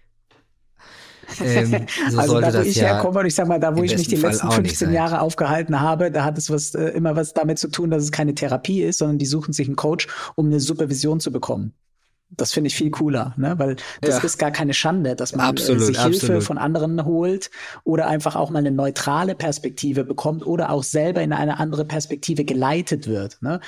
Ähm, 1.41 1.85
so 2.09 2.19
also 2.19 2.41
da, 2.41 2.53
wo 2.53 2.59
ich 2.59 2.75
ja 2.75 2.87
herkomme, 2.87 3.19
und 3.19 3.25
ich 3.25 3.35
sag 3.35 3.47
mal, 3.47 3.59
da, 3.59 3.75
wo 3.75 3.83
ich 3.83 3.97
mich 3.97 4.07
die 4.07 4.17
Fall 4.17 4.31
letzten 4.31 4.51
15 4.51 4.93
Jahre 4.93 5.21
aufgehalten 5.21 5.79
habe, 5.79 6.11
da 6.11 6.23
hat 6.23 6.37
es 6.37 6.49
was 6.49 6.75
äh, 6.75 6.85
immer 6.89 7.15
was 7.15 7.33
damit 7.33 7.59
zu 7.59 7.69
tun, 7.69 7.89
dass 7.89 8.03
es 8.03 8.11
keine 8.11 8.35
Therapie 8.35 8.83
ist, 8.83 8.99
sondern 8.99 9.17
die 9.17 9.25
suchen 9.25 9.53
sich 9.53 9.67
einen 9.67 9.75
Coach, 9.75 10.07
um 10.35 10.47
eine 10.47 10.59
Supervision 10.59 11.19
zu 11.19 11.31
bekommen. 11.31 11.73
Das 12.29 12.51
finde 12.51 12.67
ich 12.67 12.75
viel 12.75 12.91
cooler, 12.91 13.33
ne? 13.37 13.57
weil 13.57 13.77
das 14.01 14.17
ja. 14.17 14.23
ist 14.23 14.37
gar 14.37 14.51
keine 14.51 14.73
Schande, 14.73 15.15
dass 15.15 15.33
man 15.33 15.45
äh, 15.45 15.49
absolut, 15.49 15.81
sich 15.81 16.01
Hilfe 16.01 16.17
absolut. 16.17 16.43
von 16.43 16.57
anderen 16.57 17.05
holt 17.05 17.49
oder 17.85 18.07
einfach 18.07 18.35
auch 18.35 18.49
mal 18.49 18.59
eine 18.59 18.71
neutrale 18.71 19.33
Perspektive 19.33 20.03
bekommt 20.03 20.45
oder 20.45 20.71
auch 20.71 20.83
selber 20.83 21.21
in 21.21 21.31
eine 21.31 21.57
andere 21.57 21.85
Perspektive 21.85 22.43
geleitet 22.43 23.07
wird. 23.07 23.41
Ne? 23.41 23.61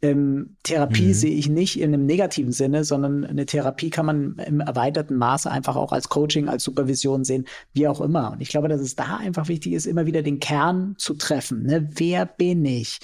Ähm, 0.00 0.56
Therapie 0.62 1.08
mhm. 1.08 1.14
sehe 1.14 1.34
ich 1.34 1.48
nicht 1.48 1.80
in 1.80 1.92
einem 1.92 2.06
negativen 2.06 2.52
Sinne, 2.52 2.84
sondern 2.84 3.24
eine 3.24 3.46
Therapie 3.46 3.90
kann 3.90 4.06
man 4.06 4.36
im 4.46 4.60
erweiterten 4.60 5.16
Maße 5.16 5.50
einfach 5.50 5.74
auch 5.74 5.90
als 5.90 6.08
Coaching, 6.08 6.48
als 6.48 6.62
Supervision 6.62 7.24
sehen, 7.24 7.46
wie 7.72 7.88
auch 7.88 8.00
immer. 8.00 8.30
Und 8.30 8.40
ich 8.40 8.48
glaube, 8.48 8.68
dass 8.68 8.80
es 8.80 8.94
da 8.94 9.16
einfach 9.16 9.48
wichtig 9.48 9.72
ist, 9.72 9.86
immer 9.86 10.06
wieder 10.06 10.22
den 10.22 10.38
Kern 10.38 10.94
zu 10.98 11.14
treffen. 11.14 11.64
Ne? 11.64 11.88
Wer 11.96 12.26
bin 12.26 12.64
ich? 12.64 13.00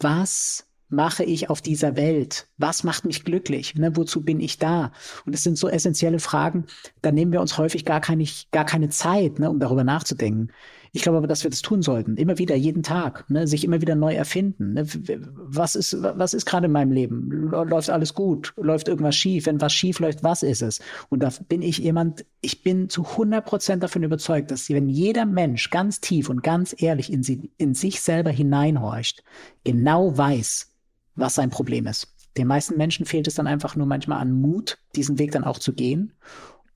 Was 0.00 0.66
mache 0.88 1.24
ich 1.24 1.50
auf 1.50 1.60
dieser 1.60 1.96
Welt? 1.96 2.46
Was 2.58 2.84
macht 2.84 3.04
mich 3.04 3.24
glücklich? 3.24 3.74
Ne, 3.74 3.96
wozu 3.96 4.22
bin 4.22 4.40
ich 4.40 4.58
da? 4.58 4.92
Und 5.26 5.34
es 5.34 5.42
sind 5.42 5.58
so 5.58 5.68
essentielle 5.68 6.20
Fragen, 6.20 6.66
da 7.02 7.12
nehmen 7.12 7.32
wir 7.32 7.40
uns 7.40 7.58
häufig 7.58 7.84
gar 7.84 8.00
keine, 8.00 8.24
gar 8.52 8.64
keine 8.64 8.88
Zeit, 8.88 9.38
ne, 9.38 9.50
um 9.50 9.58
darüber 9.58 9.84
nachzudenken. 9.84 10.50
Ich 10.96 11.02
glaube 11.02 11.18
aber, 11.18 11.26
dass 11.26 11.42
wir 11.42 11.50
das 11.50 11.60
tun 11.60 11.82
sollten. 11.82 12.16
Immer 12.16 12.38
wieder, 12.38 12.54
jeden 12.54 12.84
Tag, 12.84 13.28
ne, 13.28 13.48
sich 13.48 13.64
immer 13.64 13.80
wieder 13.80 13.96
neu 13.96 14.14
erfinden. 14.14 14.74
Ne? 14.74 14.86
Was 15.34 15.74
ist, 15.74 16.00
was 16.00 16.34
ist 16.34 16.46
gerade 16.46 16.66
in 16.66 16.72
meinem 16.72 16.92
Leben? 16.92 17.50
Läuft 17.50 17.90
alles 17.90 18.14
gut? 18.14 18.54
Läuft 18.56 18.86
irgendwas 18.86 19.16
schief? 19.16 19.46
Wenn 19.46 19.60
was 19.60 19.72
schief 19.72 19.98
läuft, 19.98 20.22
was 20.22 20.44
ist 20.44 20.62
es? 20.62 20.80
Und 21.08 21.24
da 21.24 21.30
bin 21.48 21.62
ich 21.62 21.78
jemand, 21.78 22.24
ich 22.42 22.62
bin 22.62 22.88
zu 22.88 23.04
100 23.04 23.44
Prozent 23.44 23.82
davon 23.82 24.04
überzeugt, 24.04 24.52
dass 24.52 24.70
wenn 24.70 24.88
jeder 24.88 25.26
Mensch 25.26 25.70
ganz 25.70 26.00
tief 26.00 26.28
und 26.28 26.44
ganz 26.44 26.76
ehrlich 26.78 27.12
in, 27.12 27.24
sie, 27.24 27.50
in 27.58 27.74
sich 27.74 28.00
selber 28.00 28.30
hineinhorcht, 28.30 29.24
genau 29.64 30.16
weiß, 30.16 30.73
was 31.14 31.34
sein 31.34 31.50
Problem 31.50 31.86
ist. 31.86 32.14
Den 32.36 32.48
meisten 32.48 32.76
Menschen 32.76 33.06
fehlt 33.06 33.28
es 33.28 33.34
dann 33.34 33.46
einfach 33.46 33.76
nur 33.76 33.86
manchmal 33.86 34.20
an 34.20 34.32
Mut, 34.32 34.78
diesen 34.96 35.18
Weg 35.18 35.32
dann 35.32 35.44
auch 35.44 35.58
zu 35.58 35.72
gehen. 35.72 36.12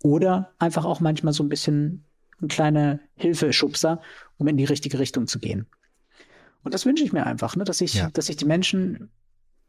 Oder 0.02 0.52
einfach 0.58 0.84
auch 0.84 1.00
manchmal 1.00 1.32
so 1.32 1.42
ein 1.42 1.48
bisschen 1.48 2.04
ein 2.40 2.48
kleiner 2.48 3.00
Hilfeschubser, 3.16 4.00
um 4.36 4.46
in 4.46 4.56
die 4.56 4.64
richtige 4.64 4.98
Richtung 5.00 5.26
zu 5.26 5.40
gehen. 5.40 5.66
Und 6.62 6.74
das 6.74 6.86
wünsche 6.86 7.04
ich 7.04 7.12
mir 7.12 7.26
einfach, 7.26 7.56
ne, 7.56 7.64
dass 7.64 7.80
ich, 7.80 7.94
ja. 7.94 8.10
dass 8.10 8.26
sich 8.26 8.36
die 8.36 8.44
Menschen, 8.44 9.10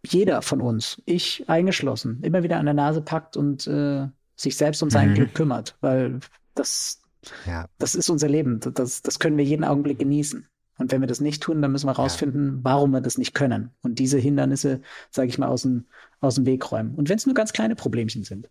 jeder 0.05 0.41
von 0.41 0.61
uns, 0.61 1.01
ich 1.05 1.49
eingeschlossen, 1.49 2.22
immer 2.22 2.43
wieder 2.43 2.57
an 2.57 2.65
der 2.65 2.74
Nase 2.76 3.01
packt 3.01 3.38
und 3.38 3.65
äh, 3.67 4.07
sich 4.36 4.55
selbst 4.55 4.84
um 4.84 4.89
sein 4.89 5.09
mhm. 5.09 5.15
Glück 5.15 5.34
kümmert, 5.34 5.78
weil 5.82 6.20
das, 6.55 7.01
ja. 7.45 7.67
das 7.78 7.95
ist 7.95 8.09
unser 8.09 8.28
Leben. 8.28 8.59
Das, 8.59 9.01
das 9.01 9.20
können 9.20 9.38
wir 9.38 9.45
jeden 9.45 9.63
Augenblick 9.63 9.99
genießen. 9.99 10.47
Und 10.80 10.91
wenn 10.91 11.01
wir 11.01 11.07
das 11.07 11.19
nicht 11.19 11.43
tun, 11.43 11.61
dann 11.61 11.71
müssen 11.71 11.88
wir 11.88 11.91
rausfinden, 11.91 12.47
ja. 12.47 12.59
warum 12.63 12.91
wir 12.91 13.01
das 13.01 13.17
nicht 13.17 13.36
können. 13.36 13.71
Und 13.82 13.99
diese 13.99 14.17
Hindernisse, 14.17 14.82
sage 15.11 15.27
ich 15.27 15.38
mal, 15.38 15.47
aus 15.47 15.63
dem, 15.63 15.86
aus 16.21 16.36
dem 16.36 16.45
Weg 16.45 16.71
räumen. 16.71 16.95
Und 16.95 17.09
wenn 17.09 17.17
es 17.17 17.25
nur 17.25 17.36
ganz 17.36 17.53
kleine 17.53 17.75
Problemchen 17.75 18.23
sind. 18.23 18.49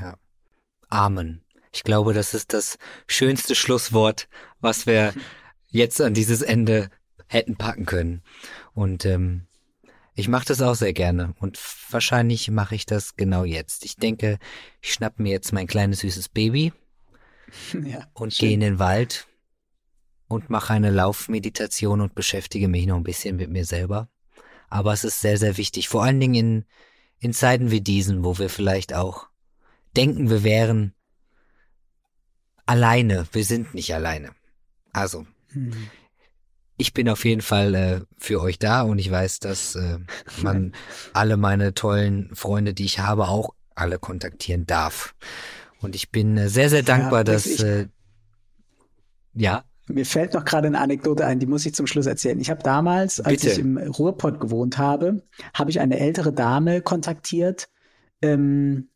Ja. 0.00 0.16
Amen. 0.88 1.42
Ich 1.72 1.82
glaube, 1.82 2.14
das 2.14 2.32
ist 2.32 2.52
das 2.52 2.78
schönste 3.08 3.54
Schlusswort, 3.54 4.28
was 4.60 4.86
wir 4.86 5.12
jetzt 5.68 6.00
an 6.00 6.14
dieses 6.14 6.42
Ende 6.42 6.90
hätten 7.26 7.56
packen 7.56 7.86
können. 7.86 8.22
Und 8.72 9.04
ähm, 9.04 9.48
ich 10.14 10.28
mache 10.28 10.46
das 10.46 10.62
auch 10.62 10.74
sehr 10.74 10.92
gerne. 10.92 11.34
Und 11.38 11.60
wahrscheinlich 11.90 12.50
mache 12.50 12.74
ich 12.74 12.86
das 12.86 13.16
genau 13.16 13.44
jetzt. 13.44 13.84
Ich 13.84 13.96
denke, 13.96 14.38
ich 14.80 14.92
schnapp 14.92 15.20
mir 15.20 15.30
jetzt 15.30 15.52
mein 15.52 15.66
kleines 15.66 16.00
süßes 16.00 16.28
Baby 16.28 16.72
ja, 17.84 18.06
und 18.14 18.34
gehe 18.34 18.52
in 18.52 18.60
den 18.60 18.78
Wald 18.80 19.27
und 20.28 20.50
mache 20.50 20.74
eine 20.74 20.90
Laufmeditation 20.90 22.00
und 22.00 22.14
beschäftige 22.14 22.68
mich 22.68 22.86
noch 22.86 22.96
ein 22.96 23.02
bisschen 23.02 23.36
mit 23.36 23.50
mir 23.50 23.64
selber. 23.64 24.08
Aber 24.68 24.92
es 24.92 25.04
ist 25.04 25.20
sehr, 25.20 25.38
sehr 25.38 25.56
wichtig, 25.56 25.88
vor 25.88 26.04
allen 26.04 26.20
Dingen 26.20 26.34
in, 26.34 26.64
in 27.20 27.32
Zeiten 27.32 27.70
wie 27.70 27.80
diesen, 27.80 28.22
wo 28.22 28.38
wir 28.38 28.50
vielleicht 28.50 28.94
auch 28.94 29.28
denken, 29.96 30.28
wir 30.28 30.44
wären 30.44 30.94
alleine. 32.66 33.26
Wir 33.32 33.44
sind 33.44 33.74
nicht 33.74 33.94
alleine. 33.94 34.32
Also, 34.92 35.26
hm. 35.48 35.72
ich 36.76 36.92
bin 36.92 37.08
auf 37.08 37.24
jeden 37.24 37.40
Fall 37.40 37.74
äh, 37.74 38.00
für 38.18 38.42
euch 38.42 38.58
da 38.58 38.82
und 38.82 38.98
ich 38.98 39.10
weiß, 39.10 39.40
dass 39.40 39.74
äh, 39.74 39.98
man 40.42 40.74
alle 41.14 41.38
meine 41.38 41.72
tollen 41.72 42.34
Freunde, 42.34 42.74
die 42.74 42.84
ich 42.84 42.98
habe, 42.98 43.28
auch 43.28 43.54
alle 43.74 43.98
kontaktieren 43.98 44.66
darf. 44.66 45.14
Und 45.80 45.94
ich 45.94 46.10
bin 46.10 46.36
äh, 46.36 46.48
sehr, 46.48 46.68
sehr 46.68 46.82
dankbar, 46.82 47.20
ja, 47.20 47.24
dass 47.24 47.46
äh, 47.60 47.88
ja. 49.32 49.64
Mir 49.88 50.06
fällt 50.06 50.34
noch 50.34 50.44
gerade 50.44 50.66
eine 50.66 50.80
Anekdote 50.80 51.24
ein, 51.26 51.38
die 51.38 51.46
muss 51.46 51.66
ich 51.66 51.74
zum 51.74 51.86
Schluss 51.86 52.06
erzählen. 52.06 52.38
Ich 52.40 52.50
habe 52.50 52.62
damals, 52.62 53.20
als 53.20 53.42
Bitte. 53.42 53.52
ich 53.52 53.58
im 53.58 53.78
Ruhrpott 53.78 54.40
gewohnt 54.40 54.78
habe, 54.78 55.22
habe 55.54 55.70
ich 55.70 55.80
eine 55.80 55.98
ältere 55.98 56.32
Dame 56.32 56.82
kontaktiert, 56.82 57.68
ähm, 58.22 58.88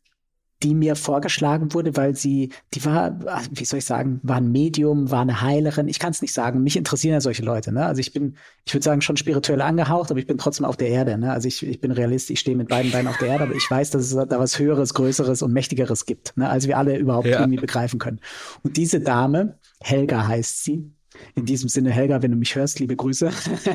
die 0.63 0.73
mir 0.73 0.95
vorgeschlagen 0.95 1.73
wurde, 1.73 1.95
weil 1.97 2.15
sie, 2.15 2.49
die 2.73 2.85
war, 2.85 3.19
wie 3.51 3.65
soll 3.65 3.79
ich 3.79 3.85
sagen, 3.85 4.19
war 4.23 4.37
ein 4.37 4.51
Medium, 4.51 5.11
war 5.11 5.21
eine 5.21 5.41
Heilerin. 5.41 5.87
Ich 5.87 5.99
kann 5.99 6.11
es 6.11 6.21
nicht 6.21 6.33
sagen. 6.33 6.63
Mich 6.63 6.77
interessieren 6.77 7.13
ja 7.13 7.21
solche 7.21 7.43
Leute. 7.43 7.73
Ne? 7.73 7.85
Also 7.85 7.99
ich 7.99 8.13
bin, 8.13 8.35
ich 8.65 8.73
würde 8.73 8.83
sagen, 8.83 9.01
schon 9.01 9.17
spirituell 9.17 9.61
angehaucht, 9.61 10.09
aber 10.09 10.19
ich 10.19 10.27
bin 10.27 10.37
trotzdem 10.37 10.65
auf 10.65 10.77
der 10.77 10.89
Erde. 10.89 11.17
Ne? 11.17 11.31
Also 11.31 11.47
ich, 11.47 11.65
ich 11.65 11.81
bin 11.81 11.91
Realist, 11.91 12.29
ich 12.29 12.39
stehe 12.39 12.55
mit 12.55 12.69
beiden 12.69 12.91
Beinen 12.91 13.07
auf 13.07 13.17
der 13.17 13.27
Erde, 13.27 13.43
aber 13.43 13.55
ich 13.55 13.69
weiß, 13.69 13.91
dass 13.91 14.03
es 14.03 14.11
da 14.13 14.39
was 14.39 14.57
Höheres, 14.57 14.93
Größeres 14.93 15.41
und 15.41 15.51
Mächtigeres 15.51 16.05
gibt, 16.05 16.37
ne? 16.37 16.49
als 16.49 16.67
wir 16.67 16.77
alle 16.77 16.97
überhaupt 16.97 17.27
ja. 17.27 17.39
irgendwie 17.39 17.59
begreifen 17.59 17.99
können. 17.99 18.19
Und 18.63 18.77
diese 18.77 19.01
Dame, 19.01 19.57
Helga 19.81 20.27
heißt 20.27 20.63
sie, 20.63 20.91
in 21.35 21.45
diesem 21.45 21.69
Sinne, 21.69 21.91
Helga, 21.91 22.21
wenn 22.21 22.31
du 22.31 22.37
mich 22.37 22.55
hörst, 22.55 22.79
liebe 22.79 22.95
Grüße. 22.95 23.29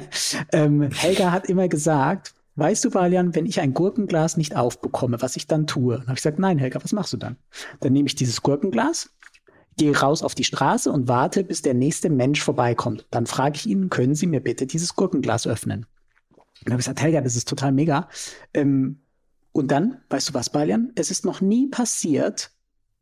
ähm, 0.53 0.91
Helga 0.91 1.33
hat 1.33 1.49
immer 1.49 1.69
gesagt, 1.69 2.35
weißt 2.59 2.85
du, 2.85 2.95
Valian, 2.95 3.35
wenn 3.35 3.47
ich 3.47 3.61
ein 3.61 3.75
Gurkenglas 3.75 4.37
nicht 4.37 4.57
aufbekomme, 4.57 5.23
was 5.23 5.37
ich 5.37 5.47
dann 5.47 5.67
tue? 5.67 5.95
Dann 5.95 6.03
habe 6.07 6.13
ich 6.13 6.23
gesagt, 6.23 6.39
nein, 6.39 6.59
Helga, 6.59 6.83
was 6.83 6.93
machst 6.93 7.13
du 7.13 7.17
dann? 7.17 7.37
Dann 7.81 7.93
nehme 7.93 8.09
ich 8.09 8.15
dieses 8.15 8.43
Gurkenglas, 8.43 9.11
gehe 9.77 9.97
raus 9.97 10.23
auf 10.23 10.35
die 10.35 10.45
Straße 10.45 10.91
und 10.91 11.09
warte, 11.09 11.45
bis 11.45 11.63
der 11.63 11.75
nächste 11.75 12.11
Mensch 12.11 12.43
vorbeikommt. 12.43 13.07
Dann 13.11 13.27
frage 13.27 13.57
ich 13.57 13.67
ihn, 13.67 13.91
können 13.91 14.15
Sie 14.15 14.27
mir 14.27 14.41
bitte 14.41 14.67
dieses 14.67 14.95
Gurkenglas 14.95 15.47
öffnen? 15.47 15.87
dann 16.65 16.73
habe 16.73 16.81
ich 16.81 16.87
gesagt, 16.87 17.01
Helga, 17.01 17.21
das 17.21 17.37
ist 17.37 17.49
total 17.49 17.73
mega. 17.73 18.09
Ähm, 18.53 19.01
und 19.53 19.71
dann, 19.71 20.03
weißt 20.11 20.31
du 20.31 20.35
was, 20.35 20.51
Balian? 20.51 20.93
Es 20.97 21.11
ist 21.11 21.25
noch 21.25 21.41
nie 21.41 21.69
passiert, 21.69 22.51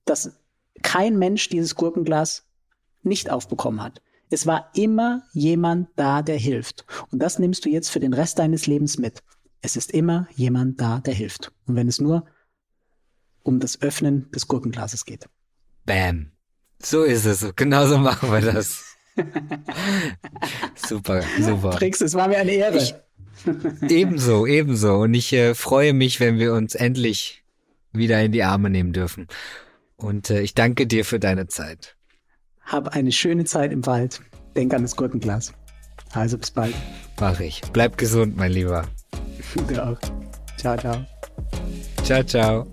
dass 0.04 0.38
kein 0.82 1.18
Mensch 1.18 1.48
dieses 1.48 1.74
Gurkenglas 1.74 2.44
nicht 3.02 3.30
aufbekommen 3.30 3.82
hat. 3.82 4.02
Es 4.30 4.46
war 4.46 4.70
immer 4.74 5.22
jemand 5.32 5.88
da, 5.96 6.22
der 6.22 6.36
hilft. 6.36 6.84
Und 7.10 7.20
das 7.20 7.38
nimmst 7.38 7.64
du 7.64 7.68
jetzt 7.68 7.88
für 7.88 8.00
den 8.00 8.12
Rest 8.12 8.38
deines 8.38 8.66
Lebens 8.66 8.98
mit. 8.98 9.22
Es 9.60 9.76
ist 9.76 9.92
immer 9.92 10.28
jemand 10.34 10.80
da, 10.80 11.00
der 11.00 11.14
hilft. 11.14 11.52
Und 11.66 11.76
wenn 11.76 11.88
es 11.88 12.00
nur 12.00 12.26
um 13.42 13.60
das 13.60 13.80
Öffnen 13.80 14.30
des 14.32 14.48
Gurkenglases 14.48 15.04
geht. 15.04 15.28
Bam. 15.84 16.32
So 16.82 17.04
ist 17.04 17.24
es. 17.24 17.46
Genauso 17.56 17.98
machen 17.98 18.30
wir 18.30 18.40
das. 18.40 18.84
super, 20.74 21.22
super. 21.40 21.70
Trix, 21.70 22.00
es 22.00 22.14
war 22.14 22.28
mir 22.28 22.38
eine 22.38 22.52
Ehre. 22.52 22.76
Ich, 22.76 22.94
ebenso, 23.88 24.46
ebenso. 24.46 24.96
Und 24.96 25.14
ich 25.14 25.32
äh, 25.32 25.54
freue 25.54 25.94
mich, 25.94 26.20
wenn 26.20 26.38
wir 26.38 26.52
uns 26.52 26.74
endlich 26.74 27.44
wieder 27.92 28.22
in 28.22 28.32
die 28.32 28.42
Arme 28.42 28.68
nehmen 28.68 28.92
dürfen. 28.92 29.26
Und 29.96 30.30
äh, 30.30 30.42
ich 30.42 30.54
danke 30.54 30.86
dir 30.86 31.04
für 31.04 31.18
deine 31.18 31.46
Zeit. 31.46 31.96
Hab 32.60 32.88
eine 32.88 33.12
schöne 33.12 33.44
Zeit 33.44 33.72
im 33.72 33.86
Wald. 33.86 34.20
Denk 34.54 34.74
an 34.74 34.82
das 34.82 34.96
Gurkenglas. 34.96 35.54
Also 36.12 36.36
bis 36.36 36.50
bald. 36.50 36.74
Mach 37.18 37.40
ich. 37.40 37.62
Bleib 37.72 37.96
gesund, 37.96 38.36
mein 38.36 38.52
Lieber. 38.52 38.86
Du 39.68 39.82
auch. 39.82 39.98
Ciao, 40.56 40.76
ciao. 40.76 41.04
Ciao, 42.22 42.66